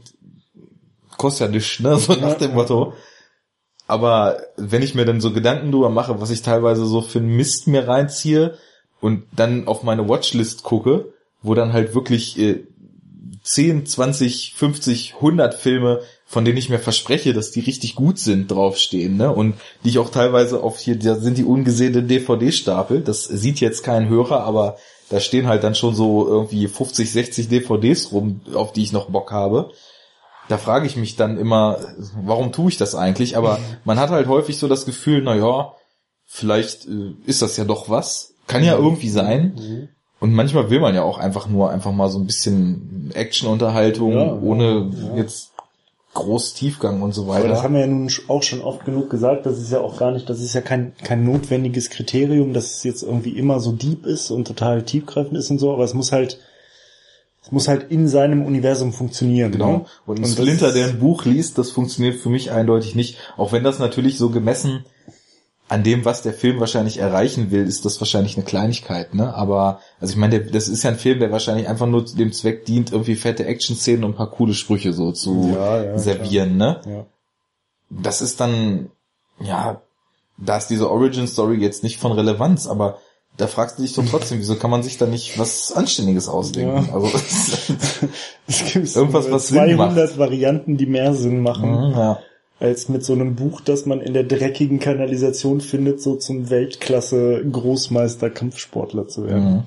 [1.17, 1.97] kostet ja nichts, ne?
[1.99, 2.95] So nach dem Motto.
[3.87, 7.37] Aber wenn ich mir dann so Gedanken drüber mache, was ich teilweise so für einen
[7.37, 8.57] Mist mir reinziehe
[9.01, 11.13] und dann auf meine Watchlist gucke,
[11.43, 12.65] wo dann halt wirklich äh,
[13.43, 16.01] 10, 20, 50, 100 Filme
[16.35, 19.33] von denen ich mir verspreche, dass die richtig gut sind, draufstehen, ne?
[19.33, 19.55] Und
[19.85, 23.03] die ich auch teilweise auf hier, da sind die ungesehenen DVD-Stapel.
[23.03, 24.77] Das sieht jetzt kein Hörer, aber
[25.11, 29.11] da stehen halt dann schon so irgendwie 50, 60 DVDs rum, auf die ich noch
[29.11, 29.71] Bock habe.
[30.49, 31.79] Da frage ich mich dann immer,
[32.21, 33.37] warum tue ich das eigentlich?
[33.37, 35.75] Aber man hat halt häufig so das Gefühl, na ja,
[36.27, 38.35] vielleicht äh, ist das ja doch was.
[38.49, 39.55] Kann ja irgendwie sein.
[39.57, 39.89] Mhm.
[40.19, 44.33] Und manchmal will man ja auch einfach nur einfach mal so ein bisschen Action-Unterhaltung, ja,
[44.33, 45.17] ohne ja.
[45.19, 45.54] jetzt
[46.15, 47.41] groß Tiefgang und so weiter.
[47.41, 49.99] Aber das haben wir ja nun auch schon oft genug gesagt, das ist ja auch
[49.99, 53.73] gar nicht, das ist ja kein, kein notwendiges Kriterium, dass es jetzt irgendwie immer so
[53.73, 56.39] deep ist und total tiefgreifend ist und so, aber es muss halt,
[57.43, 59.53] es muss halt in seinem Universum funktionieren.
[59.53, 59.73] Genau.
[59.73, 59.85] Ne?
[60.07, 63.19] Und ein Splinter, der ein Buch liest, das funktioniert für mich eindeutig nicht.
[63.37, 64.85] Auch wenn das natürlich so gemessen
[65.69, 69.35] an dem, was der Film wahrscheinlich erreichen will, ist das wahrscheinlich eine Kleinigkeit, ne?
[69.35, 72.67] Aber, also ich meine, das ist ja ein Film, der wahrscheinlich einfach nur dem Zweck
[72.67, 76.81] dient, irgendwie fette Action-Szenen und ein paar coole Sprüche so zu ja, ja, servieren, klar.
[76.87, 76.93] ne?
[76.95, 77.07] Ja.
[77.89, 78.91] Das ist dann,
[79.41, 79.81] ja,
[80.37, 82.99] da ist diese Origin-Story jetzt nicht von Relevanz, aber
[83.39, 86.89] da fragst du dich doch trotzdem, wieso kann man sich da nicht was Anständiges ausdenken?
[86.89, 86.95] Ja.
[86.95, 87.07] Also
[88.47, 91.71] es gibt irgendwas, was 200 Varianten, die mehr Sinn machen.
[91.71, 92.19] Mhm, ja
[92.65, 97.45] als mit so einem Buch, das man in der dreckigen Kanalisation findet, so zum Weltklasse
[97.45, 99.53] Großmeister Kampfsportler zu werden.
[99.53, 99.63] Mhm.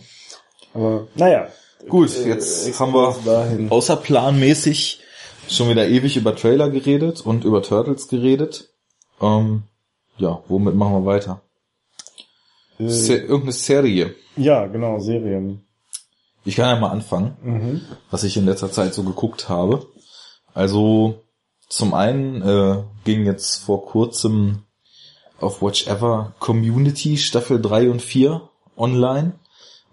[0.74, 1.48] Aber naja.
[1.88, 3.70] Gut, äh, jetzt äh, haben wir dahin.
[3.72, 5.02] außerplanmäßig
[5.48, 8.70] schon wieder ewig über Trailer geredet und über Turtles geredet.
[9.22, 9.64] Ähm,
[10.18, 11.42] ja, womit machen wir weiter?
[12.80, 14.16] Äh, Se irgendeine Serie.
[14.36, 15.62] Ja, genau, Serien.
[16.46, 17.82] Ich kann ja mal anfangen, mhm.
[18.10, 19.86] was ich in letzter Zeit so geguckt habe.
[20.56, 21.22] Also
[21.70, 24.64] zum einen äh, ging jetzt vor kurzem
[25.40, 29.34] auf Watch Ever Community Staffel 3 und 4 online.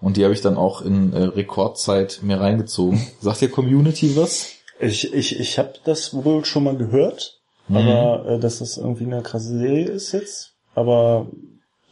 [0.00, 3.00] Und die habe ich dann auch in äh, Rekordzeit mir reingezogen.
[3.20, 4.50] Sagt ihr Community was?
[4.80, 7.76] Ich, ich, ich habe das wohl schon mal gehört, mhm.
[7.76, 10.52] aber äh, dass das irgendwie eine krasse Serie ist jetzt.
[10.74, 11.28] Aber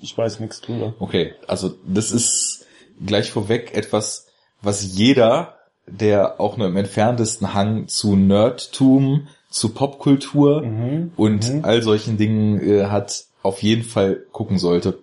[0.00, 0.94] ich weiß nichts drüber.
[0.98, 2.66] Okay, also das ist
[3.04, 4.26] gleich vorweg etwas,
[4.60, 5.56] was jeder,
[5.86, 11.12] der auch nur im entferntesten Hang zu Nerdtum, zu Popkultur mhm.
[11.16, 11.64] und mhm.
[11.64, 14.98] all solchen Dingen äh, hat, auf jeden Fall gucken sollte.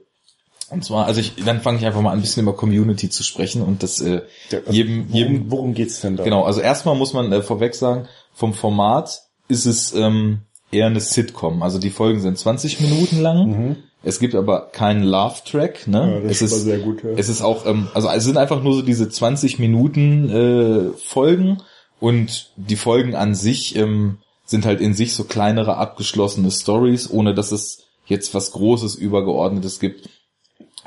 [0.71, 3.23] Und zwar, also ich, dann fange ich einfach mal an, ein bisschen über Community zu
[3.23, 4.21] sprechen und das äh,
[4.51, 5.51] also jedem, worum, jedem.
[5.51, 6.23] Worum geht's denn da?
[6.23, 10.99] Genau, also erstmal muss man äh, vorweg sagen, vom Format ist es ähm, eher eine
[10.99, 11.63] Sitcom.
[11.63, 13.47] Also die Folgen sind 20 Minuten lang.
[13.47, 13.75] Mhm.
[14.01, 16.21] Es gibt aber keinen Love-Track, ne?
[16.21, 17.09] Ja, das es ist sehr gut, ja.
[17.17, 21.57] Es ist auch, ähm, also es sind einfach nur so diese 20 Minuten äh, Folgen
[21.99, 24.19] und die Folgen an sich ähm,
[24.49, 29.79] sind halt in sich so kleinere abgeschlossene Stories, ohne dass es jetzt was Großes, Übergeordnetes
[29.79, 30.09] gibt.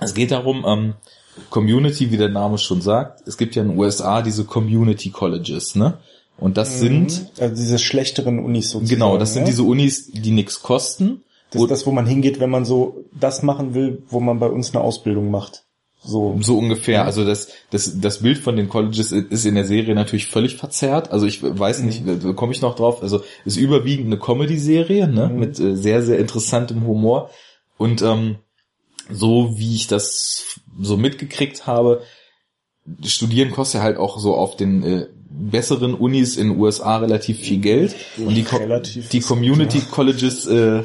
[0.00, 0.94] Es geht darum, ähm,
[1.50, 5.76] Community, wie der Name schon sagt, es gibt ja in den USA diese Community Colleges,
[5.76, 5.98] ne?
[6.38, 7.08] Und das mhm.
[7.08, 8.98] sind also diese schlechteren Unis sozusagen.
[8.98, 11.22] Genau, das sind diese Unis, die nichts kosten.
[11.50, 14.48] Das ist das, wo man hingeht, wenn man so das machen will, wo man bei
[14.48, 15.64] uns eine Ausbildung macht.
[16.04, 17.04] So, so ungefähr.
[17.04, 21.12] Also das, das, das Bild von den Colleges ist in der Serie natürlich völlig verzerrt.
[21.12, 22.20] Also ich weiß nicht, mhm.
[22.20, 23.02] da komme ich noch drauf.
[23.02, 25.38] Also ist überwiegend eine Comedy-Serie, ne, mhm.
[25.38, 27.30] mit äh, sehr, sehr interessantem Humor.
[27.78, 28.36] Und ähm,
[29.10, 32.02] so wie ich das so mitgekriegt habe,
[33.04, 37.58] studieren kostet halt auch so auf den äh, besseren Unis in den USA relativ viel
[37.58, 37.94] Geld.
[38.18, 40.82] Und die, Co die Community Colleges äh,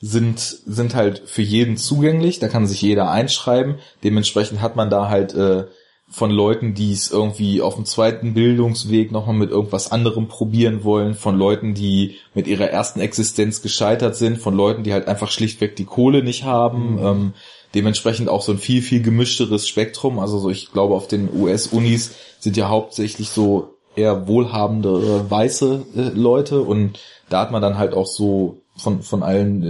[0.00, 3.76] sind, sind halt für jeden zugänglich, da kann sich jeder einschreiben.
[4.02, 5.66] Dementsprechend hat man da halt äh,
[6.08, 11.14] von Leuten, die es irgendwie auf dem zweiten Bildungsweg nochmal mit irgendwas anderem probieren wollen,
[11.14, 15.76] von Leuten, die mit ihrer ersten Existenz gescheitert sind, von Leuten, die halt einfach schlichtweg
[15.76, 16.94] die Kohle nicht haben.
[16.94, 17.06] Mhm.
[17.06, 17.32] Ähm,
[17.74, 20.18] dementsprechend auch so ein viel, viel gemischteres Spektrum.
[20.18, 26.00] Also so, ich glaube, auf den US-Unis sind ja hauptsächlich so eher wohlhabende weiße äh,
[26.18, 26.98] Leute und
[27.28, 29.62] da hat man dann halt auch so von, von allen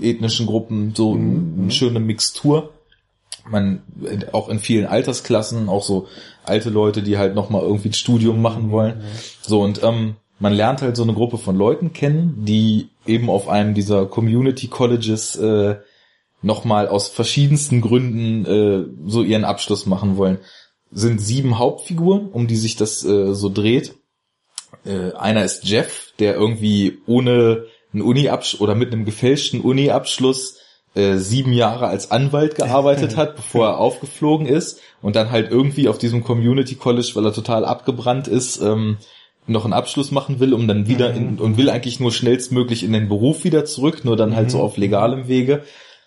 [0.00, 1.62] äh, ethnischen Gruppen so Mhm.
[1.62, 2.70] eine schöne Mixtur.
[3.48, 3.82] Man,
[4.32, 6.08] auch in vielen Altersklassen, auch so
[6.44, 9.02] alte Leute, die halt nochmal irgendwie ein Studium machen wollen.
[9.40, 13.48] So, und ähm, man lernt halt so eine Gruppe von Leuten kennen, die eben auf
[13.48, 15.76] einem dieser Community Colleges äh,
[16.42, 20.38] nochmal aus verschiedensten Gründen äh, so ihren Abschluss machen wollen.
[20.90, 23.94] Sind sieben Hauptfiguren, um die sich das äh, so dreht.
[24.84, 30.58] Äh, einer ist Jeff, der irgendwie ohne einen Uni-Abschluss oder mit einem gefälschten Uni-Abschluss
[30.94, 35.88] äh, sieben Jahre als Anwalt gearbeitet hat, bevor er aufgeflogen ist und dann halt irgendwie
[35.88, 38.96] auf diesem Community College, weil er total abgebrannt ist, ähm,
[39.46, 42.92] noch einen Abschluss machen will, um dann wieder in, und will eigentlich nur schnellstmöglich in
[42.92, 45.62] den Beruf wieder zurück, nur dann halt so auf legalem Wege.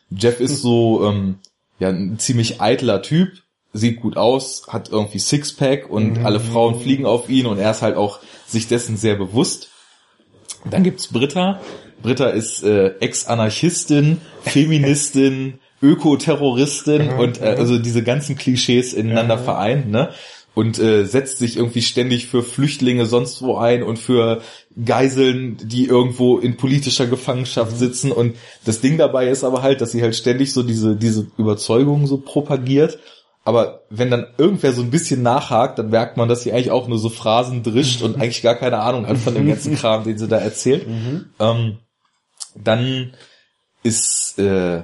[0.10, 1.36] Jeff ist so ähm,
[1.80, 3.30] ja ein ziemlich eitler Typ,
[3.72, 7.82] sieht gut aus, hat irgendwie Sixpack und alle Frauen fliegen auf ihn und er ist
[7.82, 9.70] halt auch sich dessen sehr bewusst.
[10.65, 11.60] Dann gibt's Britta.
[12.02, 20.10] Britta ist äh, Ex-Anarchistin, Feministin, Ökoterroristin und äh, also diese ganzen Klischees ineinander vereint, ne?
[20.56, 24.41] Und äh, setzt sich irgendwie ständig für Flüchtlinge sonst wo ein und für
[24.84, 28.11] Geiseln, die irgendwo in politischer Gefangenschaft sitzen.
[28.11, 32.07] Und das Ding dabei ist aber halt, dass sie halt ständig so diese, diese Überzeugungen
[32.07, 32.99] so propagiert.
[33.50, 36.88] Aber wenn dann irgendwer so ein bisschen nachhakt, dann merkt man, dass sie eigentlich auch
[36.88, 40.20] nur so Phrasen drischt und eigentlich gar keine Ahnung hat von dem ganzen Kram, den
[40.20, 40.86] sie da erzählt.
[41.40, 41.80] Ähm,
[42.54, 43.14] dann
[43.82, 44.84] ist äh,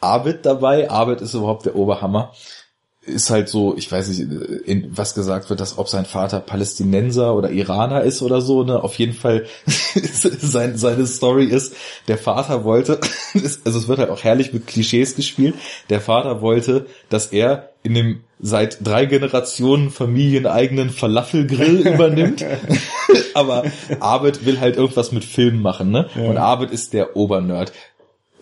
[0.00, 0.90] Arvid dabei.
[0.90, 2.32] Arvid ist überhaupt der Oberhammer.
[3.08, 4.20] Ist halt so, ich weiß nicht,
[4.66, 8.82] in, was gesagt wird, dass ob sein Vater Palästinenser oder Iraner ist oder so, ne?
[8.82, 11.74] Auf jeden Fall sein, seine Story ist,
[12.06, 13.00] der Vater wollte,
[13.34, 15.54] also es wird halt auch herrlich mit Klischees gespielt,
[15.90, 22.44] der Vater wollte, dass er in dem seit drei Generationen familieneigenen Falafelgrill übernimmt.
[23.34, 23.64] Aber
[24.00, 26.08] Arvid will halt irgendwas mit Film machen, ne?
[26.14, 27.72] Und Arvid ist der Obernerd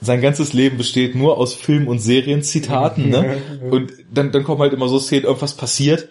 [0.00, 3.38] sein ganzes Leben besteht nur aus Film- und Serienzitaten, ne?
[3.70, 6.08] Und dann, dann kommen halt immer so Szenen, irgendwas passiert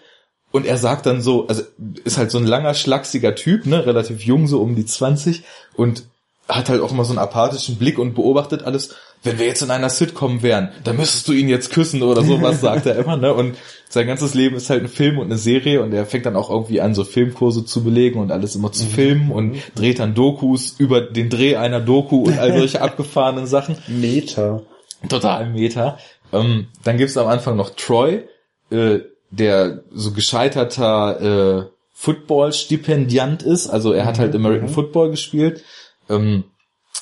[0.52, 1.62] und er sagt dann so, also
[2.04, 3.84] ist halt so ein langer, schlachsiger Typ, ne?
[3.84, 5.42] Relativ jung, so um die 20
[5.74, 6.04] und
[6.48, 8.94] hat halt auch immer so einen apathischen Blick und beobachtet alles.
[9.22, 12.60] Wenn wir jetzt in einer Sitcom wären, dann müsstest du ihn jetzt küssen oder sowas,
[12.60, 13.34] sagt er immer, ne?
[13.34, 13.56] Und
[13.88, 16.50] sein ganzes Leben ist halt ein Film und eine Serie und er fängt dann auch
[16.50, 20.74] irgendwie an, so Filmkurse zu belegen und alles immer zu filmen und dreht dann Dokus
[20.78, 23.78] über den Dreh einer Doku und all solche abgefahrenen Sachen.
[23.88, 24.62] Meta.
[25.08, 25.98] Total Meta.
[26.32, 28.24] Ähm, dann gibt's am Anfang noch Troy,
[28.70, 33.68] äh, der so gescheiterter äh, Football-Stipendiant ist.
[33.68, 35.64] Also er hat halt American Football gespielt,
[36.10, 36.44] ähm,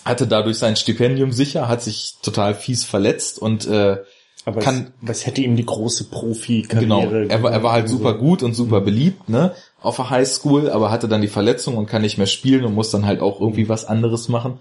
[0.04, 3.98] hatte dadurch sein Stipendium sicher, hat sich total fies verletzt und äh,
[4.44, 6.86] Aber Kann- es, was hätte ihm die große Profi-Karriere
[7.26, 10.70] Genau, er war, er war halt super gut und super beliebt, ne, auf der Highschool,
[10.70, 13.40] aber hatte dann die Verletzung und kann nicht mehr spielen und muss dann halt auch
[13.40, 14.60] irgendwie was anderes machen.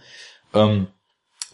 [0.53, 0.87] Ähm,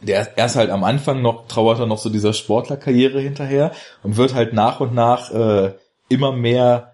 [0.02, 3.72] der erst halt am Anfang noch trauert er noch so dieser Sportlerkarriere hinterher
[4.04, 5.74] und wird halt nach und nach äh,
[6.08, 6.94] immer mehr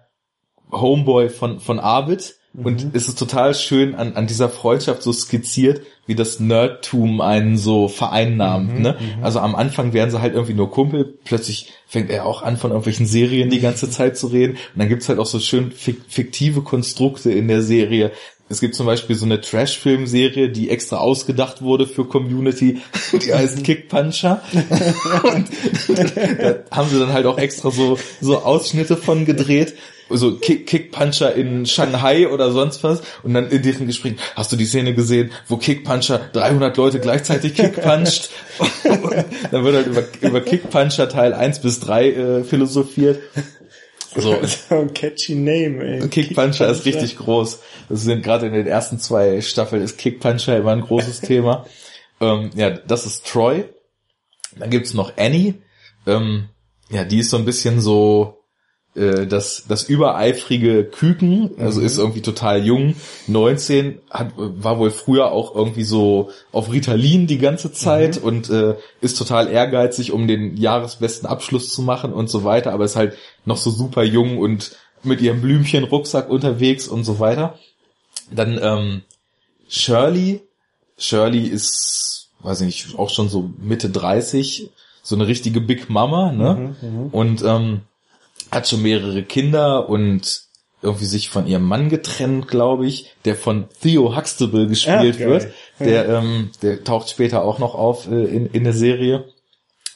[0.72, 5.82] Homeboy von von Arvid und es ist total schön an, an dieser Freundschaft so skizziert,
[6.06, 8.78] wie das Nerdtum einen so vereinnahmt.
[8.78, 8.96] ne?
[9.22, 12.70] Also am Anfang wären sie halt irgendwie nur Kumpel, plötzlich fängt er auch an, von
[12.70, 14.52] irgendwelchen Serien die ganze Zeit zu reden.
[14.54, 18.12] Und dann gibt's halt auch so schön fik fiktive Konstrukte in der Serie.
[18.48, 22.80] Es gibt zum Beispiel so eine Trash-Film-Serie, die extra ausgedacht wurde für Community,
[23.12, 24.40] die heißt Kick Puncher.
[24.52, 25.48] Und
[26.38, 29.74] da haben sie dann halt auch extra so, so Ausschnitte von gedreht.
[30.08, 33.02] So Kick, Kick Puncher in Shanghai oder sonst was.
[33.22, 37.00] Und dann in deren Gespräch, hast du die Szene gesehen, wo Kick Puncher 300 Leute
[37.00, 38.30] gleichzeitig Kick puncht?
[38.84, 43.20] Und dann wird halt über, über Kick Puncher Teil 1 bis 3 äh, philosophiert.
[44.18, 44.34] So,
[44.70, 46.08] ein catchy Name, ey.
[46.08, 47.60] Kick Puncher ist richtig groß.
[47.90, 51.66] Das sind gerade in den ersten zwei Staffeln ist Kick Puncher immer ein großes Thema.
[52.20, 53.64] Ähm, ja, das ist Troy.
[54.58, 55.54] Dann gibt's noch Annie.
[56.06, 56.48] Ähm,
[56.88, 58.38] ja, die ist so ein bisschen so
[58.96, 62.96] äh, das, das übereifrige Küken, also ist irgendwie total jung,
[63.26, 68.74] 19, hat, war wohl früher auch irgendwie so auf Ritalin die ganze Zeit und äh,
[69.00, 73.16] ist total ehrgeizig, um den jahresbesten Abschluss zu machen und so weiter, aber ist halt
[73.44, 77.58] noch so super jung und mit ihrem Blümchenrucksack unterwegs und so weiter.
[78.30, 79.02] Dann ähm,
[79.68, 80.42] Shirley.
[80.98, 84.70] Shirley ist, weiß ich nicht, auch schon so Mitte 30,
[85.02, 86.74] so eine richtige Big Mama, ne?
[87.12, 87.82] Und ähm,
[88.50, 90.42] hat schon mehrere Kinder und
[90.82, 95.28] irgendwie sich von ihrem Mann getrennt, glaube ich, der von Theo Huxtable gespielt Ah, geil.
[95.28, 95.48] wird.
[95.80, 99.24] Der, ähm, der taucht später auch noch auf äh, in, in der Serie.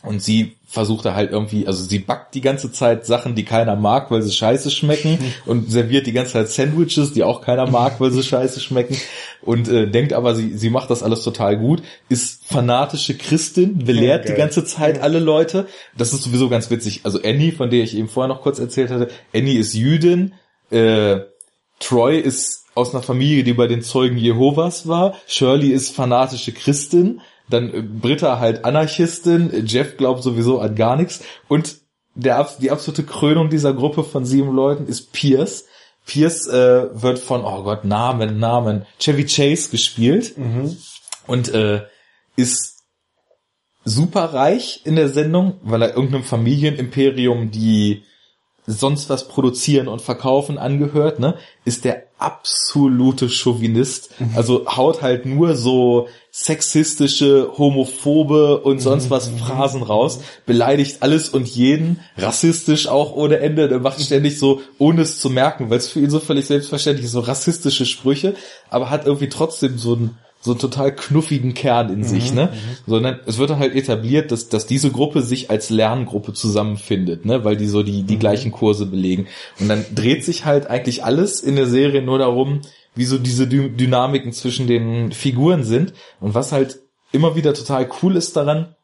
[0.03, 3.77] Und sie versucht da halt irgendwie, also sie backt die ganze Zeit Sachen, die keiner
[3.77, 8.01] mag, weil sie scheiße schmecken und serviert die ganze Zeit Sandwiches, die auch keiner mag,
[8.01, 8.97] weil sie scheiße schmecken
[9.43, 14.27] und äh, denkt aber, sie, sie macht das alles total gut, ist fanatische Christin, belehrt
[14.27, 15.67] Ja, die ganze Zeit alle Leute.
[15.99, 17.01] Das ist sowieso ganz witzig.
[17.03, 20.33] Also Annie, von der ich eben vorher noch kurz erzählt hatte, Annie ist Jüdin,
[20.71, 21.21] äh,
[21.81, 25.15] Troy ist aus einer Familie, die bei den Zeugen Jehovas war.
[25.27, 27.21] Shirley ist fanatische Christin.
[27.51, 29.67] Dann äh, Britta halt Anarchistin.
[29.67, 31.23] Jeff glaubt sowieso an gar nichts.
[31.49, 31.77] Und
[32.15, 35.67] der, die absolute Krönung dieser Gruppe von sieben Leuten ist Pierce.
[36.07, 40.35] Pierce äh, wird von, oh Gott, Namen, Namen, Chevy Chase gespielt.
[41.27, 41.83] Und äh,
[42.37, 42.81] ist
[43.85, 48.03] super reich in der Sendung, weil er irgendeinem Familienimperium, die
[48.67, 54.11] sonst was produzieren und verkaufen angehört, ne, ist der absolute Chauvinist.
[54.35, 61.49] Also haut halt nur so sexistische, homophobe und sonst was Phrasen raus, beleidigt alles und
[61.49, 65.89] jeden, rassistisch auch ohne Ende, der macht ständig so, ohne es zu merken, weil es
[65.89, 68.35] für ihn so völlig selbstverständlich ist, so rassistische Sprüche,
[68.69, 72.53] aber hat irgendwie trotzdem so ein so einen total knuffigen Kern in sich, ne?
[72.87, 77.45] Sondern es wird dann halt etabliert, dass, dass diese Gruppe sich als Lerngruppe zusammenfindet, ne?
[77.45, 79.27] Weil die so die, die gleichen Kurse belegen.
[79.59, 82.63] Und dann dreht sich halt eigentlich alles in der Serie nur darum,
[82.95, 85.93] wie so diese Dy Dynamiken zwischen den Figuren sind.
[86.21, 86.81] Und was halt
[87.13, 88.75] immer wieder total cool ist daran,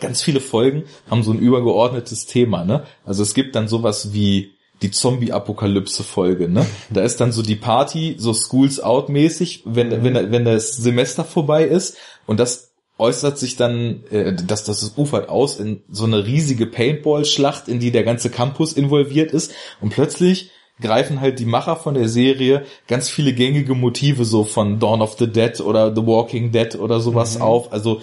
[0.00, 2.84] ganz viele Folgen haben so ein übergeordnetes Thema, ne?
[3.04, 6.66] Also es gibt dann sowas wie die Zombie-Apokalypse-Folge, ne?
[6.90, 11.64] Da ist dann so die Party, so Schools Out-mäßig, wenn, wenn, wenn das Semester vorbei
[11.64, 11.96] ist
[12.26, 17.68] und das äußert sich dann, äh, dass das ufert aus in so eine riesige Paintball-Schlacht,
[17.68, 20.50] in die der ganze Campus involviert ist und plötzlich
[20.80, 25.16] greifen halt die Macher von der Serie ganz viele gängige Motive so von Dawn of
[25.18, 27.72] the Dead oder The Walking Dead oder sowas auf.
[27.72, 28.00] Also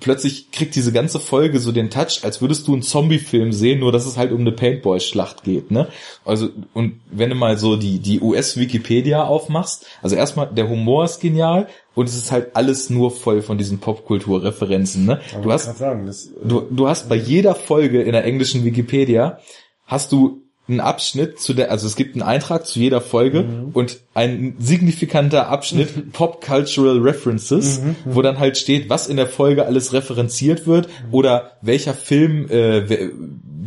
[0.00, 3.92] plötzlich kriegt diese ganze Folge so den Touch, als würdest du einen Zombie-Film sehen, nur
[3.92, 5.88] dass es halt um eine Paintball-Schlacht geht, ne?
[6.24, 11.20] Also, und wenn du mal so die, die US-Wikipedia aufmachst, also erstmal, der Humor ist
[11.20, 15.20] genial und es ist halt alles nur voll von diesen Popkultur-Referenzen, ne?
[15.42, 19.38] Du hast, sagen, das, äh, du, du hast bei jeder Folge in der englischen Wikipedia,
[19.84, 24.00] hast du einen Abschnitt zu der, also es gibt einen Eintrag zu jeder Folge und
[24.14, 29.92] ein signifikanter Abschnitt Pop Cultural References, wo dann halt steht, was in der Folge alles
[29.92, 33.12] referenziert wird oder welcher Film, äh, we-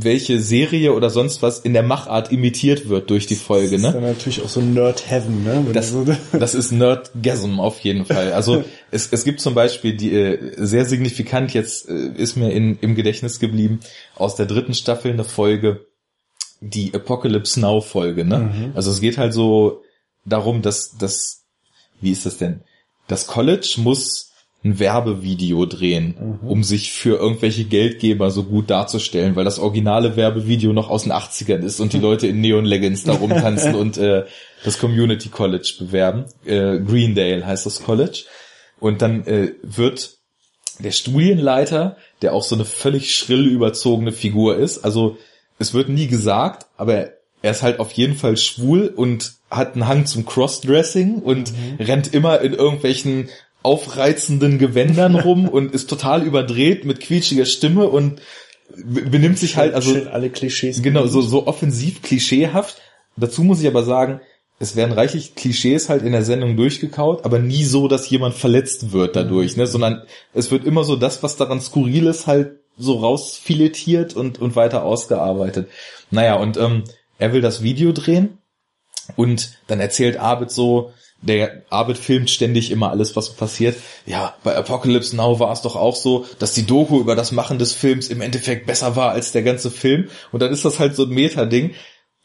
[0.03, 3.91] welche Serie oder sonst was in der Machart imitiert wird durch die Folge, ist ne?
[3.91, 5.61] dann natürlich auch so Nerd Heaven, ne?
[5.64, 6.06] Wenn Das, so,
[6.40, 8.34] das ist Nerdgasm auf jeden Fall.
[8.34, 12.80] Also es, es gibt zum Beispiel die äh, sehr signifikant jetzt äh, ist mir in,
[12.82, 13.80] im Gedächtnis geblieben
[14.15, 15.86] aus der dritten Staffel eine Folge,
[16.61, 18.23] die Apocalypse Now Folge.
[18.23, 18.71] Ne?
[18.75, 19.81] Also es geht halt so
[20.25, 21.41] darum, dass das
[22.01, 22.61] wie ist das denn?
[23.07, 24.31] Das College muss
[24.63, 30.71] ein Werbevideo drehen, um sich für irgendwelche Geldgeber so gut darzustellen, weil das originale Werbevideo
[30.71, 34.25] noch aus den 80ern ist und die Leute in Neon Leggings da rumtanzen und äh,
[34.63, 36.25] das Community College bewerben.
[36.45, 38.25] Äh, Greendale heißt das College.
[38.79, 40.17] Und dann äh, wird
[40.77, 45.17] der Studienleiter, der auch so eine völlig schrill überzogene Figur ist, also
[45.61, 47.09] es wird nie gesagt, aber
[47.43, 52.13] er ist halt auf jeden Fall schwul und hat einen Hang zum Crossdressing und rennt
[52.13, 53.29] immer in irgendwelchen
[53.63, 58.21] aufreizenden Gewändern rum und ist total überdreht mit quietschiger Stimme und
[58.75, 60.81] be- benimmt sich halt also schön alle Klischees.
[60.81, 62.77] genau so so offensiv klischeehaft.
[63.17, 64.21] Dazu muss ich aber sagen,
[64.59, 68.91] es werden reichlich Klischees halt in der Sendung durchgekaut, aber nie so, dass jemand verletzt
[68.93, 72.99] wird dadurch, ne, sondern es wird immer so das, was daran skurril ist, halt so
[72.99, 75.69] rausfiletiert und und weiter ausgearbeitet.
[76.10, 76.84] Naja, und ähm,
[77.18, 78.38] er will das Video drehen
[79.15, 83.77] und dann erzählt Abed so, der Abed filmt ständig immer alles, was passiert.
[84.06, 87.60] Ja, bei Apocalypse Now war es doch auch so, dass die Doku über das Machen
[87.60, 90.10] des Films im Endeffekt besser war als der ganze Film.
[90.31, 91.76] Und dann ist das halt so ein Meta-Ding.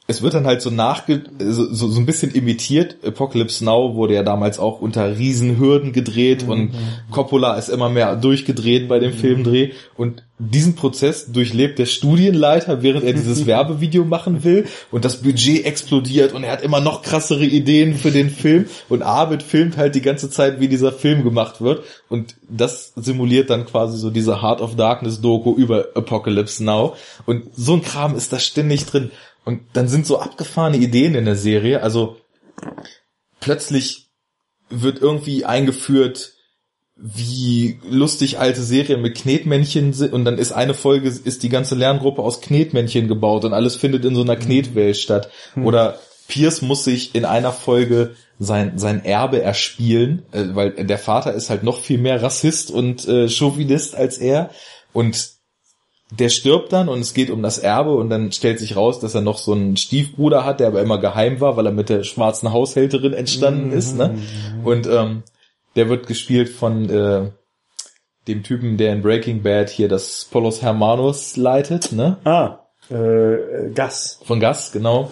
[0.09, 2.97] Es wird dann halt so nachge so, so, so ein bisschen imitiert.
[3.05, 6.75] Apocalypse Now wurde ja damals auch unter Riesenhürden gedreht und
[7.11, 9.73] Coppola ist immer mehr durchgedreht bei dem Filmdreh.
[9.97, 14.67] Und diesen Prozess durchlebt der Studienleiter, während er dieses Werbevideo machen will.
[14.93, 18.67] Und das Budget explodiert und er hat immer noch krassere Ideen für den Film.
[18.89, 21.83] Und Arvid filmt halt die ganze Zeit, wie dieser Film gemacht wird.
[22.09, 26.95] Und das simuliert dann quasi so diese Heart of Darkness Doku über Apocalypse Now.
[27.25, 29.11] Und so ein Kram ist da ständig drin
[29.47, 32.17] und dann sind so abgefahrene Ideen in der Serie, also
[33.41, 34.09] plötzlich
[34.69, 36.35] wird irgendwie eingeführt,
[36.97, 41.75] wie lustig alte Serien mit Knetmännchen sind und dann ist eine Folge, ist die ganze
[41.75, 45.31] Lerngruppe aus Knetmännchen gebaut und alles findet in so einer Knetwelt statt.
[45.57, 51.35] Oder Pierce muss sich in einer Folge sein, sein Erbe erspielen, äh, weil der Vater
[51.35, 54.51] ist halt noch viel mehr Rassist und äh, Chauvinist als er.
[54.93, 55.36] Und
[56.11, 59.15] der stirbt dann und es geht um das Erbe und dann stellt sich raus, dass
[59.15, 62.05] er noch so einen Stiefbruder hat, der aber immer geheim war, weil er mit der
[62.05, 63.97] schwarzen Haushälterin entstanden ist.
[63.97, 64.19] Ne?
[64.65, 65.25] Und ähm,
[65.75, 67.31] der wird gespielt von äh,
[68.29, 72.19] dem Typen, der in Breaking Bad hier das Polos Hermanos leitet, ne?
[72.25, 74.21] Ah, äh, Gas.
[74.25, 75.11] Von Gas, genau.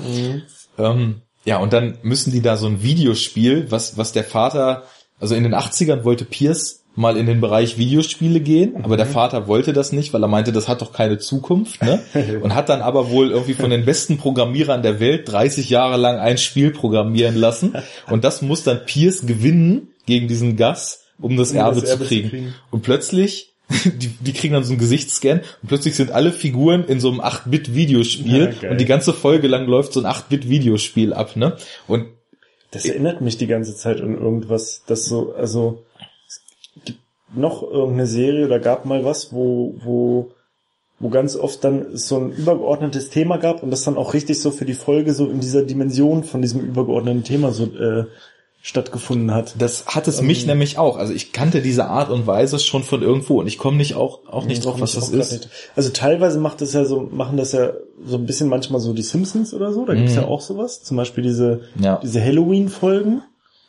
[0.79, 4.85] Ähm, ja, und dann müssen die da so ein Videospiel, was, was der Vater,
[5.21, 9.49] also in den 80ern wollte Pierce mal in den Bereich Videospiele gehen, aber der Vater
[9.49, 12.01] wollte das nicht, weil er meinte, das hat doch keine Zukunft, ne?
[12.43, 16.19] Und hat dann aber wohl irgendwie von den besten Programmierern der Welt 30 Jahre lang
[16.19, 17.75] ein Spiel programmieren lassen
[18.11, 22.05] und das muss dann Pierce gewinnen gegen diesen Gas, um das Um Erbe, das Erbe
[22.05, 22.29] zu, zu kriegen.
[22.31, 22.55] kriegen.
[22.71, 23.55] Und plötzlich
[23.85, 27.21] die, die kriegen dann so einen Gesichtsscan und plötzlich sind alle Figuren in so einem
[27.21, 31.57] 8-Bit-Videospiel Ja, und die ganze Folge lang läuft so ein 8-Bit-Videospiel ab, ne?
[31.89, 32.07] Und
[32.71, 35.83] Das erinnert mich die ganze Zeit an irgendwas, das so, also
[36.85, 36.99] gibt
[37.35, 40.31] noch irgendeine Serie oder gab mal was, wo, wo,
[41.01, 44.51] wo ganz oft dann so ein übergeordnetes Thema gab und das dann auch richtig so
[44.51, 48.05] für die Folge so in dieser Dimension von diesem übergeordneten Thema so äh,
[48.63, 49.57] stattgefunden hat.
[49.59, 50.97] das hat es mich nämlich auch.
[50.97, 54.21] Also ich kannte diese Art und Weise schon von irgendwo und ich komme nicht auch,
[54.27, 55.33] auch nicht drauf, was das ist.
[55.33, 55.49] nicht.
[55.77, 57.73] Also teilweise macht das ja so, machen das ja
[58.07, 60.19] so ein bisschen manchmal so die Simpsons oder so, da gibt's Mhm.
[60.21, 60.83] ja auch sowas.
[60.83, 62.01] Zum Beispiel diese, Ja.
[62.03, 63.21] diese Halloween-Folgen.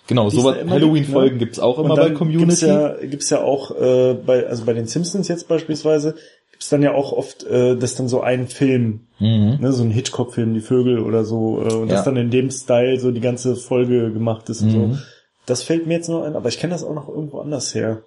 [0.07, 2.45] Genau, so Halloween-Folgen gibt, gibt's auch immer bei Community.
[2.45, 6.15] Gibt's ja, gibt's ja auch äh, bei, also bei den Simpsons jetzt beispielsweise,
[6.52, 9.57] gibt's dann ja auch oft, äh, dass dann so ein Film, Mhm.
[9.61, 11.95] ne, so ein Hitchcock-Film, die Vögel oder so, äh, und Ja.
[11.95, 14.94] das dann in dem Style so die ganze Folge gemacht ist und Mhm.
[14.94, 14.99] so.
[15.48, 18.02] Das fällt mir jetzt nur ein, aber ich kenne das auch noch irgendwo anders her.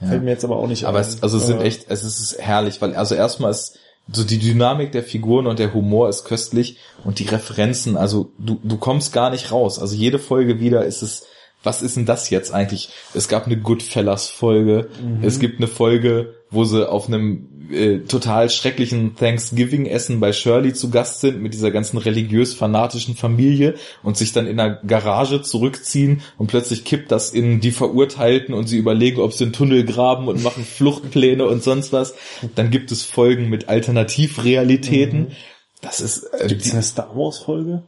[0.00, 0.08] Ja.
[0.08, 1.02] Fällt mir jetzt aber auch nicht Aber ein.
[1.04, 3.78] es, also es sind Aber- echt, es ist herrlich, weil also erstmal ist
[4.10, 8.58] so die Dynamik der Figuren und der Humor ist köstlich und die Referenzen, also du,
[8.62, 9.78] du kommst gar nicht raus.
[9.78, 11.26] Also jede Folge wieder ist es,
[11.62, 12.90] was ist denn das jetzt eigentlich?
[13.14, 14.88] Es gab eine Goodfellas Folge,
[15.22, 20.90] es gibt eine Folge, wo sie auf einem äh, total schrecklichen Thanksgiving-Essen bei Shirley zu
[20.90, 26.46] Gast sind mit dieser ganzen religiös-fanatischen Familie und sich dann in der Garage zurückziehen und
[26.46, 30.42] plötzlich kippt das in die Verurteilten und sie überlegen, ob sie einen Tunnel graben und
[30.42, 32.14] machen Fluchtpläne und sonst was.
[32.54, 35.32] Dann gibt es Folgen mit Alternativrealitäten.
[35.80, 37.82] Das ist äh, Gibt's die, eine Star Wars Folge?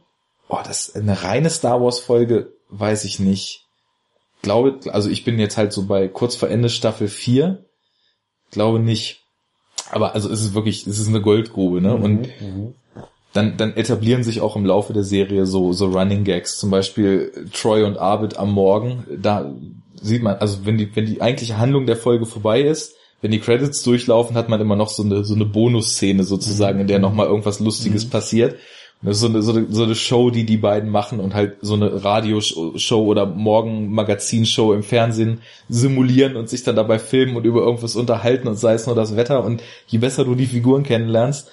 [0.47, 3.65] oh, das eine reine Star Wars Folge, weiß ich nicht.
[4.41, 7.64] Glaube, also ich bin jetzt halt so bei kurz vor Ende Staffel 4.
[8.55, 9.21] Glaube nicht.
[9.91, 11.93] Aber also es ist wirklich, es ist eine Goldgrube, ne?
[11.93, 12.29] Und
[13.33, 16.57] dann, dann etablieren sich auch im Laufe der Serie so, so Running Gags.
[16.57, 19.05] Zum Beispiel Troy und Arvid am Morgen.
[19.21, 19.53] Da
[20.01, 23.41] sieht man, also wenn die, wenn die eigentliche Handlung der Folge vorbei ist, wenn die
[23.41, 27.27] Credits durchlaufen, hat man immer noch so eine, so eine Bonusszene sozusagen, in der nochmal
[27.27, 28.55] irgendwas Lustiges passiert.
[29.01, 31.57] Das ist so eine, so, eine, so eine Show, die die beiden machen und halt
[31.61, 37.61] so eine Radioshow oder Morgen-Magazinshow im Fernsehen simulieren und sich dann dabei filmen und über
[37.61, 39.43] irgendwas unterhalten und sei es nur das Wetter.
[39.43, 41.49] Und je besser du die Figuren kennenlernst,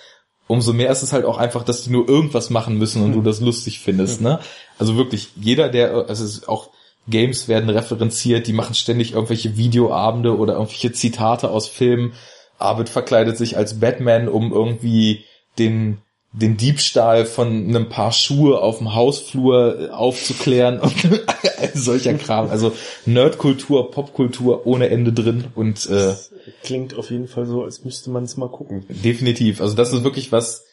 [0.46, 3.20] umso mehr ist es halt auch einfach, dass die nur irgendwas machen müssen und du
[3.20, 4.40] das lustig findest, ne?
[4.78, 6.70] Also wirklich, jeder, der, also es ist auch
[7.08, 12.12] Games werden referenziert, die machen ständig irgendwelche Videoabende oder irgendwelche Zitate aus Filmen.
[12.58, 15.24] Arvid verkleidet sich als Batman, um irgendwie
[15.58, 15.98] den
[16.32, 20.94] den Diebstahl von einem Paar Schuhe auf dem Hausflur äh, aufzuklären und
[21.74, 22.48] solcher Kram.
[22.48, 22.72] Also
[23.04, 26.14] Nerdkultur, Popkultur ohne Ende drin und äh,
[26.62, 28.84] Klingt auf jeden Fall so, als müsste man es mal gucken.
[28.88, 29.60] Definitiv.
[29.60, 30.64] Also das ist wirklich was.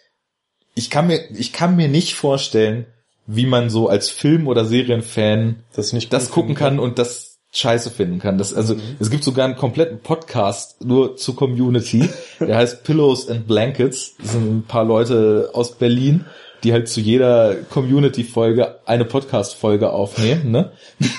[0.75, 2.85] Ich kann mir, ich kann mir nicht vorstellen,
[3.27, 7.28] wie man so als Film- oder Serienfan Das nicht das gucken finden kann und das
[7.51, 8.37] scheiße finden kann.
[8.37, 12.09] Das, also, es gibt sogar einen kompletten Podcast nur zur Community.
[12.39, 14.15] Der heißt Pillows and Blankets.
[14.21, 16.25] Das sind ein paar Leute aus Berlin,
[16.63, 20.71] die halt zu jeder Community-Folge eine Podcast-Folge aufnehmen, ne?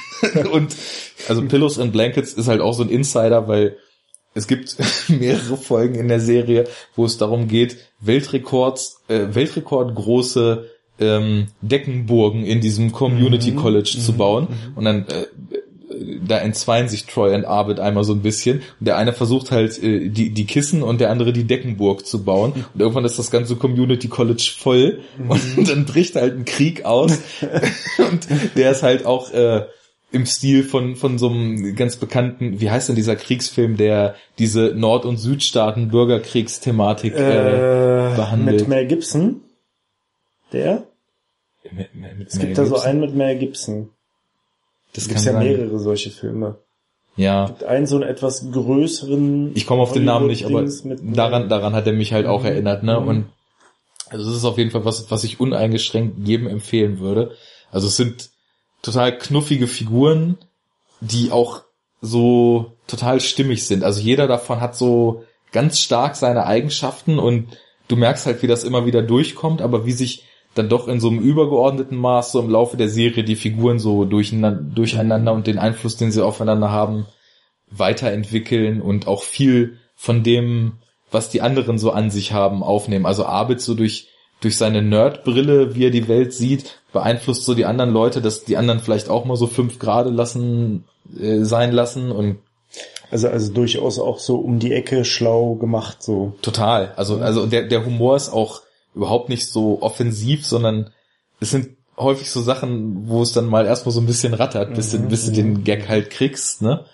[0.52, 0.76] und,
[1.28, 3.76] also Pillows and Blankets ist halt auch so ein Insider, weil
[4.34, 4.76] es gibt
[5.08, 10.66] mehrere Folgen in der Serie, wo es darum geht, Weltrekords, äh, Weltrekord große
[11.00, 14.48] ähm, Deckenburgen in diesem Community College zu bauen.
[14.76, 15.26] Und dann äh,
[16.26, 18.58] da entzweien sich Troy und Arvid einmal so ein bisschen.
[18.80, 22.24] Und der eine versucht halt äh, die, die Kissen und der andere die Deckenburg zu
[22.24, 22.52] bauen.
[22.74, 25.00] Und irgendwann ist das ganze Community College voll.
[25.28, 27.12] Und dann bricht halt ein Krieg aus.
[27.98, 29.66] und der ist halt auch äh,
[30.12, 34.72] im Stil von, von so einem ganz bekannten, wie heißt denn dieser Kriegsfilm, der diese
[34.74, 38.60] Nord- und Südstaaten Bürgerkriegsthematik äh, Äh, behandelt.
[38.60, 39.42] mit Mel Gibson.
[40.52, 40.82] Der?
[41.70, 43.90] mit, mit, Es gibt da so einen mit Mel Gibson.
[44.94, 45.46] Das gibt ja sein.
[45.46, 46.58] mehrere solche Filme.
[47.16, 47.54] Ja.
[47.66, 49.52] Einen so einen etwas größeren.
[49.54, 50.64] Ich komme auf den Namen nicht, aber
[51.02, 52.46] daran, daran hat er mich halt auch Mhm.
[52.46, 53.00] erinnert, ne?
[53.00, 53.08] Mhm.
[53.08, 53.24] Und
[54.08, 57.32] also das ist auf jeden Fall was, was ich uneingeschränkt jedem empfehlen würde.
[57.70, 58.30] Also es sind
[58.82, 60.38] total knuffige Figuren,
[61.00, 61.62] die auch
[62.00, 63.84] so total stimmig sind.
[63.84, 67.48] Also jeder davon hat so ganz stark seine Eigenschaften und
[67.88, 71.08] du merkst halt, wie das immer wieder durchkommt, aber wie sich dann doch in so
[71.08, 75.58] einem übergeordneten Maß so im Laufe der Serie die Figuren so durcheinander, durcheinander und den
[75.58, 77.06] Einfluss, den sie aufeinander haben,
[77.70, 80.78] weiterentwickeln und auch viel von dem,
[81.10, 83.06] was die anderen so an sich haben, aufnehmen.
[83.06, 84.08] Also Abid so durch,
[84.40, 88.56] durch seine Nerdbrille, wie er die Welt sieht, beeinflusst so die anderen Leute, dass die
[88.56, 90.84] anderen vielleicht auch mal so fünf Grade lassen,
[91.18, 92.38] äh, sein lassen und
[93.10, 96.34] also, also durchaus auch so um die Ecke schlau gemacht, so.
[96.42, 96.92] Total.
[96.96, 98.62] Also, also der, der Humor ist auch
[98.94, 100.90] überhaupt nicht so offensiv, sondern
[101.40, 104.92] es sind häufig so Sachen, wo es dann mal erstmal so ein bisschen rattert, bis,
[104.92, 105.64] mhm, bis du den.
[105.64, 106.84] Gag halt kriegst, ne?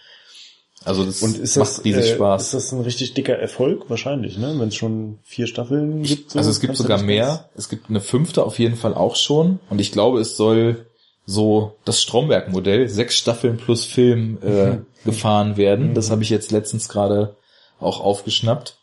[0.84, 2.42] Also das und ist macht das, riesig äh, Spaß.
[2.42, 3.90] Ist das ein richtig dicker Erfolg?
[3.90, 4.54] Wahrscheinlich, ne?
[4.58, 6.30] Wenn es schon vier Staffeln gibt.
[6.30, 7.48] So, also es gibt sogar mehr.
[7.56, 9.58] Es gibt eine fünfte auf jeden Fall auch schon.
[9.68, 10.86] Und ich glaube, es soll
[11.24, 14.86] so das Stromberg-Modell, sechs Staffeln plus Film äh, mhm.
[15.04, 15.94] gefahren werden.
[15.94, 16.12] Das mhm.
[16.12, 17.36] habe ich jetzt letztens gerade
[17.80, 18.78] auch aufgeschnappt.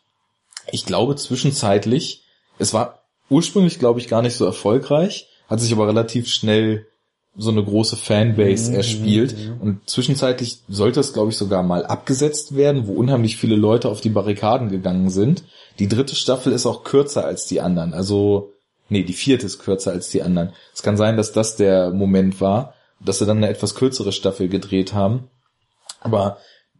[0.70, 2.22] Ich glaube zwischenzeitlich,
[2.58, 6.86] es war ursprünglich, glaube ich, gar nicht so erfolgreich, hat sich aber relativ schnell
[7.36, 9.36] so eine große Fanbase mhm, erspielt.
[9.36, 9.60] Mhm, mhm.
[9.60, 14.00] Und zwischenzeitlich sollte es, glaube ich, sogar mal abgesetzt werden, wo unheimlich viele Leute auf
[14.00, 15.44] die Barrikaden gegangen sind.
[15.78, 17.92] Die dritte Staffel ist auch kürzer als die anderen.
[17.92, 18.52] Also,
[18.88, 20.52] nee, die vierte ist kürzer als die anderen.
[20.72, 24.48] Es kann sein, dass das der Moment war, dass sie dann eine etwas kürzere Staffel
[24.48, 25.28] gedreht haben.
[26.00, 26.38] Aber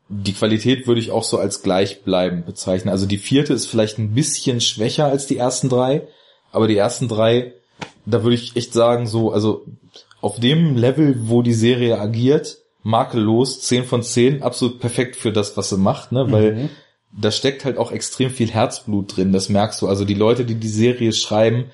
[0.09, 2.91] die Qualität würde ich auch so als gleichbleibend bezeichnen.
[2.91, 6.07] Also die vierte ist vielleicht ein bisschen schwächer als die ersten drei,
[6.55, 7.53] aber die ersten drei,
[8.07, 9.65] da würde ich echt sagen, so, also
[10.21, 15.57] auf dem Level, wo die Serie agiert, makellos, 10 von 10, absolut perfekt für das,
[15.57, 16.69] was sie macht, ne, weil mhm.
[17.13, 19.89] da steckt halt auch extrem viel Herzblut drin, das merkst du.
[19.89, 21.67] Also die Leute, die die Serie schreiben,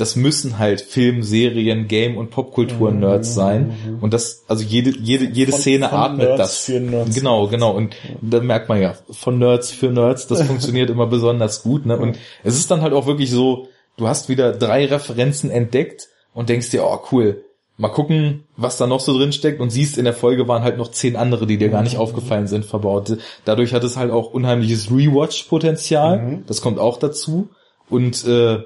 [0.00, 3.34] das müssen halt Film, Serien, Game und Popkultur-Nerds mhm.
[3.34, 3.78] sein.
[3.84, 3.98] Mhm.
[4.00, 6.64] Und das, also jede, jede, jede von, Szene von atmet Nerds das.
[6.64, 7.14] Für Nerds.
[7.14, 7.72] Genau, genau.
[7.72, 11.84] Und da merkt man ja, von Nerds für Nerds, das funktioniert immer besonders gut.
[11.84, 11.98] Ne?
[11.98, 13.68] Und es ist dann halt auch wirklich so,
[14.00, 17.44] du hast wieder drei Referenzen entdeckt und denkst dir, oh cool,
[17.76, 20.78] mal gucken, was da noch so drin steckt und siehst, in der Folge waren halt
[20.78, 23.18] noch zehn andere, die dir gar nicht aufgefallen sind, verbaut.
[23.44, 26.18] Dadurch hat es halt auch unheimliches Rewatch-Potenzial.
[26.18, 26.46] Mhm.
[26.46, 27.48] Das kommt auch dazu.
[27.88, 28.62] Und äh,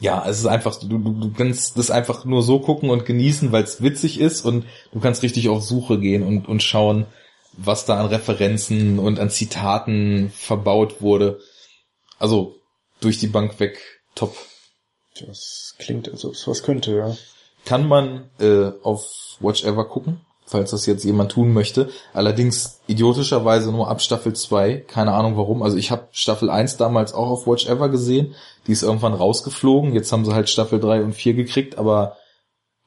[0.00, 3.52] ja, es ist einfach, du, du, du kannst das einfach nur so gucken und genießen,
[3.52, 7.06] weil es witzig ist und du kannst richtig auf Suche gehen und, und schauen,
[7.56, 11.40] was da an Referenzen und an Zitaten verbaut wurde.
[12.18, 12.56] Also
[13.00, 14.36] durch die Bank weg, top.
[15.26, 17.16] Das klingt, als ob es was könnte, ja
[17.68, 21.90] kann man äh, auf Watch Ever gucken, falls das jetzt jemand tun möchte.
[22.14, 24.84] Allerdings idiotischerweise nur ab Staffel 2.
[24.86, 25.62] Keine Ahnung warum.
[25.62, 28.34] Also ich habe Staffel 1 damals auch auf Watch Ever gesehen.
[28.66, 29.92] Die ist irgendwann rausgeflogen.
[29.92, 32.16] Jetzt haben sie halt Staffel 3 und 4 gekriegt, aber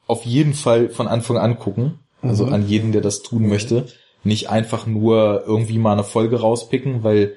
[0.08, 2.00] auf jeden Fall von Anfang an gucken.
[2.20, 2.52] Also mhm.
[2.52, 3.86] an jeden, der das tun möchte.
[4.24, 7.36] Nicht einfach nur irgendwie mal eine Folge rauspicken, weil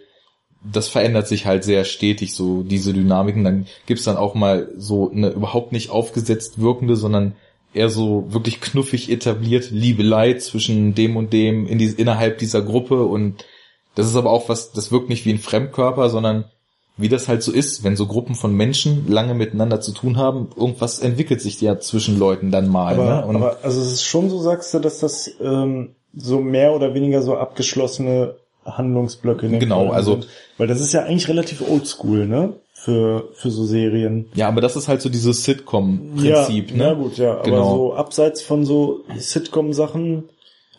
[0.71, 3.43] das verändert sich halt sehr stetig, so diese Dynamiken.
[3.43, 7.35] Dann gibt's dann auch mal so eine überhaupt nicht aufgesetzt wirkende, sondern
[7.73, 13.03] eher so wirklich knuffig etabliert Liebelei zwischen dem und dem in die, innerhalb dieser Gruppe
[13.03, 13.43] und
[13.95, 16.45] das ist aber auch was, das wirkt nicht wie ein Fremdkörper, sondern
[16.97, 20.49] wie das halt so ist, wenn so Gruppen von Menschen lange miteinander zu tun haben,
[20.55, 22.93] irgendwas entwickelt sich ja zwischen Leuten dann mal.
[22.93, 23.25] Aber, ne?
[23.25, 26.93] Und aber also es ist schon so, sagst du, dass das ähm, so mehr oder
[26.93, 28.35] weniger so abgeschlossene
[28.65, 29.45] Handlungsblöcke.
[29.45, 30.27] In genau, Folgen also sind.
[30.57, 32.53] weil das ist ja eigentlich relativ oldschool, ne?
[32.73, 34.27] Für für so Serien.
[34.35, 36.83] Ja, aber das ist halt so dieses Sitcom-Prinzip, ja, ne?
[36.83, 37.41] Ja gut, ja.
[37.41, 37.57] Genau.
[37.57, 40.25] Aber so abseits von so Sitcom-Sachen.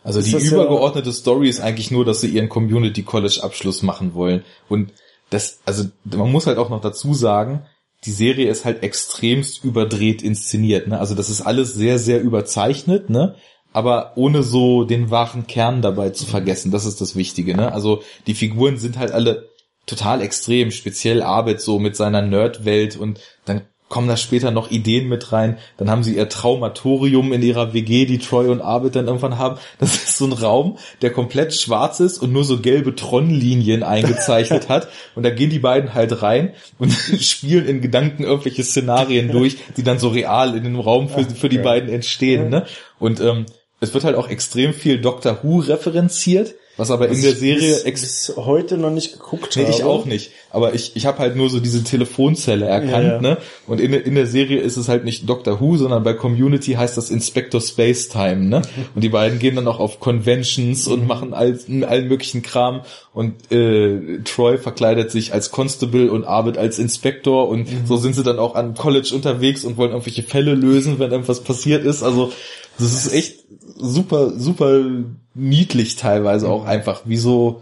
[0.03, 4.13] Also die übergeordnete ja Story ist eigentlich nur, dass sie ihren Community College Abschluss machen
[4.13, 4.91] wollen und
[5.29, 7.63] das, also man muss halt auch noch dazu sagen,
[8.05, 10.99] die Serie ist halt extremst überdreht inszeniert, ne?
[10.99, 13.35] Also das ist alles sehr, sehr überzeichnet, ne?
[13.77, 16.71] Aber ohne so den wahren Kern dabei zu vergessen.
[16.71, 17.55] Das ist das Wichtige.
[17.55, 17.71] Ne?
[17.71, 19.49] Also die Figuren sind halt alle
[19.85, 25.07] total extrem, speziell Arbeit so mit seiner Nerdwelt und dann kommen da später noch Ideen
[25.07, 25.59] mit rein.
[25.77, 29.59] Dann haben sie ihr Traumatorium in ihrer WG, die Troy und Arbeit dann irgendwann haben.
[29.77, 34.69] Das ist so ein Raum, der komplett schwarz ist und nur so gelbe Tron-Linien eingezeichnet
[34.69, 34.89] hat.
[35.13, 36.91] Und da gehen die beiden halt rein und
[37.21, 41.49] spielen in Gedanken irgendwelche Szenarien durch, die dann so real in dem Raum für, für
[41.49, 42.49] die beiden entstehen.
[42.49, 42.65] Ne?
[42.99, 43.45] Und ähm,
[43.79, 47.75] es wird halt auch extrem viel Doctor Who referenziert was aber was in der Serie
[47.83, 49.73] bis, bis heute noch nicht geguckt nee, habe.
[49.73, 50.31] ich auch nicht.
[50.51, 53.21] Aber ich, ich habe halt nur so diese Telefonzelle erkannt, ja, ja.
[53.21, 53.37] ne?
[53.65, 56.95] Und in, in der Serie ist es halt nicht Doctor Who, sondern bei Community heißt
[56.95, 58.61] das Inspector Space Time, ne?
[58.93, 61.07] Und die beiden gehen dann auch auf Conventions und mhm.
[61.07, 62.81] machen all, allen möglichen Kram.
[63.11, 67.87] Und äh, Troy verkleidet sich als Constable und arbeitet als Inspector und mhm.
[67.87, 71.41] so sind sie dann auch an College unterwegs und wollen irgendwelche Fälle lösen, wenn irgendwas
[71.41, 72.03] passiert ist.
[72.03, 72.31] Also
[72.77, 73.39] das ist echt
[73.77, 74.81] super, super
[75.33, 77.61] niedlich teilweise auch einfach, wie so,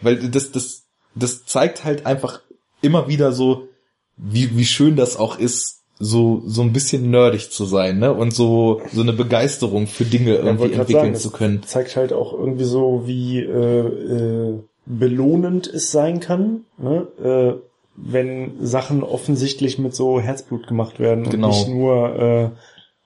[0.00, 0.84] weil das, das,
[1.14, 2.40] das zeigt halt einfach
[2.82, 3.68] immer wieder so,
[4.16, 8.12] wie, wie schön das auch ist, so, so ein bisschen nerdig zu sein, ne?
[8.14, 11.62] Und so, so eine Begeisterung für Dinge Ja, irgendwie entwickeln sagen, zu das können.
[11.62, 17.06] Zeigt halt auch irgendwie so, wie äh, äh, belohnend es sein kann, ne?
[17.22, 17.60] äh,
[17.96, 21.48] wenn Sachen offensichtlich mit so Herzblut gemacht werden Genau.
[21.48, 22.50] und nicht nur äh,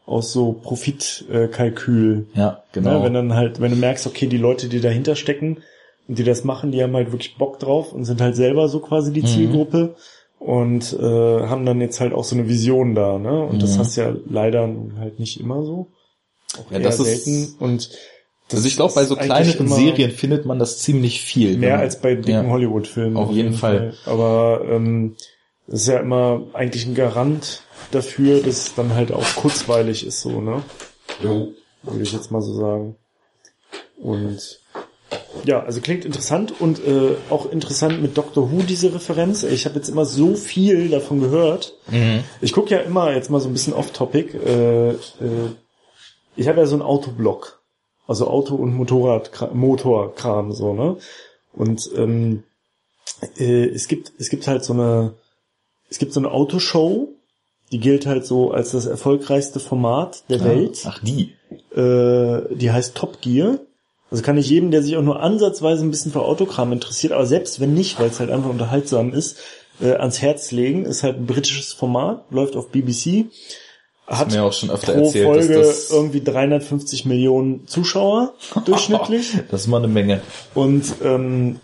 [0.06, 1.44] aus so Profitkalkül.
[1.44, 2.26] Äh, Kalkül.
[2.35, 2.98] Ja, genau.
[2.98, 3.05] Ne?
[3.05, 5.59] Wenn dann halt, wenn du merkst, okay, die Leute, die dahinter stecken
[6.09, 8.81] und die das machen, die haben halt wirklich Bock drauf und sind halt selber so
[8.81, 9.14] quasi Mhm.
[9.14, 9.94] die Zielgruppe
[10.39, 11.02] und äh,
[11.47, 13.43] haben dann jetzt halt auch so eine Vision da, ne?
[13.44, 13.78] Und das Mhm.
[13.81, 14.68] hast du ja leider
[14.98, 15.86] halt nicht immer so.
[16.59, 17.55] Auch Ja, das ist- selten.
[17.59, 17.89] Und
[18.48, 21.56] das also ich glaube, bei so ist kleineren Serien findet man das ziemlich viel.
[21.56, 22.51] mehr als bei dicken ja.
[22.51, 23.16] Hollywood-Filmen.
[23.16, 23.94] Auf jeden Fall.
[24.05, 25.16] Aber ähm,
[25.66, 30.20] das ist ja immer eigentlich ein Garant dafür, dass es dann halt auch kurzweilig ist,
[30.20, 30.62] so, ne?
[31.82, 32.97] Würde ich jetzt mal so sagen.
[33.97, 34.61] Und
[35.45, 39.43] ja, also klingt interessant und äh, auch interessant mit Doctor Who diese Referenz.
[39.43, 41.74] Ich habe jetzt immer so viel davon gehört.
[41.89, 42.24] Mhm.
[42.41, 44.35] Ich gucke ja immer jetzt mal so ein bisschen off-topic.
[44.35, 44.97] Äh, äh,
[46.36, 47.62] ich habe ja so einen Autoblock,
[48.07, 50.97] also Auto und Motorrad, Motorkram so ne.
[51.53, 52.45] Und ähm,
[53.39, 55.15] äh, es gibt es gibt halt so eine
[55.94, 57.10] es gibt so eine Autoshow,
[57.70, 60.82] die gilt halt so als das erfolgreichste Format der Welt.
[60.86, 61.34] Ach, die.
[61.72, 63.58] Äh, die heißt Top Gear.
[64.10, 67.26] Also kann ich jedem, der sich auch nur ansatzweise ein bisschen für Autokram interessiert, aber
[67.26, 69.38] selbst wenn nicht, weil es halt einfach unterhaltsam ist,
[69.80, 70.84] äh, ans Herz legen.
[70.84, 73.26] Ist halt ein britisches Format, läuft auf BBC.
[74.08, 78.34] Hat mir auch schon öfter pro erzählt, Folge dass das- irgendwie 350 Millionen Zuschauer
[78.64, 79.32] durchschnittlich.
[79.48, 80.22] Das ist mal eine Menge.
[80.54, 81.60] Und ähm,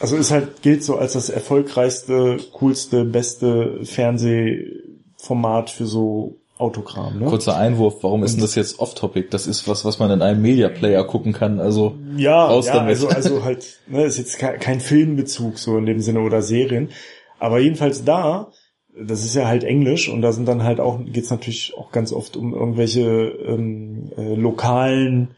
[0.00, 7.18] also ist halt, gilt so als das erfolgreichste, coolste, beste Fernsehformat für so Autokram.
[7.18, 7.26] Ne?
[7.26, 9.30] Kurzer Einwurf, warum ist denn das jetzt off-topic?
[9.30, 12.74] Das ist was, was man in einem Media Player gucken kann, also Ja, raus ja
[12.74, 12.90] damit.
[12.90, 16.90] also, also halt, ne, ist jetzt kein, Filmbezug so in dem Sinne oder Serien.
[17.38, 18.52] Aber jedenfalls da,
[18.94, 22.12] das ist ja halt Englisch und da sind dann halt auch, geht's natürlich auch ganz
[22.12, 25.34] oft um irgendwelche ähm, äh, lokalen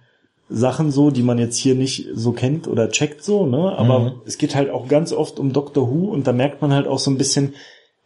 [0.53, 3.77] Sachen so, die man jetzt hier nicht so kennt oder checkt so, ne?
[3.79, 4.12] Aber Mhm.
[4.27, 6.99] es geht halt auch ganz oft um Doctor Who und da merkt man halt auch
[6.99, 7.55] so ein bisschen,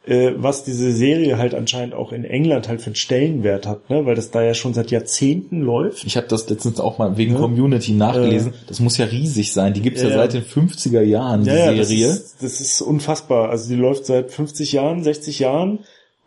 [0.07, 4.07] äh, was diese Serie halt anscheinend auch in England halt für einen Stellenwert hat, ne?
[4.07, 6.05] Weil das da ja schon seit Jahrzehnten läuft.
[6.07, 7.41] ich habe das letztens auch mal wegen Ja.
[7.41, 8.53] Community nachgelesen.
[8.69, 9.75] das muss ja riesig sein.
[9.75, 12.07] Die gibt's ja, Ja, seit den 50er Jahren, die Ja, ja, das Serie.
[12.07, 13.51] ist, das ist unfassbar.
[13.51, 15.81] Also die läuft seit 50 Jahren, 60 Jahren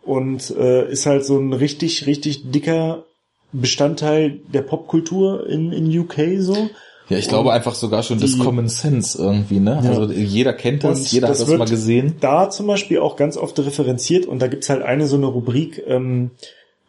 [0.04, 3.04] und äh, ist halt so ein richtig, richtig dicker
[3.52, 6.70] Bestandteil der Popkultur in, in UK so.
[7.08, 9.80] Ja, ich glaube einfach sogar schon das die- Common Sense irgendwie, ne?
[9.82, 9.90] Ja.
[9.90, 12.14] Also jeder kennt das, Und jeder das hat das wird mal gesehen.
[12.20, 15.82] Da zum Beispiel auch ganz oft referenziert und da gibt's halt eine so eine Rubrik
[15.88, 16.30] ähm,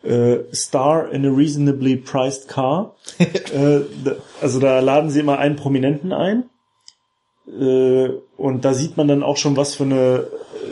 [0.04, 2.96] äh, Star in a reasonably priced car.
[3.18, 6.44] äh, da, also da laden sie immer einen Prominenten ein
[7.48, 10.28] äh, und da sieht man dann auch schon, was für eine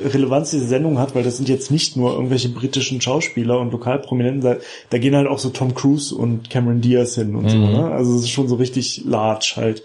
[0.06, 4.41] Relevanz diese Sendung hat, weil das sind jetzt nicht nur irgendwelche britischen Schauspieler und Lokalprominenten,
[4.41, 4.57] da,
[4.90, 7.57] da gehen halt auch so Tom Cruise und Cameron Diaz hin und so.
[7.57, 7.72] Mhm.
[7.72, 7.91] Ne?
[7.91, 9.84] Also es ist schon so richtig large halt.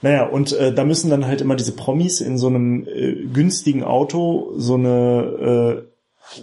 [0.00, 3.82] Naja, und äh, da müssen dann halt immer diese Promis in so einem äh, günstigen
[3.82, 5.88] Auto so eine äh,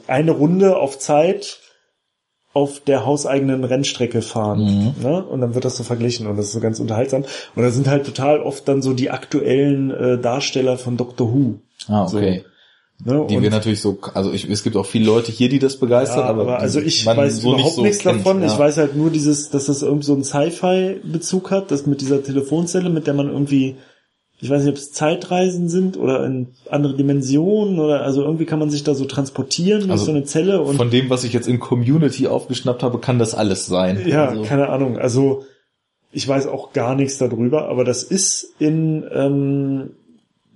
[0.07, 1.59] eine Runde auf Zeit
[2.55, 4.95] auf der hauseigenen Rennstrecke fahren.
[5.01, 5.25] Ne?
[5.25, 7.25] Und dann wird das so verglichen und das ist so ganz unterhaltsam.
[7.53, 11.55] Und da sind halt total oft dann so die aktuellen äh, Darsteller von Doctor Who.
[11.89, 12.45] Ah, okay.
[13.03, 13.27] Ne?
[13.29, 16.19] Die wir natürlich so, also ich, es gibt auch viele Leute hier, die das begeistern,
[16.19, 18.41] ja, aber, aber, also ich weiß so überhaupt nicht so nichts kennt, davon.
[18.41, 18.47] Ja.
[18.47, 22.23] Ich weiß halt nur dieses, dass das irgendwie so einen Sci-Fi-Bezug hat, das mit dieser
[22.23, 23.75] Telefonzelle, mit der man irgendwie,
[24.39, 28.59] ich weiß nicht, ob es Zeitreisen sind oder in andere Dimensionen oder also irgendwie kann
[28.59, 31.33] man sich da so transportieren durch Also so eine Zelle und Von dem, was ich
[31.33, 34.05] jetzt in Community aufgeschnappt habe, kann das alles sein.
[34.07, 34.97] Ja, also, keine Ahnung.
[34.97, 35.43] Also
[36.13, 39.91] ich weiß auch gar nichts darüber, aber das ist in ähm,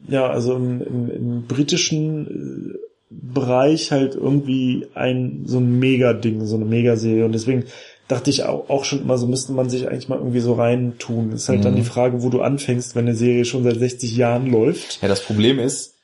[0.07, 2.79] ja also im, im, im britischen äh,
[3.11, 7.65] Bereich halt irgendwie ein so ein Mega-Ding, so eine Megaserie und deswegen
[8.07, 11.31] dachte ich auch, auch schon immer, so müsste man sich eigentlich mal irgendwie so reintun.
[11.31, 11.77] Ist halt dann Mhm.
[11.77, 14.99] die Frage, wo du anfängst, wenn eine Serie schon seit 60 Jahren läuft.
[15.01, 15.95] Ja, das Problem ist,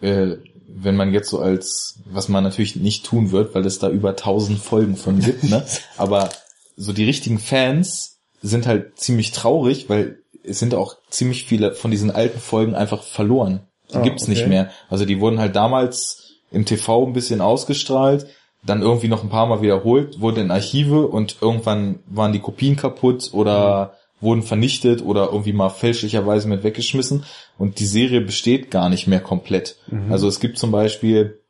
[0.00, 0.36] äh,
[0.66, 4.16] wenn man jetzt so als, was man natürlich nicht tun wird, weil es da über
[4.16, 5.62] tausend Folgen von gibt, ne?
[5.96, 6.30] Aber
[6.76, 11.90] so die richtigen Fans sind halt ziemlich traurig, weil es sind auch ziemlich viele von
[11.90, 13.60] diesen alten Folgen einfach verloren.
[13.92, 14.48] Die Ah, gibt's nicht okay.
[14.48, 14.70] mehr.
[14.88, 18.26] Also die wurden halt damals im TV ein bisschen ausgestrahlt,
[18.64, 22.76] dann irgendwie noch ein paar Mal wiederholt, wurden in Archive und irgendwann waren die Kopien
[22.76, 27.24] kaputt oder wurden vernichtet oder irgendwie mal fälschlicherweise mit weggeschmissen
[27.58, 29.76] und die Serie besteht gar nicht mehr komplett.
[30.10, 31.40] Also es gibt zum Beispiel,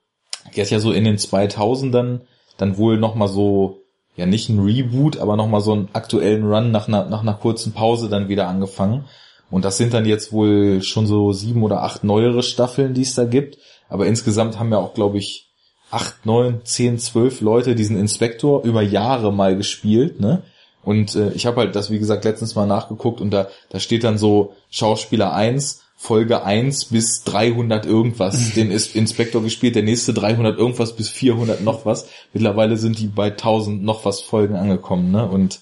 [0.56, 2.20] die hat ja so in den 2000ern
[2.56, 3.81] dann wohl noch mal so,
[4.16, 7.34] ja nicht ein Reboot, aber noch mal so einen aktuellen Run nach einer, nach einer
[7.34, 9.04] kurzen Pause dann wieder angefangen.
[9.50, 13.14] Und das sind dann jetzt wohl schon so sieben oder acht neuere Staffeln, die es
[13.14, 13.58] da gibt.
[13.88, 15.50] Aber insgesamt haben ja auch, glaube ich,
[15.90, 20.42] acht, neun, zehn, zwölf Leute diesen Inspektor über Jahre mal gespielt, ne?
[20.82, 24.02] Und äh, ich habe halt das, wie gesagt, letztens mal nachgeguckt und da, da steht
[24.02, 30.12] dann so Schauspieler 1, Folge 1 bis 300 irgendwas, den ist Inspektor gespielt, der nächste
[30.12, 32.08] 300 irgendwas bis 400 noch was.
[32.32, 35.28] Mittlerweile sind die bei 1000 noch was Folgen angekommen, ne?
[35.28, 35.60] Und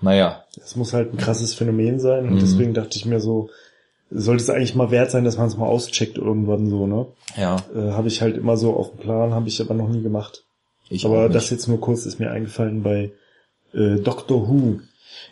[0.00, 0.44] naja.
[0.56, 2.40] Das muss halt ein krasses Phänomen sein und mhm.
[2.40, 3.50] deswegen dachte ich mir so,
[4.10, 7.06] sollte es eigentlich mal wert sein, dass man es mal auscheckt irgendwann so, ne?
[7.36, 7.56] Ja.
[7.74, 10.44] Äh, habe ich halt immer so auf dem Plan, habe ich aber noch nie gemacht.
[10.88, 13.12] Ich aber das jetzt nur kurz ist mir eingefallen bei
[13.74, 14.80] äh, Doctor Who.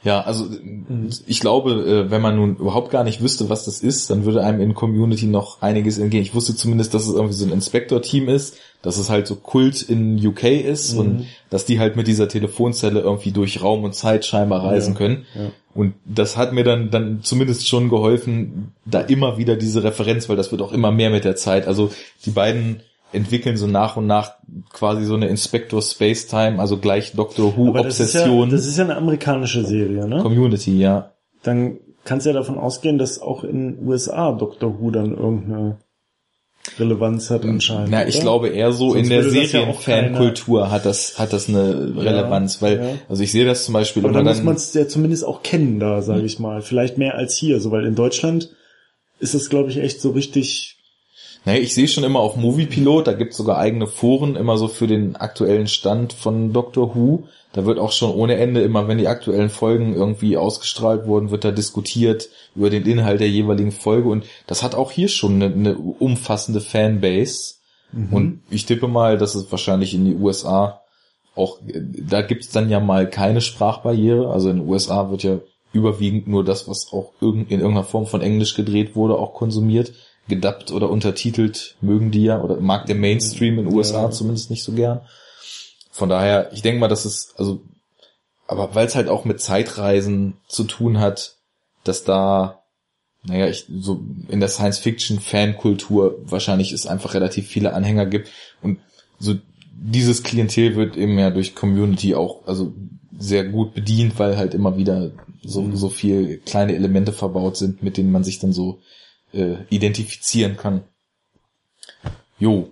[0.05, 1.11] Ja, also mhm.
[1.27, 4.45] ich glaube, äh, wenn man nun überhaupt gar nicht wüsste, was das ist, dann würde
[4.45, 6.23] einem in Community noch einiges entgehen.
[6.23, 9.81] Ich wusste zumindest, dass es irgendwie so ein Inspektor-Team ist, dass es halt so Kult
[9.83, 10.99] in UK ist mhm.
[10.99, 14.99] und dass die halt mit dieser Telefonzelle irgendwie durch Raum und Zeit scheinbar reisen ja,
[14.99, 15.27] können.
[15.35, 15.51] Ja.
[15.75, 20.37] Und das hat mir dann, dann zumindest schon geholfen, da immer wieder diese Referenz, weil
[20.37, 21.67] das wird auch immer mehr mit der Zeit.
[21.67, 21.91] Also
[22.27, 22.83] die beiden
[23.15, 24.33] entwickeln so nach und nach
[24.73, 27.91] quasi so eine Inspector Space Time, also gleich Doctor Who Aber Obsession.
[27.91, 30.23] Das ist, ja, das ist ja eine amerikanische Serie, ne?
[30.23, 31.13] Community, ja.
[31.43, 35.79] Dann kannst du ja davon ausgehen, dass auch in USA Doctor Who dann irgendeine
[36.79, 37.91] Relevanz hat anscheinend.
[37.91, 38.23] Na, ich oder?
[38.23, 42.63] glaube eher so Sonst in der Serienfankultur ja hat das hat das eine Relevanz, ja,
[42.63, 42.89] weil ja.
[43.09, 44.03] also ich sehe das zum Beispiel.
[44.05, 46.63] Aber dann muss man es ja zumindest auch kennen da, sage ich mal.
[46.63, 48.51] Vielleicht mehr als hier, so weil in Deutschland
[49.21, 50.74] ist es glaube ich echt so richtig
[51.45, 54.87] naja, ich sehe schon immer auf Moviepilot, da gibt's sogar eigene Foren, immer so für
[54.87, 57.25] den aktuellen Stand von Doctor Who.
[57.53, 61.45] Da wird auch schon ohne Ende immer, wenn die aktuellen Folgen irgendwie ausgestrahlt wurden, wird
[61.45, 64.09] da diskutiert über den Inhalt der jeweiligen Folge.
[64.09, 67.57] Und das hat auch hier schon eine, eine umfassende Fanbase.
[67.93, 68.13] Mhm.
[68.13, 70.81] Und ich tippe mal, dass es wahrscheinlich in die USA
[71.37, 74.31] auch, da gibt's dann ja mal keine Sprachbarriere.
[74.31, 75.39] Also in den USA wird ja
[75.73, 79.93] überwiegend nur das, was auch in irgendeiner Form von Englisch gedreht wurde, auch konsumiert
[80.29, 84.11] gedubbt oder untertitelt mögen die ja oder mag der Mainstream in den USA ja.
[84.11, 85.03] zumindest nicht so gern.
[85.91, 87.63] Von daher, ich denke mal, dass es, also,
[88.47, 91.37] aber weil es halt auch mit Zeitreisen zu tun hat,
[91.85, 92.63] dass da,
[93.23, 98.31] naja, ich, so in der Science-Fiction-Fankultur wahrscheinlich es einfach relativ viele Anhänger gibt
[98.63, 98.79] und
[99.19, 99.35] so
[99.77, 102.73] dieses Klientel wird eben ja durch Community auch, also
[103.19, 105.11] sehr gut bedient, weil halt immer wieder
[105.43, 108.81] so, so viel kleine Elemente verbaut sind, mit denen man sich dann so
[109.35, 110.85] äh, identifizieren kann.
[112.39, 112.71] Jo.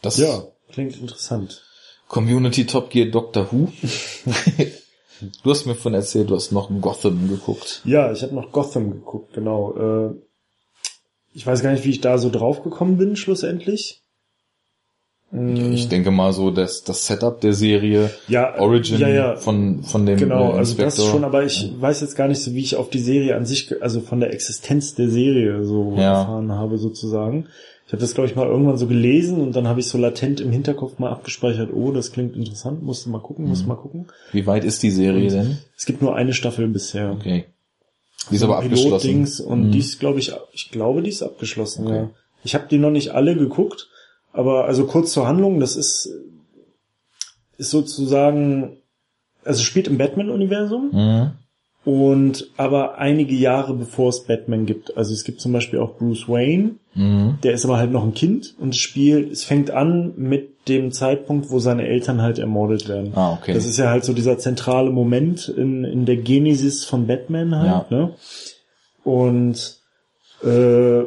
[0.00, 1.62] Das ja, klingt interessant.
[2.08, 3.72] Community Top Gear Doctor Who.
[5.42, 7.80] du hast mir von erzählt, du hast noch Gotham geguckt.
[7.84, 10.10] Ja, ich habe noch Gotham geguckt, genau.
[10.10, 10.14] Äh,
[11.32, 14.01] ich weiß gar nicht, wie ich da so drauf gekommen bin, schlussendlich.
[15.34, 20.04] Ich denke mal so, dass das Setup der Serie, ja, Origin ja, ja, von von
[20.04, 22.76] dem genau, äh, also das schon, aber ich weiß jetzt gar nicht so, wie ich
[22.76, 26.20] auf die Serie an sich, also von der Existenz der Serie so ja.
[26.20, 27.46] erfahren habe sozusagen.
[27.86, 30.42] Ich habe das glaube ich mal irgendwann so gelesen und dann habe ich so latent
[30.42, 33.66] im Hinterkopf mal abgespeichert, oh, das klingt interessant, musst du mal gucken, mhm.
[33.66, 34.08] mal gucken.
[34.32, 35.58] Wie weit ist die Serie und denn?
[35.78, 37.10] Es gibt nur eine Staffel bisher.
[37.10, 37.46] Okay.
[38.30, 39.26] Die ist also aber abgeschlossen.
[39.46, 39.72] Und mhm.
[39.72, 41.86] die ist glaube ich, ich glaube, die ist abgeschlossen.
[41.86, 41.96] Okay.
[41.96, 42.10] Ja.
[42.44, 43.88] Ich habe die noch nicht alle geguckt
[44.32, 46.08] aber also kurz zur Handlung, das ist,
[47.58, 48.78] ist sozusagen,
[49.44, 50.90] also spielt im Batman-Universum.
[50.92, 51.30] Mhm.
[51.84, 54.96] Und aber einige Jahre bevor es Batman gibt.
[54.96, 57.38] Also es gibt zum Beispiel auch Bruce Wayne, mhm.
[57.42, 60.92] der ist aber halt noch ein Kind und das Spiel, es fängt an mit dem
[60.92, 63.12] Zeitpunkt, wo seine Eltern halt ermordet werden.
[63.16, 63.52] Ah, okay.
[63.52, 67.90] Das ist ja halt so dieser zentrale Moment in, in der Genesis von Batman halt,
[67.90, 67.96] ja.
[67.96, 68.14] ne?
[69.02, 69.80] Und
[70.44, 71.02] äh,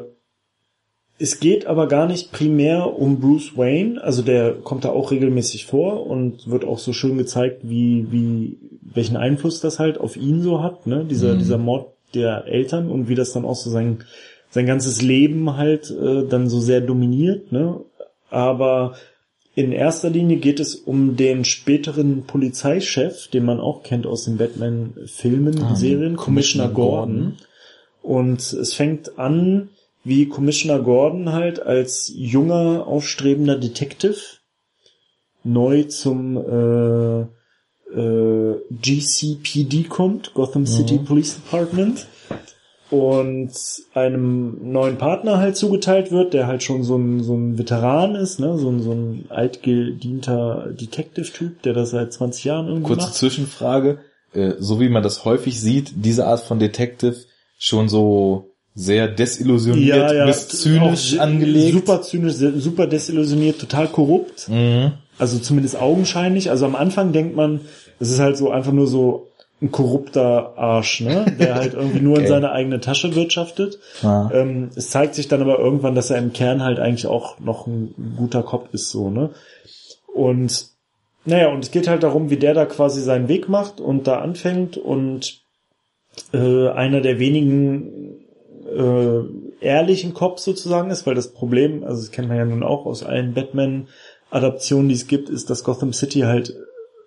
[1.17, 5.65] es geht aber gar nicht primär um Bruce Wayne, also der kommt da auch regelmäßig
[5.65, 10.41] vor und wird auch so schön gezeigt, wie, wie, welchen Einfluss das halt auf ihn
[10.41, 11.39] so hat, ne, dieser, mhm.
[11.39, 14.03] dieser Mord der Eltern und wie das dann auch so sein,
[14.49, 17.79] sein ganzes Leben halt äh, dann so sehr dominiert, ne,
[18.29, 18.95] aber
[19.55, 24.35] in erster Linie geht es um den späteren Polizeichef, den man auch kennt aus den
[24.35, 27.15] Batman-Filmen, ah, Serien, Commissioner, Commissioner Gordon.
[27.15, 27.37] Gordon.
[28.01, 29.69] Und es fängt an
[30.05, 34.15] wie Commissioner Gordon halt als junger, aufstrebender Detective
[35.43, 37.21] neu zum äh,
[37.93, 41.05] äh, GCPD kommt, Gotham City mhm.
[41.05, 42.07] Police Department,
[42.91, 43.51] und
[43.93, 48.39] einem neuen Partner halt zugeteilt wird, der halt schon so ein, so ein Veteran ist,
[48.39, 48.57] ne?
[48.57, 53.15] so, ein, so ein altgedienter Detective-Typ, der das seit 20 Jahren irgendwie Kurze macht.
[53.15, 53.99] Zwischenfrage,
[54.33, 57.15] äh, so wie man das häufig sieht, diese Art von Detective
[57.57, 61.73] schon so sehr desillusioniert ja, ja, bis zynisch angelegt.
[61.73, 64.49] Super zynisch, super desillusioniert, total korrupt.
[64.49, 64.91] Mhm.
[65.17, 66.49] Also zumindest augenscheinlich.
[66.49, 67.61] Also am Anfang denkt man,
[67.99, 69.29] es ist halt so einfach nur so
[69.61, 71.25] ein korrupter Arsch, ne?
[71.39, 72.29] Der halt irgendwie nur in Okay.
[72.29, 73.79] seine eigene Tasche wirtschaftet.
[74.03, 74.29] Ah.
[74.33, 77.67] Ähm, es zeigt sich dann aber irgendwann, dass er im Kern halt eigentlich auch noch
[77.67, 79.29] ein guter Kopf ist, so, ne?
[80.13, 80.67] Und
[81.23, 84.19] naja, und es geht halt darum, wie der da quasi seinen Weg macht und da
[84.19, 85.41] anfängt und
[86.33, 88.14] äh, einer der wenigen
[88.75, 89.21] äh,
[89.61, 93.03] ehrlichen Cops sozusagen ist, weil das Problem, also das kennt man ja nun auch aus
[93.03, 96.53] allen Batman-Adaptionen, die es gibt, ist, dass Gotham City halt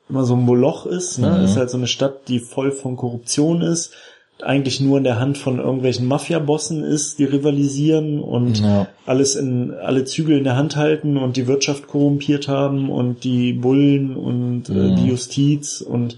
[0.09, 1.19] immer so ein Moloch ist.
[1.19, 1.29] Ne?
[1.31, 1.45] Mhm.
[1.45, 3.93] Ist halt so eine Stadt, die voll von Korruption ist,
[4.41, 8.87] eigentlich nur in der Hand von irgendwelchen Mafia-Bossen ist, die rivalisieren und Ja.
[9.05, 13.53] alles in alle Zügel in der Hand halten und die Wirtschaft korrumpiert haben und die
[13.53, 14.97] Bullen und äh, Mhm.
[14.97, 16.17] die Justiz und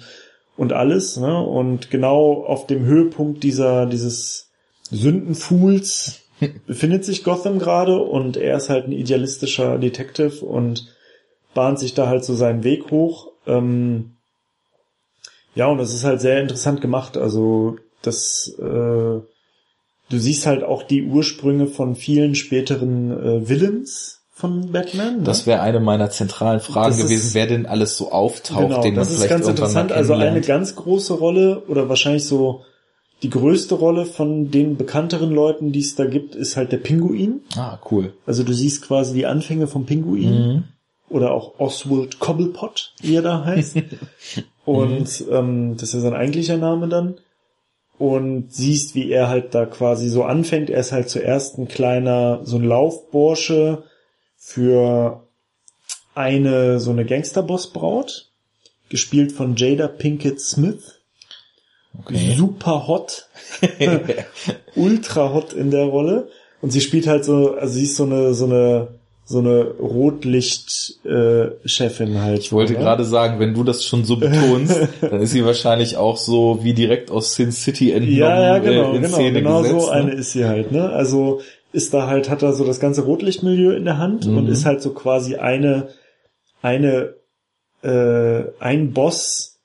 [0.56, 1.43] und alles, ne?
[1.43, 4.49] Und genau auf dem Höhepunkt dieser dieses
[4.90, 6.20] Sündenfuhls
[6.66, 10.86] befindet sich Gotham gerade und er ist halt ein idealistischer Detective und
[11.54, 13.28] bahnt sich da halt so seinen Weg hoch.
[13.46, 14.12] Ähm,
[15.54, 17.16] ja, und das ist halt sehr interessant gemacht.
[17.16, 19.24] Also das, äh, du
[20.10, 25.18] siehst halt auch die Ursprünge von vielen späteren äh, Villains von Batman.
[25.18, 25.22] Ne?
[25.24, 28.80] Das wäre eine meiner zentralen Fragen Das ist- gewesen, wer denn alles so auftaucht, genau,
[28.80, 29.92] den man das ist vielleicht ganz irgendwann interessant.
[29.92, 32.64] Also eine ganz große Rolle oder wahrscheinlich so
[33.22, 37.40] die größte Rolle von den bekannteren Leuten, die es da gibt, ist halt der Pinguin.
[37.56, 38.14] ah, cool.
[38.26, 40.64] Also du siehst quasi die Anfänge vom Pinguin Mhm.
[41.09, 43.76] oder auch Oswald Cobblepot, wie er da heißt.
[44.64, 47.16] Und ähm, das ist ja sein eigentlicher Name dann.
[47.98, 50.70] Und siehst, wie er halt da quasi so anfängt.
[50.70, 53.82] Er ist halt zuerst ein kleiner, so ein Laufbursche
[54.38, 55.24] für
[56.14, 58.30] eine, so eine Gangsterbossbraut,
[58.88, 60.99] gespielt von Jada Pinkett Smith.
[61.98, 62.34] Okay.
[62.36, 63.26] Super hot.
[64.76, 66.28] ultra hot in der Rolle.
[66.62, 68.88] Und sie spielt halt so, also sie ist so eine, so eine,
[69.24, 72.40] so eine Rotlicht-Chefin halt.
[72.40, 76.16] Ich wollte gerade sagen, wenn du das schon so betonst, dann ist sie wahrscheinlich auch
[76.16, 79.62] so wie direkt aus Sin City entnommen Ja, ja, genau, äh, in genau, Szene genau
[79.62, 79.80] gesetzt.
[79.80, 79.92] so ne?
[79.92, 80.90] eine ist sie halt, ne?
[80.90, 81.40] Also
[81.72, 84.38] ist da halt, hat er so das ganze Rotlichtmilieu in der Hand Mhm.
[84.38, 85.88] und ist halt so quasi eine,
[86.62, 87.14] eine,
[87.82, 89.59] äh, ein Boss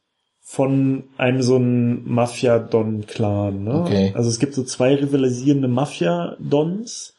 [0.47, 3.81] von einem so einen Mafia-Don-Clan, ne?
[3.81, 4.13] Okay.
[4.15, 7.15] Also es gibt so zwei rivalisierende Mafia-Dons,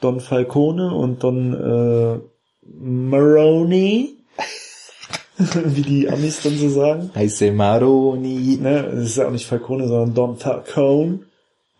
[0.00, 2.20] Don Falcone und Don äh,
[2.66, 4.16] Maroni,
[5.36, 7.10] wie die Amis dann so sagen.
[7.14, 8.58] Heiße Maroni.
[8.60, 11.20] Ne, es ist ja auch nicht Falcone, sondern Don Falcone.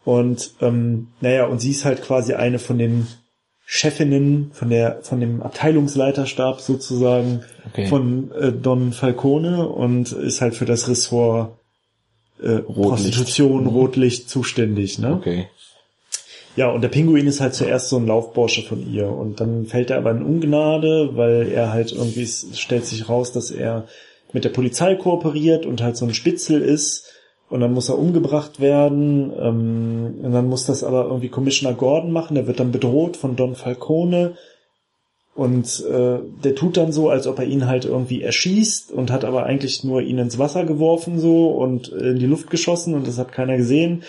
[0.05, 3.07] Und ähm, naja, und sie ist halt quasi eine von den
[3.67, 7.43] Chefinnen von der von dem Abteilungsleiterstab sozusagen
[7.73, 7.87] Okay.
[7.87, 11.57] von äh, Don Falcone und ist halt für das Ressort
[12.43, 13.69] äh, Prostitution, Mhm.
[13.69, 14.99] Rotlicht zuständig.
[14.99, 15.15] Ne?
[15.15, 15.47] Okay.
[16.57, 19.91] Ja, und der Pinguin ist halt zuerst so ein Laufbursche von ihr und dann fällt
[19.91, 23.89] er aber in Ungnade, weil er halt irgendwie, es stellt sich raus, dass er
[24.33, 27.07] mit der Polizei kooperiert und halt so ein Spitzel ist
[27.51, 32.13] und dann muss er umgebracht werden ähm, und dann muss das aber irgendwie Commissioner Gordon
[32.13, 34.35] machen, der wird dann bedroht von Don Falcone
[35.35, 39.25] und äh, der tut dann so, als ob er ihn halt irgendwie erschießt und hat
[39.25, 43.19] aber eigentlich nur ihn ins Wasser geworfen so und in die Luft geschossen und das
[43.19, 44.05] hat keiner gesehen.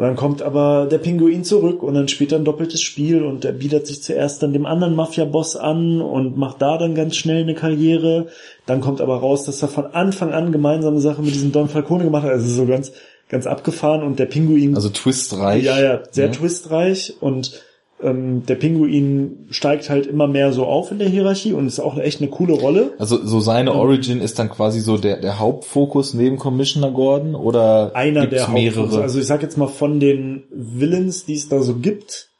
[0.00, 3.44] Und dann kommt aber der Pinguin zurück und dann spielt er ein doppeltes Spiel und
[3.44, 7.42] er bietet sich zuerst dann dem anderen Mafia-Boss an und macht da dann ganz schnell
[7.42, 8.28] eine Karriere.
[8.64, 12.04] Dann kommt aber raus, dass er von Anfang an gemeinsame Sachen mit diesem Don Falcone
[12.04, 12.30] gemacht hat.
[12.30, 12.92] Also so ganz,
[13.28, 15.64] ganz abgefahren und der Pinguin Also twistreich.
[15.64, 16.32] ja, ja, sehr Ja.
[16.32, 17.60] twistreich und
[18.02, 21.98] ähm, der Pinguin steigt halt immer mehr so auf in der Hierarchie und ist auch
[21.98, 22.92] echt eine coole Rolle.
[22.98, 27.94] Also so seine Origin ist dann quasi so der, der Hauptfokus neben Commissioner Gordon oder
[27.94, 28.82] Einer gibt's der mehrere?
[28.82, 29.02] Hauptfokus.
[29.02, 32.30] Also ich sag jetzt mal von den Villains, die es da so gibt,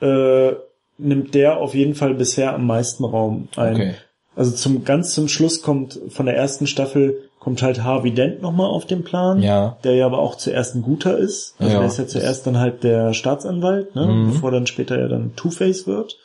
[0.00, 0.52] äh,
[0.98, 3.74] nimmt der auf jeden Fall bisher am meisten Raum ein.
[3.74, 3.94] Okay.
[4.36, 8.66] Also zum ganz zum Schluss kommt von der ersten Staffel kommt halt Harvey Dent nochmal
[8.68, 9.78] auf den Plan, Ja.
[9.84, 11.54] der ja aber auch zuerst ein guter ist.
[11.58, 11.78] Also Ja.
[11.80, 14.06] der ist ja zuerst dann halt der Staatsanwalt, ne?
[14.06, 14.32] Mhm.
[14.32, 16.16] bevor dann später er dann Two-Face wird.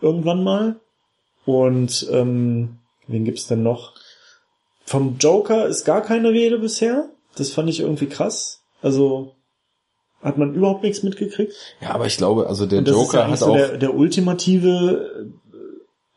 [0.00, 0.76] Irgendwann mal.
[1.44, 3.92] Und ähm, wen gibt's denn noch?
[4.84, 7.08] Vom Joker ist gar keine Rede bisher.
[7.36, 8.60] Das fand ich irgendwie krass.
[8.82, 9.32] Also
[10.22, 11.52] hat man überhaupt nichts mitgekriegt.
[11.80, 15.30] Ja, aber ich glaube, also der ja Joker eigentlich hat so auch, der, der ultimative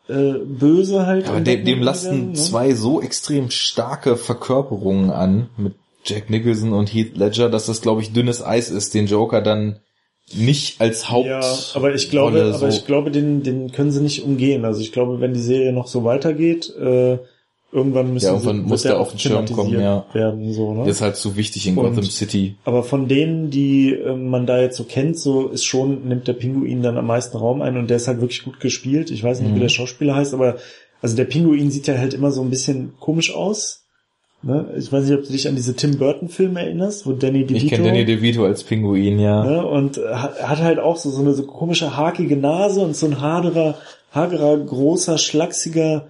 [0.09, 1.27] äh, Böse halt.
[1.27, 2.33] aber dem, dem lasten ne?
[2.33, 5.73] zwei so extrem starke Verkörperungen an mit
[6.05, 9.79] Jack Nicholson und Heath Ledger, dass das, glaube ich, dünnes Eis ist, den Joker dann
[10.33, 11.27] nicht als Haupt.
[11.27, 11.41] Ja,
[11.73, 14.63] aber ich glaube, Rolle aber so- ich glaube, den, den können sie nicht umgehen.
[14.65, 17.17] Also ich glaube, wenn die Serie noch so weitergeht, äh,
[17.71, 20.05] irgendwann müssen Ja, irgendwann muss der auf den Schirm kommen, ja.
[20.13, 20.83] werden, so, ne?
[20.83, 22.55] Der ist halt so wichtig in Und- Gotham City.
[22.65, 26.33] Aber von denen, die äh, man da jetzt so kennt, so ist schon, nimmt der
[26.33, 29.11] Pinguin dann am meisten Raum ein und der ist halt wirklich gut gespielt.
[29.11, 29.61] Ich weiß nicht, wie Mhm.
[29.61, 30.55] der Schauspieler heißt, aber
[31.01, 33.83] also der Pinguin sieht ja halt immer so ein bisschen komisch aus.
[34.41, 34.73] Ne?
[34.77, 37.65] Ich weiß nicht, ob du dich an diese Tim Burton Filme erinnerst, wo Danny DeVito...
[37.65, 39.43] Ich kenne Danny DeVito als Pinguin, ja.
[39.43, 39.65] Ne?
[39.65, 43.19] Und hat, hat halt auch so, so eine so komische hakige Nase und so ein
[43.21, 43.75] hagerer,
[44.13, 46.07] hagerer, großer, schlachsiger,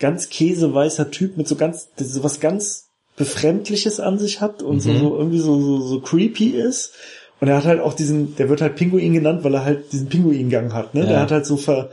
[0.00, 4.90] ganz käseweißer Typ mit so ganz, so was ganz Befremdliches an sich hat und so,
[4.90, 4.98] Mhm.
[4.98, 6.92] so irgendwie so, so, so creepy ist.
[7.40, 10.08] Und er hat halt auch diesen, der wird halt Pinguin genannt, weil er halt diesen
[10.08, 10.94] Pinguingang hat.
[10.94, 11.02] Ne?
[11.02, 11.06] Ja.
[11.06, 11.90] Der hat halt so ver,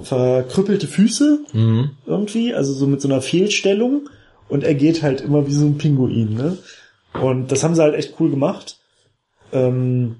[0.00, 1.90] verkrüppelte Füße Mhm.
[2.06, 4.08] irgendwie, also so mit so einer Fehlstellung
[4.48, 6.58] und er geht halt immer wie so ein Pinguin, ne?
[7.20, 8.78] Und das haben sie halt echt cool gemacht.
[9.52, 10.16] Ähm,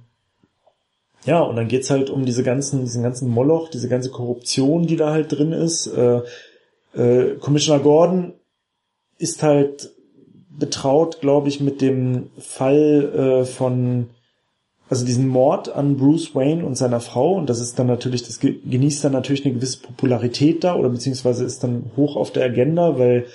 [1.27, 4.97] ja, und dann geht's halt um diese ganzen, diesen ganzen Moloch, diese ganze Korruption, die
[4.97, 5.87] da halt drin ist.
[5.89, 6.21] Äh,
[6.97, 8.33] äh, Commissioner Gordon
[9.19, 9.91] ist halt
[10.51, 14.11] betraut, glaube ich, mit dem Fall äh, von
[14.91, 17.35] also diesen Mord an Bruce Wayne und seiner Frau.
[17.35, 20.91] Und das ist dann natürlich, das ge- genießt dann natürlich eine gewisse Popularität da oder
[20.91, 23.27] beziehungsweise ist dann hoch auf der Agenda, weil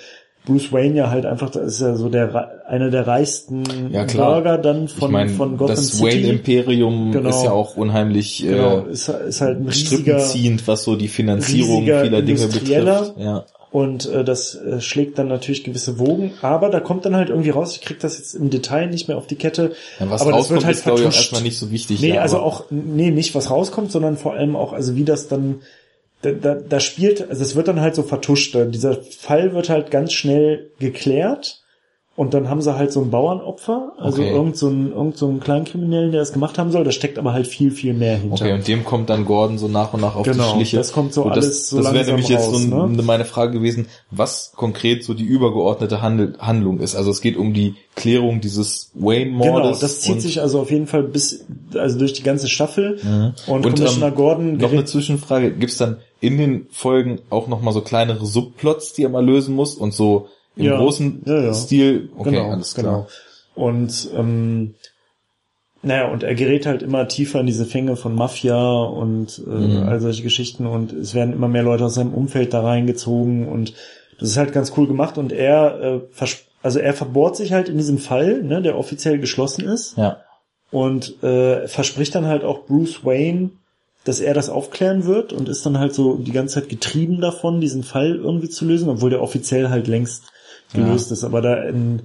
[0.46, 3.62] Bruce Wayne ja halt einfach, das ist ja so der einer der reichsten
[3.92, 4.04] Ja.
[4.04, 6.04] Bürger dann von, ich meine, von Gotham das City.
[6.24, 7.28] Wayne-Imperium Genau.
[7.28, 11.08] ist ja auch unheimlich genau, äh, ist, ist halt ein riesiger strippenziehend, was so die
[11.08, 13.14] Finanzierung vieler Dinge betrifft.
[13.18, 13.44] Ja.
[13.70, 17.50] und äh, das äh, schlägt dann natürlich gewisse Wogen, aber da kommt dann halt irgendwie
[17.50, 20.30] raus, ich krieg das jetzt im Detail nicht mehr auf die Kette, Ja, was aber
[20.32, 22.00] das rauskommt, wird halt ist, glaube ich, erstmal nicht so wichtig.
[22.00, 25.28] Nee, ja, also auch, nee, nicht was rauskommt, sondern vor allem auch, also wie das
[25.28, 25.60] dann,
[26.22, 28.54] da, da, da spielt, also es wird dann halt so vertuscht.
[28.54, 31.60] Dieser Fall wird halt ganz schnell geklärt
[32.16, 34.30] und dann haben sie halt so ein Bauernopfer, also Okay.
[34.34, 37.32] irgend so ein, irgend so einen Kleinkriminellen, der das gemacht haben soll, da steckt aber
[37.32, 38.44] halt viel, viel mehr hinter.
[38.44, 40.76] Okay, und dem kommt dann Gordon so nach und nach auf Genau, die Schliche.
[40.76, 43.02] das kommt so Und alles so Das wäre nämlich jetzt raus, so ne?
[43.04, 46.94] meine Frage gewesen, was konkret so die übergeordnete Handel, Handlung ist.
[46.94, 49.54] Also es geht um die Klärung dieses Wayne-Mordes.
[49.54, 52.98] Genau, das zieht sich also auf jeden Fall bis, also durch die ganze Staffel.
[53.46, 55.52] Und, Und, Commissioner ähm, Gordon Noch eine Zwischenfrage.
[55.52, 59.54] Gibt's dann in den Folgen auch noch mal so kleinere Subplots, die er mal lösen
[59.54, 61.54] muss und so im Ja, großen ja, ja.
[61.54, 62.10] Stil?
[62.16, 62.84] Okay, genau, alles klar.
[62.84, 63.06] genau.
[63.54, 64.74] Und ähm,
[65.82, 69.82] naja, und er gerät halt immer tiefer in diese Fänge von Mafia und äh, Mhm.
[69.88, 73.72] all solche Geschichten und es werden immer mehr Leute aus seinem Umfeld da reingezogen und
[74.18, 76.00] das ist halt ganz cool gemacht und er äh,
[76.62, 80.18] also er verbohrt sich halt in diesem Fall, ne, der offiziell geschlossen ist Ja.
[80.70, 83.50] und äh, verspricht dann halt auch Bruce Wayne,
[84.04, 87.60] dass er das aufklären wird und ist dann halt so die ganze Zeit getrieben davon,
[87.60, 90.24] diesen Fall irgendwie zu lösen, obwohl der offiziell halt längst
[90.72, 91.24] gelöst ist.
[91.24, 92.02] Aber da in,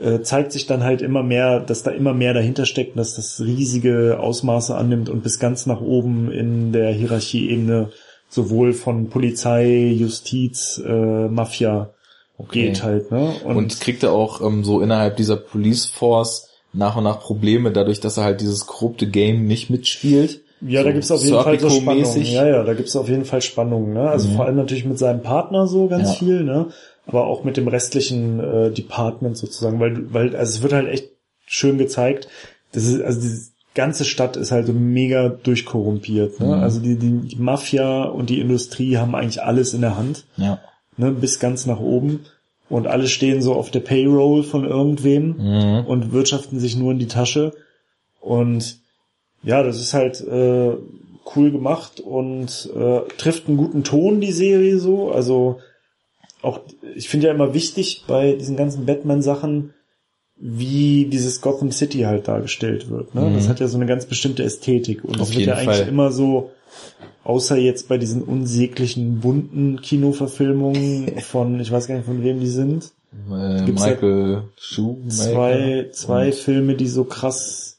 [0.00, 3.16] äh, zeigt sich dann halt immer mehr, dass da immer mehr dahinter steckt und dass
[3.16, 7.90] das riesige Ausmaße annimmt und bis ganz nach oben in der Hierarchieebene
[8.28, 11.90] sowohl von Polizei, Justiz, äh, Mafia
[12.52, 13.10] geht halt.
[13.10, 13.34] Ne?
[13.44, 18.00] Und, kriegt er auch ähm, so innerhalb dieser Police Force nach und nach Probleme, dadurch,
[18.00, 20.42] dass er halt dieses korrupte Game nicht mitspielt.
[20.60, 22.22] Ja, da So gibt's auf jeden Fall so Spannungen.
[22.24, 23.92] Ja, ja, da gibt's auf jeden Fall Spannungen.
[23.94, 24.08] Ne?
[24.10, 26.14] Also vor allem natürlich mit seinem Partner so ganz Ja.
[26.14, 26.66] viel, ne?
[27.06, 30.88] aber auch mit dem restlichen äh, Department sozusagen, weil, du- weil also es wird halt
[30.88, 31.08] echt
[31.46, 32.28] schön gezeigt.
[32.72, 36.40] Das ist also diese ganze Stadt ist halt so mega durchkorrumpiert.
[36.40, 36.46] Ne?
[36.46, 36.52] Mhm.
[36.54, 40.58] Also die, die, die Mafia und die Industrie haben eigentlich alles in der Hand, Ja.
[40.96, 41.12] ne?
[41.12, 42.26] bis ganz nach oben.
[42.68, 45.86] Und alle stehen so auf der Payroll von irgendwem Mhm.
[45.86, 47.52] und wirtschaften sich nur in die Tasche.
[48.20, 48.78] Und
[49.42, 50.76] ja, das ist halt äh,
[51.36, 55.10] cool gemacht und äh, trifft einen guten Ton, die Serie so.
[55.10, 55.58] Also
[56.42, 56.60] auch,
[56.94, 59.74] ich finde ja immer wichtig bei diesen ganzen Batman-Sachen,
[60.36, 63.14] wie dieses Gotham City halt dargestellt wird.
[63.14, 63.22] Ne?
[63.22, 63.34] Mhm.
[63.34, 65.04] Das hat ja so eine ganz bestimmte Ästhetik.
[65.04, 65.88] Und Auf das wird ja eigentlich Fall.
[65.88, 66.50] immer so,
[67.24, 72.46] außer jetzt bei diesen unsäglichen, bunten Kinoverfilmungen von, ich weiß gar nicht, von wem die
[72.46, 72.92] sind.
[73.30, 75.08] Äh, Michael Schumacher.
[75.08, 77.77] zwei, zwei Filme, die so krass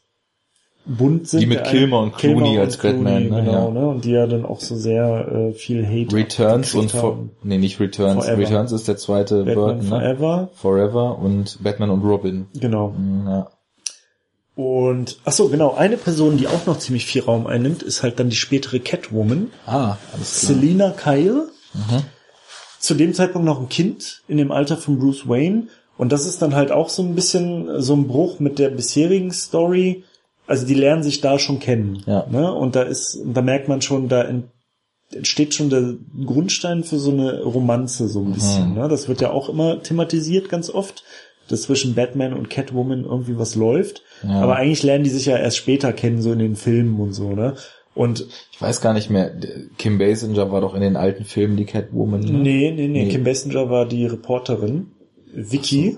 [0.85, 1.41] bunt sind.
[1.41, 3.71] Die mit Kilmer und Clooney als Batman, ne, genau, ja.
[3.71, 3.87] ne?
[3.87, 7.31] Und die ja dann auch so sehr äh, viel Hate Returns und For haben.
[7.43, 8.25] nee, nicht Returns.
[8.25, 8.41] Forever.
[8.41, 9.89] Returns ist der zweite Batman Burton, ne?
[9.89, 12.47] Forever, Forever und Batman und Robin.
[12.59, 12.89] genau.
[12.97, 13.47] Mhm, Ja.
[14.55, 18.19] Und ach so, genau, eine Person, die auch noch ziemlich viel Raum einnimmt, ist halt
[18.19, 20.53] dann die spätere Catwoman, Ah, alles klar.
[20.55, 21.47] Selina Kyle.
[21.73, 22.01] Mhm.
[22.77, 25.67] Zu dem Zeitpunkt noch ein Kind in dem Alter von Bruce Wayne.
[25.97, 28.69] Und das ist dann halt auch so ein bisschen äh, so ein Bruch mit der
[28.69, 30.03] bisherigen Story.
[30.49, 32.01] Also die lernen sich da schon kennen.
[32.07, 32.25] Ja.
[32.29, 32.51] Ne?
[32.53, 34.45] Und da ist, da merkt man schon, da ent-
[35.13, 35.93] entsteht schon der
[36.25, 38.73] Grundstein für so eine Romanze so ein bisschen.
[38.73, 38.87] Ne?
[38.89, 41.03] Das wird ja auch immer thematisiert ganz oft,
[41.47, 44.01] dass zwischen Batman und Catwoman irgendwie was läuft.
[44.23, 44.41] Ja.
[44.41, 47.31] Aber eigentlich lernen die sich ja erst später kennen, so in den Filmen und so.
[47.33, 47.55] Ne?
[47.95, 49.31] Und Ich weiß gar nicht mehr.
[49.77, 52.21] Kim Basinger war doch in den alten Filmen die Catwoman.
[52.21, 52.31] Ne?
[52.31, 53.09] Nee, nee, nee, Nee.
[53.09, 54.91] Kim Basinger war die Reporterin.
[55.33, 55.97] Vicky,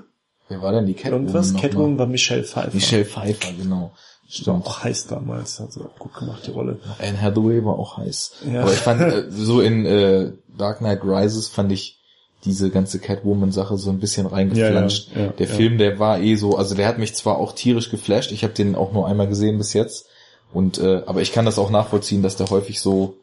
[0.50, 1.28] Wer war denn die Catwoman?
[1.28, 1.54] irgendwas.
[1.54, 2.74] Catwoman war Michelle Pfeiffer.
[2.74, 3.92] Michelle Pfeiffer, genau.
[4.40, 4.66] War Stimmt.
[4.66, 6.80] auch heiß damals, hat sie auch gut gemacht, die Rolle.
[7.00, 8.32] Anne Hathaway war auch heiß.
[8.52, 8.62] Ja.
[8.62, 11.98] Aber ich fand, äh, so in äh, Dark Knight Rises fand ich
[12.46, 15.10] diese ganze Catwoman-Sache so ein bisschen reingeflanscht.
[15.16, 15.48] Ja, ja, der.
[15.48, 18.54] Film, der war eh so, also der hat mich zwar auch tierisch geflasht, ich habe
[18.54, 20.08] den auch nur einmal gesehen bis jetzt,
[20.54, 23.16] und äh, aber ich kann das auch nachvollziehen, dass der häufig so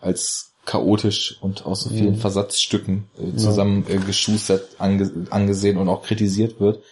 [0.00, 2.18] als chaotisch und aus so vielen Mhm.
[2.18, 6.82] Versatzstücken äh, zusammen äh, geschustert ange angesehen und auch kritisiert wird.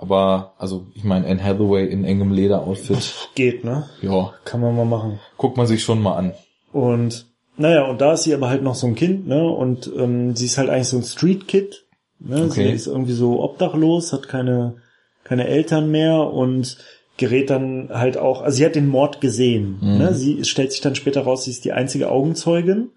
[0.00, 3.84] Aber also ich meine, Anne Hathaway in engem Lederoutfit, Geht, ne?
[4.00, 5.20] ja, Kann man mal machen.
[5.36, 6.32] guckt man sich schon mal an.
[6.72, 7.26] Und
[7.58, 9.46] naja, und da ist sie aber halt noch so ein Kind, ne?
[9.46, 11.84] Und ähm, sie ist halt eigentlich so ein Street-Kid.
[12.20, 12.36] Ne?
[12.50, 12.72] Sie Okay.
[12.72, 14.76] ist irgendwie so obdachlos, hat keine,
[15.24, 16.78] keine Eltern mehr und
[17.18, 19.76] gerät dann halt auch, also sie hat den Mord gesehen.
[19.82, 19.98] Mhm.
[19.98, 20.14] Ne?
[20.14, 22.90] Sie stellt sich dann später raus, sie ist die einzige Augenzeugin.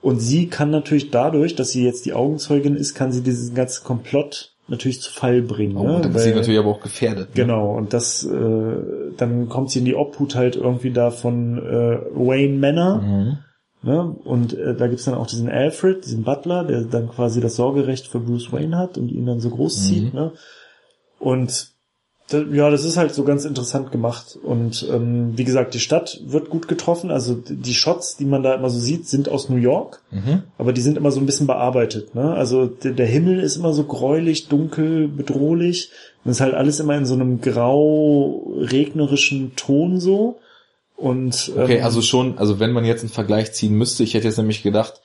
[0.00, 3.84] Und sie kann natürlich dadurch, dass sie jetzt die Augenzeugin ist, kann sie diesen ganzen
[3.84, 5.76] Komplott natürlich zu Fall bringen.
[5.76, 6.00] Oh, ne?
[6.00, 7.28] dann ist sie natürlich aber auch gefährdet.
[7.28, 7.34] Ne?
[7.34, 8.76] Genau, und das, äh,
[9.16, 13.00] dann kommt sie in die Obhut halt irgendwie da von äh, Wayne Manor.
[13.00, 13.38] Mhm.
[13.84, 14.16] Ne?
[14.24, 18.06] Und äh, da gibt's dann auch diesen Alfred, diesen Butler, der dann quasi das Sorgerecht
[18.08, 20.12] für Bruce Wayne hat und ihn dann so großzieht.
[20.12, 20.18] Mhm.
[20.18, 20.32] Ne?
[21.18, 21.71] Und
[22.30, 24.38] ja, das ist halt so ganz interessant gemacht.
[24.42, 27.10] Und ähm, wie gesagt, die Stadt wird gut getroffen.
[27.10, 30.00] Also die Shots, die man da immer so sieht, sind aus New York.
[30.10, 30.44] Mhm.
[30.58, 32.14] Aber die sind immer so ein bisschen bearbeitet.
[32.14, 32.32] Ne?
[32.32, 35.90] Also der, der Himmel ist immer so gräulich, dunkel, bedrohlich.
[36.24, 40.38] Und es ist halt alles immer in so einem grau regnerischen Ton so.
[40.96, 44.28] Und Okay, ähm, also schon, also wenn man jetzt einen Vergleich ziehen müsste, ich hätte
[44.28, 45.02] jetzt nämlich gedacht,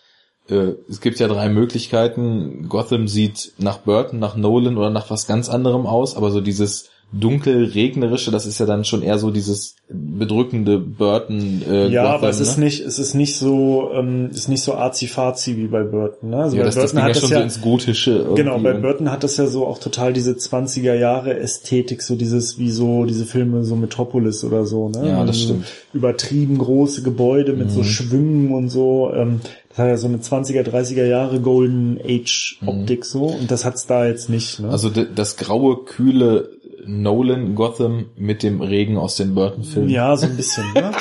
[0.49, 2.67] äh, es gibt ja drei Möglichkeiten.
[2.69, 6.89] Gotham sieht nach Burton, nach Nolan oder nach was ganz anderem aus, aber so dieses
[7.13, 11.61] dunkel regnerische, das ist ja dann schon eher so dieses bedrückende Burton.
[11.67, 12.65] Äh, ja, Gotham, aber es ist ne?
[12.65, 16.31] nicht, es ist nicht so, ähm, ist nicht so arzi-fazi wie bei Burton.
[16.31, 16.37] Ne?
[16.37, 18.27] Also ja, bei das, das Burton ja hat schon das so ja, ins Gotische.
[18.35, 22.59] Genau, bei Burton hat das ja so auch total diese 20er Jahre Ästhetik, so dieses,
[22.59, 25.07] wie so diese Filme, so Metropolis oder so, ne?
[25.07, 25.65] Ja, das Also stimmt.
[25.93, 27.71] Übertrieben große Gebäude mit Mhm.
[27.71, 29.11] so Schwüngen und so.
[29.13, 29.39] Ähm,
[29.69, 33.85] das hat ja so eine 20er, 30er Jahre Golden Age Optik so und das hat's
[33.85, 34.67] da jetzt nicht, ne?
[34.67, 34.73] Mhm.
[34.73, 36.56] Also das graue, kühle
[36.87, 39.89] Nolan Gotham mit dem Regen aus den Burton-Filmen.
[39.89, 40.91] ja, so ein bisschen, ne?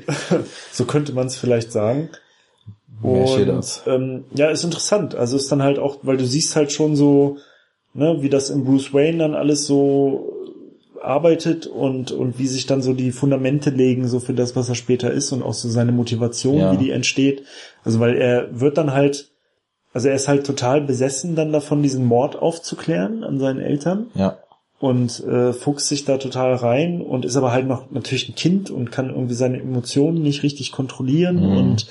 [0.72, 2.08] so könnte man es vielleicht sagen.
[3.02, 5.14] Und ähm, ja, ist interessant.
[5.14, 7.36] Also ist dann halt auch, weil du siehst halt schon so,
[7.92, 10.32] ne, wie das in Bruce Wayne dann alles so
[11.02, 14.74] arbeitet und und wie sich dann so die Fundamente legen so für das, was er
[14.74, 16.72] später ist und auch so seine Motivation, Ja.
[16.72, 17.44] wie die entsteht.
[17.84, 19.30] Also weil er wird dann halt,
[19.92, 24.38] also er ist halt total besessen dann davon, diesen Mord aufzuklären an seinen Eltern Ja.
[24.78, 28.70] Und äh, fuchst sich da total rein und ist aber halt noch natürlich ein Kind
[28.70, 31.56] und kann irgendwie seine Emotionen nicht richtig kontrollieren Mhm.
[31.56, 31.86] und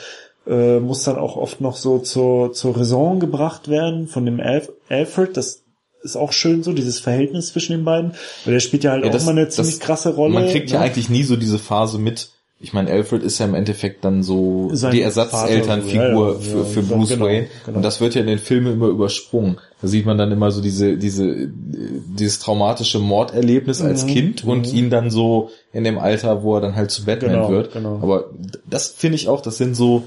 [0.47, 4.71] äh, muss dann auch oft noch so zur, zur Raison gebracht werden von dem Alf
[4.89, 5.35] Alfred.
[5.35, 5.63] Das
[6.03, 8.11] ist auch schön so, dieses Verhältnis zwischen den beiden.
[8.43, 10.35] Weil der spielt ja halt Ja, auch das- mal eine das- ziemlich krasse Rolle.
[10.35, 10.85] Man kriegt ja ne?
[10.85, 12.29] eigentlich nie so diese Phase mit.
[12.59, 16.57] Ich meine, Alfred ist ja im Endeffekt dann so Sein die Ersatzelternfigur ja, ja, für,
[16.59, 17.47] ja, für genau, Bruce genau, Wayne.
[17.65, 17.77] genau.
[17.77, 19.57] Und das wird ja in den Filmen immer übersprungen.
[19.81, 24.71] Da sieht man dann immer so diese, diese, dieses traumatische Morderlebnis als Mhm, Kind und
[24.71, 24.77] mhm.
[24.77, 27.73] ihn dann so in dem Alter, wo er dann halt zu Batman Genau, wird.
[27.73, 27.99] genau.
[28.01, 28.29] Aber
[28.69, 30.03] das finde ich auch, das sind so,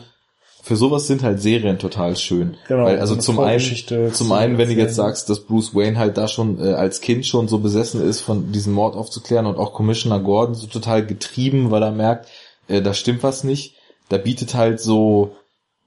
[0.68, 2.58] für sowas sind halt Serien total schön.
[2.68, 5.98] Genau, Weil also zum einen, zum zu einen, wenn du jetzt sagst, dass Bruce Wayne
[5.98, 9.56] halt da schon äh, als Kind schon so besessen ist, von diesem Mord aufzuklären und
[9.56, 12.28] auch Commissioner Gordon so total getrieben, weil er merkt,
[12.68, 13.76] äh, da stimmt was nicht.
[14.10, 15.36] Da bietet halt so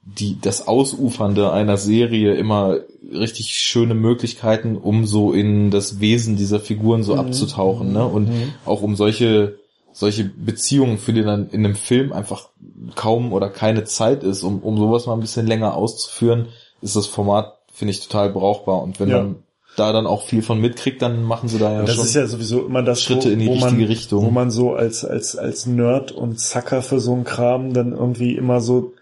[0.04, 2.78] die das Ausufernde einer Serie immer
[3.12, 7.20] richtig schöne Möglichkeiten, um so in das Wesen dieser Figuren so Mhm.
[7.20, 8.04] abzutauchen, ne?
[8.04, 8.52] Und Mhm.
[8.66, 9.60] auch um solche
[9.92, 12.48] solche Beziehungen, für die dann in einem Film einfach
[12.94, 16.48] kaum oder keine Zeit ist, um, um sowas mal ein bisschen länger auszuführen,
[16.80, 18.82] ist das Format, finde ich, total brauchbar.
[18.82, 19.18] Und wenn Ja.
[19.22, 19.36] man
[19.76, 22.04] da dann auch viel von mitkriegt, dann machen sie da ja das schon.
[22.04, 24.24] ist ja sowieso immer das, Schritte in die wo richtige man, Richtung.
[24.26, 28.34] Wo man so als, als, als Nerd und Sucker für so einen Kram dann irgendwie
[28.36, 28.92] immer so,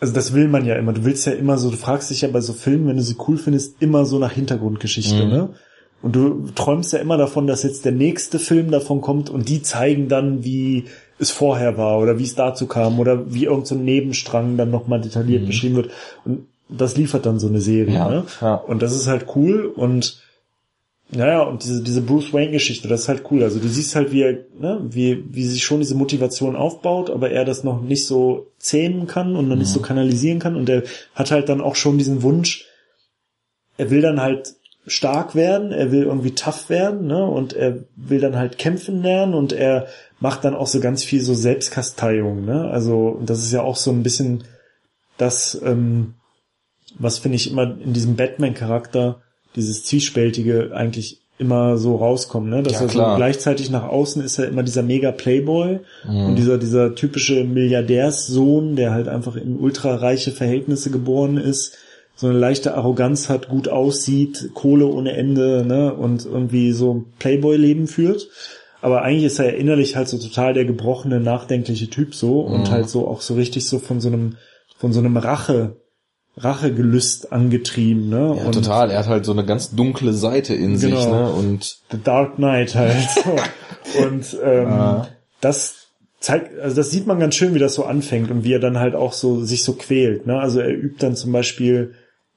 [0.00, 0.92] also das will man ja immer.
[0.92, 3.16] Du willst ja immer so, du fragst dich ja bei so Filmen, wenn du sie
[3.26, 5.30] cool findest, immer so nach Hintergrundgeschichte, Mhm.
[5.30, 5.48] ne?
[6.04, 9.62] Und du träumst ja immer davon, dass jetzt der nächste Film davon kommt und die
[9.62, 10.84] zeigen dann, wie
[11.18, 15.00] es vorher war oder wie es dazu kam oder wie irgendein so Nebenstrang dann nochmal
[15.00, 15.46] detailliert Mhm.
[15.46, 15.90] beschrieben wird.
[16.26, 18.24] Und das liefert dann so eine Serie, Ja, ne?
[18.42, 18.54] ja.
[18.56, 20.20] Und das ist halt cool und
[21.10, 23.42] naja, und diese, diese Bruce Wayne-Geschichte, das ist halt cool.
[23.42, 27.30] Also du siehst halt, wie er, ne, wie, wie sich schon diese Motivation aufbaut, aber
[27.30, 30.54] er das noch nicht so zähmen kann und noch nicht so kanalisieren kann.
[30.56, 30.82] Und er
[31.14, 32.66] hat halt dann auch schon diesen Wunsch,
[33.78, 34.54] er will dann halt
[34.86, 37.24] stark werden, er will irgendwie tough werden, ne?
[37.24, 39.86] Und er will dann halt kämpfen lernen und er
[40.20, 42.68] macht dann auch so ganz viel so Selbstkasteiung, ne?
[42.70, 44.44] Also, und das ist ja auch so ein bisschen
[45.16, 46.14] das, ähm,
[46.98, 49.20] was finde ich immer in diesem Batman-Charakter,
[49.56, 52.62] dieses Zwiespältige eigentlich immer so rauskommt, ne?
[52.62, 56.26] Dass Ja, er so gleichzeitig nach außen ist er immer dieser mega Playboy Mhm.
[56.26, 61.76] und dieser, dieser typische Milliardärssohn, der halt einfach in ultrareiche Verhältnisse geboren ist,
[62.16, 67.86] so eine leichte Arroganz hat, gut aussieht, Kohle ohne Ende, ne, und irgendwie so Playboy-Leben
[67.88, 68.28] führt.
[68.82, 72.70] Aber eigentlich ist er innerlich halt so total der gebrochene, nachdenkliche Typ so und Mhm.
[72.70, 74.36] halt so auch so richtig so von so einem,
[74.78, 75.76] von so einem Rache,
[76.36, 78.34] Rachegelüst angetrieben, ne?
[78.38, 78.90] Ja, und total.
[78.90, 81.10] Er hat halt so eine ganz dunkle Seite in sich, Genau.
[81.10, 81.28] ne?
[81.32, 83.08] Und The Dark Knight halt.
[83.24, 83.36] So.
[84.04, 85.08] Und ähm, Ah.
[85.40, 85.74] das
[86.18, 88.78] zeigt, also das sieht man ganz schön, wie das so anfängt und wie er dann
[88.80, 90.26] halt auch so sich so quält.
[90.26, 90.38] Ne?
[90.40, 91.94] Also er übt dann zum Beispiel,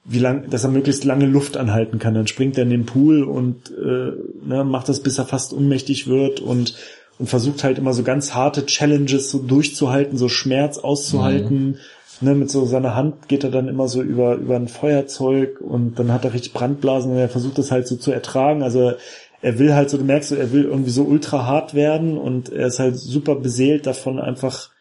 [0.09, 2.13] wie lang, dass er möglichst lange Luft anhalten kann.
[2.13, 4.13] Dann springt er in den Pool und äh,
[4.47, 6.75] ne, macht das, bis er fast ohnmächtig wird und
[7.19, 11.79] und versucht halt immer so ganz harte Challenges so durchzuhalten, so Schmerz auszuhalten.
[12.21, 15.99] Ne, mit so seiner Hand geht er dann immer so über über ein Feuerzeug und
[15.99, 18.63] dann hat er richtig Brandblasen und er versucht das halt so zu ertragen.
[18.63, 18.93] Also
[19.41, 22.49] er will halt so, du merkst so, er will irgendwie so ultra hart werden und
[22.49, 24.71] er ist halt super beseelt davon einfach,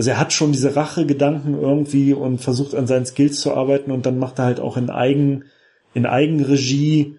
[0.00, 4.06] also er hat schon diese Rachegedanken irgendwie und versucht an seinen Skills zu arbeiten und
[4.06, 5.44] dann macht er halt auch in Eigen,
[5.92, 7.16] in Eigenregie,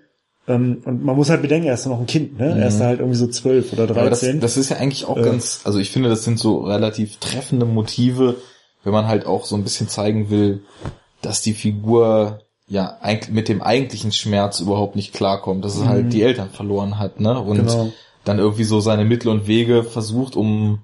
[0.47, 2.57] ähm, und man muss halt bedenken, er ist noch ein Kind, ne?
[2.59, 3.91] Er ist da halt irgendwie so zwölf oder Mhm.
[3.91, 4.39] aber das, dreizehn.
[4.39, 5.21] das ist ja eigentlich auch Äh.
[5.21, 8.37] ganz, also ich finde, das sind so relativ treffende Motive,
[8.83, 10.61] wenn man halt auch so ein bisschen zeigen will,
[11.21, 16.11] dass die Figur ja eigentlich mit dem eigentlichen Schmerz überhaupt nicht klarkommt, dass er halt
[16.13, 17.39] die Eltern verloren hat, ne?
[17.39, 17.67] Und Mhm.
[17.67, 17.93] Genau.
[18.23, 20.79] dann irgendwie so seine Mittel und Wege versucht, um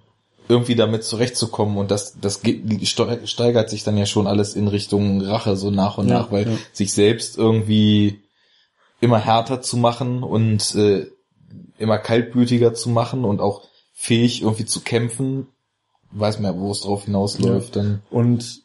[0.49, 4.67] irgendwie damit zurechtzukommen und das, das ge- ste- steigert sich dann ja schon alles in
[4.67, 6.57] Richtung Rache so nach und Ja, nach, weil ja.
[6.73, 8.21] sich selbst irgendwie
[9.01, 11.07] immer härter zu machen und äh,
[11.77, 13.63] immer kaltblütiger zu machen und auch
[13.93, 15.47] fähig irgendwie zu kämpfen,
[16.11, 18.61] weiß man ja, wo es drauf hinausläuft, dann Und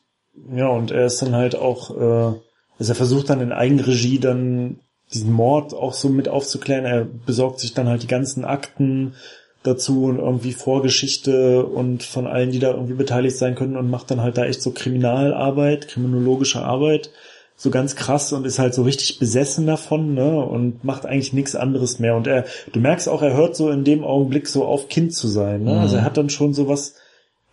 [0.55, 2.39] ja, und er ist dann halt auch, äh,
[2.79, 4.81] also er versucht dann in Eigenregie dann
[5.13, 6.87] diesen Mord auch so mit aufzuklären.
[6.87, 9.15] Er besorgt sich dann halt die ganzen Akten
[9.63, 14.11] dazu und irgendwie Vorgeschichte und von allen, die da irgendwie beteiligt sein können und macht
[14.11, 17.11] dann halt da echt so Kriminalarbeit, kriminologische Arbeit,
[17.57, 21.55] so ganz krass und ist halt so richtig besessen davon, ne, und macht eigentlich nichts
[21.55, 22.17] anderes mehr.
[22.17, 25.29] Und er, du merkst auch, er hört so in dem Augenblick so auf Kind zu
[25.29, 26.95] sein, ne, also er hat dann schon so was,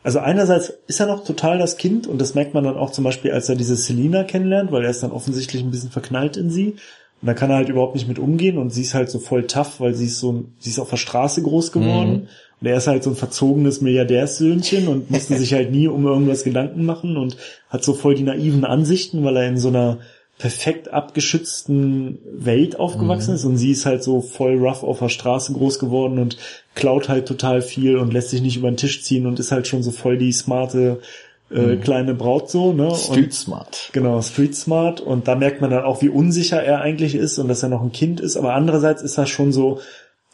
[0.01, 3.03] also einerseits ist er noch total das Kind und das merkt man dann auch zum
[3.03, 6.49] Beispiel, als er diese Selina kennenlernt, weil er ist dann offensichtlich ein bisschen verknallt in
[6.49, 6.77] sie.
[7.21, 9.45] Und da kann er halt überhaupt nicht mit umgehen und sie ist halt so voll
[9.45, 12.27] tough, weil sie ist so, sie ist auf der Straße groß geworden.
[12.61, 16.43] Und er ist halt so ein verzogenes Milliardärssöhnchen und musste sich halt nie um irgendwas
[16.43, 17.37] Gedanken machen und
[17.69, 19.99] hat so voll die naiven Ansichten, weil er in so einer
[20.37, 23.43] perfekt abgeschützten Welt aufgewachsen ist.
[23.43, 26.37] Und sie ist halt so voll rough auf der Straße groß geworden und
[26.75, 29.67] klaut halt total viel und lässt sich nicht über den Tisch ziehen und ist halt
[29.67, 31.01] schon so voll die smarte
[31.51, 32.93] äh, kleine Braut so, ne?
[32.95, 33.89] Street und, Smart.
[33.91, 37.47] Genau, Street Smart und da merkt man dann auch, wie unsicher er eigentlich ist und
[37.47, 39.79] dass er noch ein Kind ist, aber andererseits ist er schon so,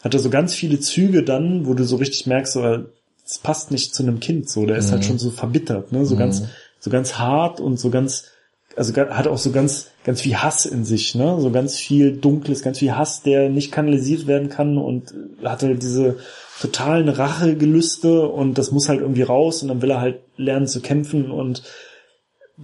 [0.04, 2.86] hat er so ganz viele Züge dann, wo du so richtig merkst, so,
[3.26, 6.06] es passt nicht zu einem Kind so, der ist halt schon so verbittert, ne?
[6.06, 6.44] So ganz,
[6.80, 8.26] so ganz hart und so ganz,
[8.76, 11.38] also hat auch so ganz, ganz viel Hass in sich, ne?
[11.40, 15.14] So ganz viel Dunkles, ganz viel Hass, der nicht kanalisiert werden kann und
[15.44, 16.18] hat halt diese
[16.60, 20.82] totalen Rachegelüste und das muss halt irgendwie raus und dann will er halt lernen zu
[20.82, 21.64] kämpfen und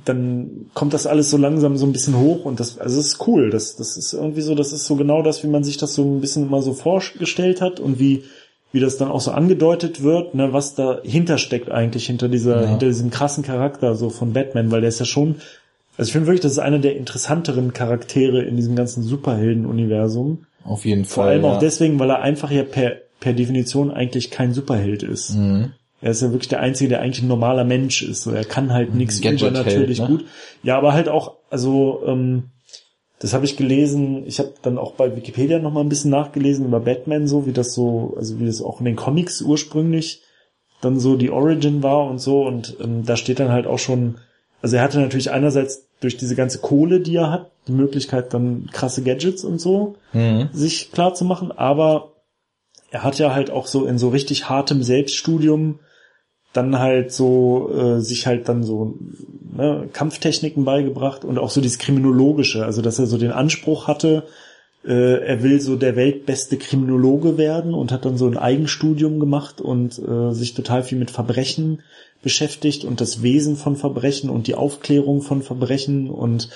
[0.05, 3.27] dann kommt das alles so langsam so ein bisschen hoch und das, also das ist
[3.27, 3.49] cool.
[3.49, 6.03] Das, das ist irgendwie so, das ist so genau das, wie man sich das so
[6.03, 8.23] ein bisschen mal so vorgestellt hat und wie,
[8.71, 12.69] wie das dann auch so angedeutet wird, ne, was dahinter steckt eigentlich hinter dieser, Ja.
[12.69, 15.35] hinter diesem krassen Charakter so von Batman, weil der ist ja schon,
[15.97, 20.45] also ich finde wirklich, das ist einer der interessanteren Charaktere in diesem ganzen Superhelden-Universum.
[20.63, 21.13] Auf jeden Fall.
[21.13, 21.59] Vor allem auch ja.
[21.59, 25.35] deswegen, weil er einfach ja per, per Definition eigentlich kein Superheld ist.
[25.35, 25.71] Mhm.
[26.01, 28.23] Er ist ja wirklich der Einzige, der eigentlich ein normaler Mensch ist.
[28.23, 30.07] So, er kann halt nichts übernatürlich ne?
[30.07, 30.25] gut.
[30.63, 32.49] Ja, aber halt auch, also ähm,
[33.19, 34.25] das habe ich gelesen.
[34.25, 37.53] Ich habe dann auch bei Wikipedia noch mal ein bisschen nachgelesen über Batman, so wie
[37.53, 40.23] das so, also wie das auch in den Comics ursprünglich
[40.81, 42.41] dann so die Origin war und so.
[42.47, 44.17] Und ähm, da steht dann halt auch schon,
[44.63, 48.69] also er hatte natürlich einerseits durch diese ganze Kohle, die er hat, die Möglichkeit dann
[48.71, 50.49] krasse Gadgets und so Mhm.
[50.51, 52.10] sich klar zu machen, aber
[52.91, 55.79] er hat ja halt auch so in so richtig hartem Selbststudium
[56.53, 58.95] dann halt so äh, sich halt dann so
[59.55, 64.23] ne, Kampftechniken beigebracht und auch so dieses Kriminologische, also dass er so den Anspruch hatte,
[64.85, 69.61] äh, er will so der weltbeste Kriminologe werden und hat dann so ein Eigenstudium gemacht
[69.61, 71.83] und äh, sich total viel mit Verbrechen
[72.21, 76.49] beschäftigt und das Wesen von Verbrechen und die Aufklärung von Verbrechen und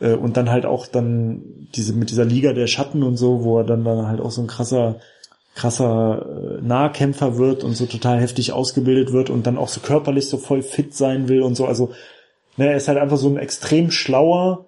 [0.00, 3.58] äh, und dann halt auch dann diese mit dieser Liga der Schatten und so, wo
[3.58, 5.00] er dann dann halt auch so ein krasser
[5.54, 10.28] krasser äh, Nahkämpfer wird und so total heftig ausgebildet wird und dann auch so körperlich
[10.28, 11.66] so voll fit sein will und so.
[11.66, 11.90] Also
[12.56, 14.66] ne, er ist halt einfach so ein extrem schlauer,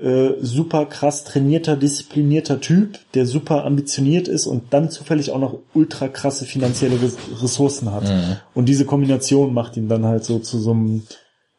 [0.00, 5.58] äh, super krass trainierter, disziplinierter Typ, der super ambitioniert ist und dann zufällig auch noch
[5.74, 8.10] ultra krasse finanzielle Res Ressourcen hat.
[8.54, 11.02] Und diese Kombination macht ihn dann halt so zu so einem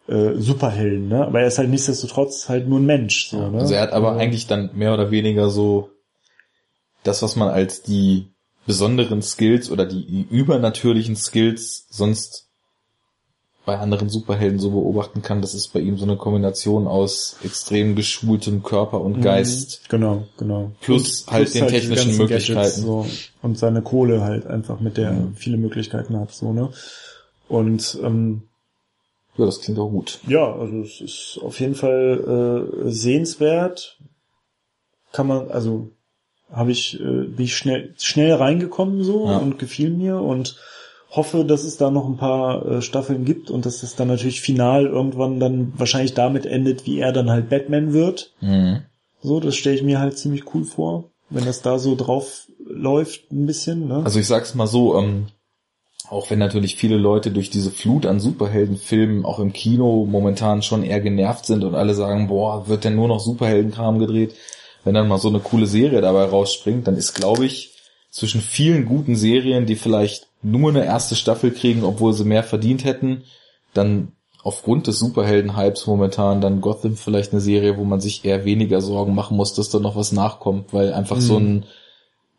[0.07, 1.27] äh, Superhelden, ne?
[1.27, 3.29] Aber er ist halt nichtsdestotrotz halt nur ein Mensch.
[3.29, 3.59] So, ne?
[3.59, 5.89] Also er hat aber Also- eigentlich dann mehr oder weniger so
[7.03, 8.27] das, was man als die
[8.71, 12.47] besonderen Skills oder die übernatürlichen Skills sonst
[13.65, 17.95] bei anderen Superhelden so beobachten kann, das ist bei ihm so eine Kombination aus extrem
[17.95, 19.81] geschultem Körper und Geist.
[19.83, 19.87] Mhm.
[19.89, 20.71] Genau, genau.
[20.81, 22.81] Plus halt den diese technischen Möglichkeiten.
[22.81, 23.05] so.
[23.41, 25.35] Und seine Kohle halt einfach, mit der er Mhm.
[25.35, 26.71] viele Möglichkeiten hat, so, ne?
[27.49, 28.43] Und ähm,
[29.37, 30.19] Ja, das klingt auch gut.
[30.27, 33.99] ja, also es ist auf jeden Fall äh, sehenswert.
[35.13, 35.89] Kann man, also
[36.51, 39.37] habe ich, äh, bin ich schnell, schnell reingekommen so Ja.
[39.37, 40.57] und gefiel mir und
[41.09, 44.41] hoffe, dass es da noch ein paar äh, Staffeln gibt und dass es dann natürlich
[44.41, 48.31] final irgendwann dann wahrscheinlich damit endet, wie er dann halt Batman wird.
[48.41, 48.83] Mhm.
[49.21, 53.31] So, das stelle ich mir halt ziemlich cool vor, wenn das da so drauf läuft
[53.31, 53.87] ein bisschen.
[53.87, 54.01] Ne?
[54.03, 55.27] Also ich sag's mal so, ähm,
[56.09, 60.83] auch wenn natürlich viele Leute durch diese Flut an Superheldenfilmen auch im Kino momentan schon
[60.83, 64.33] eher genervt sind und alle sagen, boah, wird denn nur noch Superheldenkram gedreht,
[64.83, 67.75] wenn dann mal so eine coole Serie dabei rausspringt, dann ist, glaube ich,
[68.09, 72.83] zwischen vielen guten Serien, die vielleicht nur eine erste Staffel kriegen, obwohl sie mehr verdient
[72.83, 73.23] hätten,
[73.73, 74.13] dann
[74.43, 79.13] aufgrund des Superhelden-Hypes momentan dann Gotham vielleicht eine Serie, wo man sich eher weniger Sorgen
[79.13, 81.65] machen muss, dass da noch was nachkommt, weil einfach so ein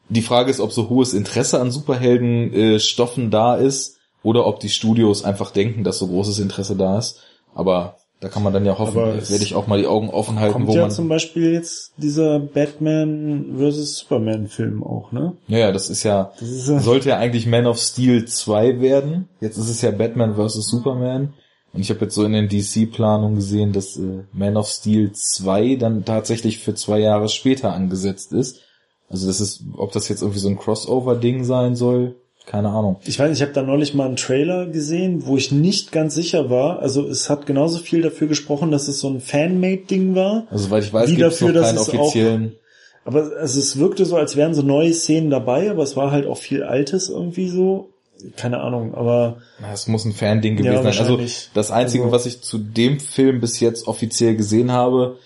[0.09, 5.25] die Frage ist, ob so hohes Interesse an Superhelden-Stoffen da ist oder ob die Studios
[5.25, 7.21] einfach denken, dass so großes Interesse da ist.
[7.55, 10.53] Aber da kann man dann ja hoffen, werde ich auch mal die Augen offen halten,
[10.55, 10.91] Kommt wo ja man.
[10.93, 13.99] zum Beispiel jetzt dieser Batman vs.
[13.99, 15.35] Superman Film auch, ne?
[15.49, 18.81] ja, ja, das ist ja, Das ist ja- sollte ja eigentlich Man of Steel 2
[18.81, 19.29] werden.
[19.41, 20.69] Jetzt ist es ja Batman vs.
[20.71, 21.35] Superman.
[21.75, 25.77] Und ich habe jetzt so in den DC-Planungen gesehen, dass äh, Man of Steel 2
[25.77, 28.61] dann tatsächlich für zwei Jahre später angesetzt ist.
[29.09, 32.15] Also das ist, ob das jetzt irgendwie so ein Crossover-Ding sein soll,
[32.47, 32.97] keine Ahnung.
[33.05, 36.51] Ich weiß, ich habe da neulich mal einen Trailer gesehen, wo ich nicht ganz sicher
[36.51, 36.81] war.
[36.81, 40.47] Also es hat genauso viel dafür gesprochen, dass es so ein Fanmade-Ding war.
[40.51, 42.57] Also soweit ich weiß, Wie gibt es dafür, noch dass keinen es auch- offiziellen.
[43.05, 46.27] Aber also es wirkte so, als wären so neue Szenen dabei, aber es war halt
[46.27, 47.89] auch viel Altes irgendwie so.
[48.37, 49.39] Keine Ahnung, aber
[49.73, 50.99] Es muss ein Fan-Ding Ja, gewesen sein.
[51.07, 51.19] Also
[51.55, 55.17] das Einzige, Also- was ich zu dem Film bis jetzt offiziell gesehen habe,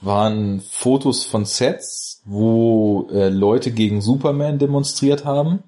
[0.00, 5.64] waren Fotos von Sets, wo äh, Leute gegen Superman demonstriert haben,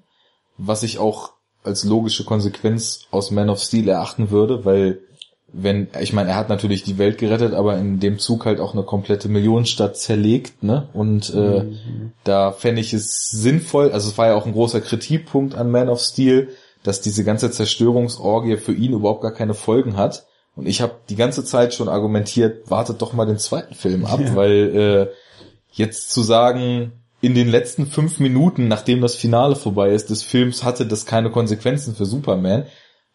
[0.63, 1.31] was ich auch
[1.63, 4.99] als logische Konsequenz aus Man of Steel erachten würde, weil
[5.53, 8.73] wenn, ich meine, er hat natürlich die Welt gerettet, aber in dem Zug halt auch
[8.73, 10.87] eine komplette Millionenstadt zerlegt, ne?
[10.93, 11.65] Und äh,
[12.23, 15.89] da fände ich es sinnvoll, also es war ja auch ein großer Kritikpunkt an Man
[15.89, 16.49] of Steel,
[16.83, 20.25] dass diese ganze Zerstörungsorgie für ihn überhaupt gar keine Folgen hat.
[20.55, 24.19] Und ich habe die ganze Zeit schon argumentiert, wartet doch mal den zweiten Film ab,
[24.21, 24.35] Ja.
[24.35, 25.13] weil äh,
[25.73, 30.63] jetzt zu sagen, in den letzten fünf Minuten, nachdem das Finale vorbei ist, des Films
[30.63, 32.65] hatte das keine Konsequenzen für Superman,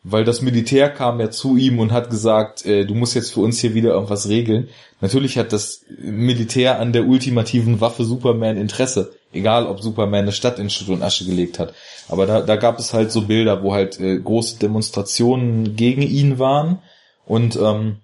[0.05, 3.41] weil das Militär kam ja zu ihm und hat gesagt, äh, du musst jetzt für
[3.41, 4.69] uns hier wieder irgendwas regeln.
[5.01, 10.61] Natürlich hat das Militär an der ultimativen Waffe Superman Interesse, egal ob Superman eine Stadt
[10.61, 11.75] in Schutt und Asche gelegt hat.
[12.09, 16.39] Aber da, da gab es halt so Bilder, wo halt äh, große Demonstrationen gegen ihn
[16.39, 16.79] waren
[17.25, 17.97] und ähm,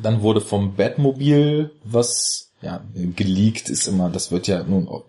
[0.00, 2.80] dann wurde vom Batmobil was ja
[3.16, 5.04] geleakt ist immer, das wird ja nun auch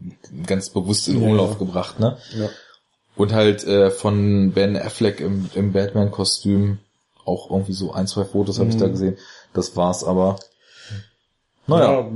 [0.45, 1.57] ganz bewusst in Ja, Umlauf ja.
[1.59, 2.17] gebracht, ne?
[2.37, 2.49] ja.
[3.15, 6.79] Und halt äh, von Ben Affleck im, im Batman-Kostüm
[7.25, 8.91] auch irgendwie so ein, zwei Fotos habe ich da Mhm.
[8.91, 9.17] gesehen.
[9.53, 10.37] Das war's aber.
[11.67, 12.11] Naja, Ja,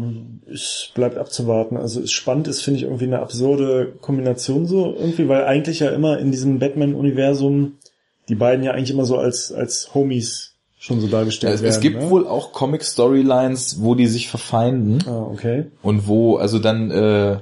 [0.52, 1.78] es bleibt abzuwarten.
[1.78, 5.90] Also es spannend ist, finde ich, irgendwie eine absurde Kombination so irgendwie, weil eigentlich ja
[5.92, 7.78] immer in diesem Batman-Universum
[8.28, 10.56] die beiden ja eigentlich immer so als, als Homies
[10.88, 11.74] schon so dargestellt es, werden.
[11.76, 12.10] es gibt ne?
[12.10, 15.66] wohl auch Comic-Storylines, wo die sich verfeinden Ah, okay.
[15.84, 17.38] und wo also dann äh,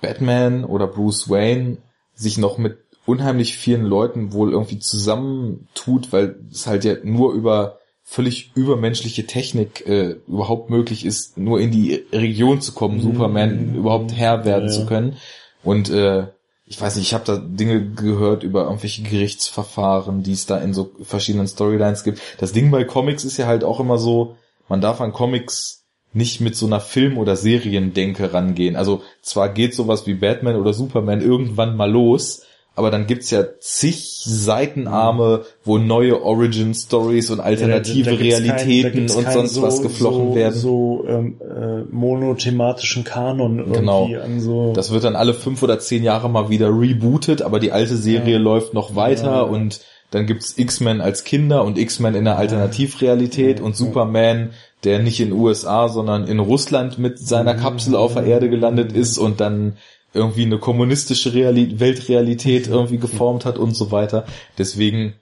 [0.00, 1.78] Batman oder Bruce Wayne
[2.14, 7.78] sich noch mit unheimlich vielen Leuten wohl irgendwie zusammentut, weil es halt ja nur über
[8.02, 14.12] völlig übermenschliche Technik äh, überhaupt möglich ist, nur in die Region zu kommen, Superman überhaupt
[14.12, 14.70] Herr werden Mhm.
[14.70, 15.16] Ja, zu können.
[15.64, 16.26] Und äh,
[16.68, 20.74] ich weiß nicht, ich habe da Dinge gehört über irgendwelche Gerichtsverfahren, die es da in
[20.74, 22.20] so verschiedenen Storylines gibt.
[22.38, 24.36] Das Ding bei Comics ist ja halt auch immer so,
[24.68, 28.76] man darf an Comics nicht mit so einer Film- oder Seriendenke rangehen.
[28.76, 32.42] Also zwar geht sowas wie Batman oder Superman irgendwann mal los,
[32.78, 38.26] aber dann gibt's ja zig Seitenarme, wo neue Origin-Stories und alternative Ja, da- da kein-
[38.66, 40.54] Realitäten gibt's und sonst so, was geflochten so, werden.
[40.54, 44.08] So ähm, äh, monothematischen Kanon irgendwie Genau.
[44.24, 44.72] an so.
[44.72, 48.34] Das wird dann alle fünf oder zehn Jahre mal wieder rebootet, aber die alte Serie
[48.34, 48.38] Ja.
[48.38, 49.40] läuft noch weiter Ja.
[49.42, 49.80] und
[50.10, 54.50] dann gibt's X-Men als Kinder und X-Men in der Alternativrealität und Superman,
[54.84, 59.18] der nicht in USA, sondern in Russland mit seiner Kapsel auf der Erde gelandet ist
[59.18, 59.76] und dann
[60.14, 64.24] irgendwie eine kommunistische Reali Weltrealität irgendwie geformt hat und so weiter.
[64.56, 65.14] Deswegen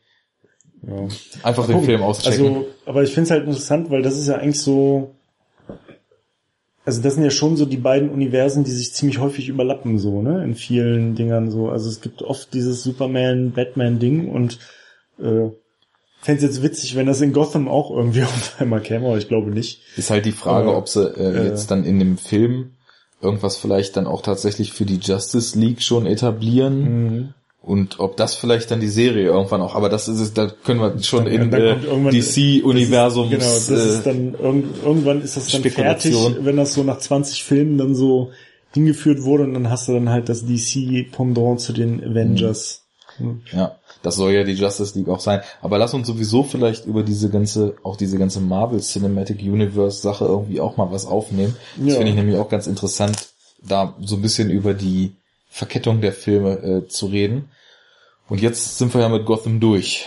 [0.86, 1.08] Ja.
[1.42, 2.46] Einfach den Film auschecken.
[2.46, 5.14] Also, aber ich finde es halt interessant, weil das ist ja eigentlich so,
[6.84, 10.22] also das sind ja schon so die beiden Universen, die sich ziemlich häufig überlappen, so,
[10.22, 11.68] ne, in vielen Dingern so.
[11.68, 14.58] Also es gibt oft dieses Superman-Batman-Ding und
[15.18, 15.50] äh,
[16.20, 19.50] fände jetzt witzig, wenn das in Gotham auch irgendwie auf einmal käme, aber ich glaube
[19.50, 19.82] nicht.
[19.96, 22.75] Ist halt die Frage, Aber, ob sie äh, äh, jetzt dann in dem Film
[23.20, 27.28] irgendwas vielleicht dann auch tatsächlich für die Justice League schon etablieren Mhm.
[27.62, 30.80] und ob das vielleicht dann die Serie irgendwann auch, aber das ist es, da können
[30.80, 35.48] wir schon Dann- in irgendwann- DC-Universums Genau, das ist äh, dann irgend, irgendwann ist das
[35.48, 38.30] dann fertig, wenn das so nach 20 Filmen dann so
[38.74, 42.82] hingeführt wurde und dann hast du dann halt das DC-Pendant zu den Avengers.
[43.16, 43.40] Hm.
[43.50, 43.76] Ja,
[44.06, 45.40] das soll ja die Justice League auch sein.
[45.60, 50.24] Aber lass uns sowieso vielleicht über diese ganze, auch diese ganze Marvel Cinematic Universe Sache
[50.26, 51.56] irgendwie auch mal was aufnehmen.
[51.76, 51.94] Das Ja.
[51.96, 53.30] finde ich nämlich auch ganz interessant,
[53.60, 55.16] da so ein bisschen über die
[55.50, 57.48] Verkettung der Filme äh, zu reden.
[58.28, 60.06] Und jetzt sind wir ja mit Gotham durch.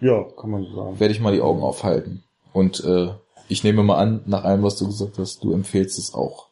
[0.00, 1.00] Ja, kann man so sagen.
[1.00, 2.22] Werde ich mal die Augen aufhalten.
[2.52, 3.08] Und äh,
[3.48, 6.46] ich nehme mal an, nach allem, was du gesagt hast, du empfehlst es auch.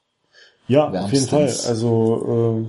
[0.66, 1.42] Ja, auf jeden Fall.
[1.42, 1.66] Wärmstens.
[1.68, 2.68] Also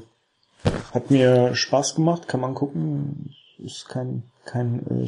[0.66, 3.34] äh, hat mir Spaß gemacht, kann man gucken.
[3.64, 5.04] Ist kein kein äh,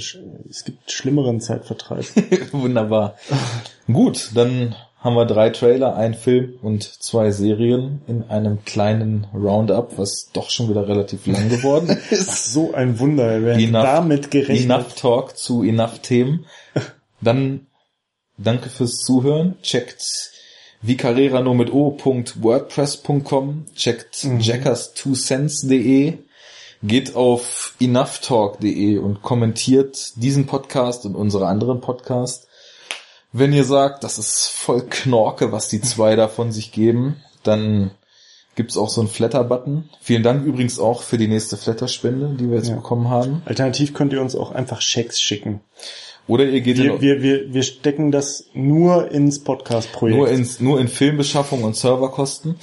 [0.50, 2.06] es gibt schlimmeren Zeitvertreib.
[2.54, 3.16] Wunderbar.
[3.92, 9.98] Gut, dann haben wir drei Trailer, ein Film und zwei Serien in einem kleinen Roundup,
[9.98, 12.54] was doch schon wieder relativ lang geworden Ach, ist.
[12.54, 14.62] so ein Wunder, hätte Enough- damit gerechnet.
[14.70, 16.46] Enough Talk zu Enough Themen.
[17.22, 17.68] Dann
[18.38, 19.56] danke fürs Zuhören.
[19.62, 20.32] Checkt
[20.82, 24.40] vicarera nur mit o.wordpress.com, checkt Mhm.
[24.40, 26.18] jackers2cents.de,
[26.84, 32.48] geht auf enoughtalk.de und kommentiert diesen Podcast und unsere anderen Podcasts.
[33.32, 37.92] Wenn ihr sagt, das ist voll Knorke, was die zwei da von sich geben, dann
[38.56, 39.90] gibt's auch so einen Flatter-Button.
[40.02, 42.76] Vielen Dank übrigens auch für die nächste Flatter-Spende, die wir jetzt Ja.
[42.76, 43.42] bekommen haben.
[43.46, 45.62] Alternativ könnt ihr uns auch einfach Schecks schicken.
[46.28, 50.18] Oder ihr geht Wir, wir, wir, wir stecken das nur ins Podcast-Projekt.
[50.18, 52.56] nur, ins, nur in Filmbeschaffung und Serverkosten.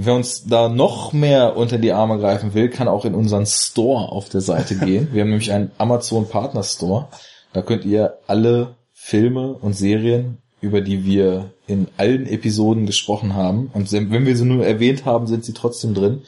[0.00, 4.12] Wer uns da noch mehr unter die Arme greifen will, kann auch in unseren Store
[4.12, 5.08] auf der Seite gehen.
[5.10, 7.08] Wir haben nämlich einen Amazon Partner Store.
[7.52, 13.72] Da könnt ihr alle Filme und Serien, über die wir in allen Episoden gesprochen haben,
[13.74, 16.22] und wenn wir sie nur erwähnt haben, sind sie trotzdem drin,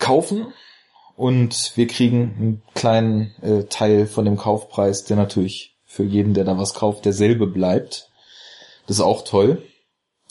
[0.00, 0.48] kaufen.
[1.14, 6.44] Und wir kriegen einen kleinen äh, Teil von dem Kaufpreis, der natürlich für jeden, der
[6.44, 8.10] da was kauft, derselbe bleibt.
[8.88, 9.62] Das ist auch toll.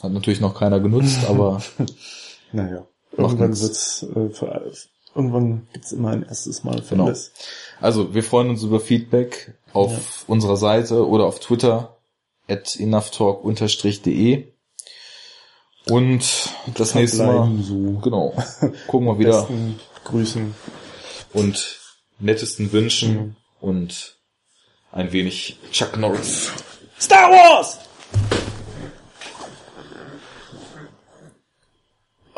[0.03, 1.61] Hat natürlich noch keiner genutzt, aber
[2.51, 3.61] Naja, irgendwann nix.
[3.61, 4.71] wird's, äh, für,
[5.15, 7.07] irgendwann gibt's immer ein erstes Mal für Genau.
[7.07, 7.31] alles.
[7.81, 11.97] Also, wir freuen uns über Feedback auf unserer Seite oder auf Twitter
[12.47, 14.47] at enoughtalk-de.
[15.89, 17.75] Und das nächste Mal, so.
[18.03, 18.33] genau,
[18.87, 20.53] gucken wir wieder Besten Grüßen.
[21.33, 21.79] und
[22.19, 24.17] nettesten Wünschen und
[24.91, 26.51] ein wenig Chuck Norris.
[26.99, 27.77] Star Wars!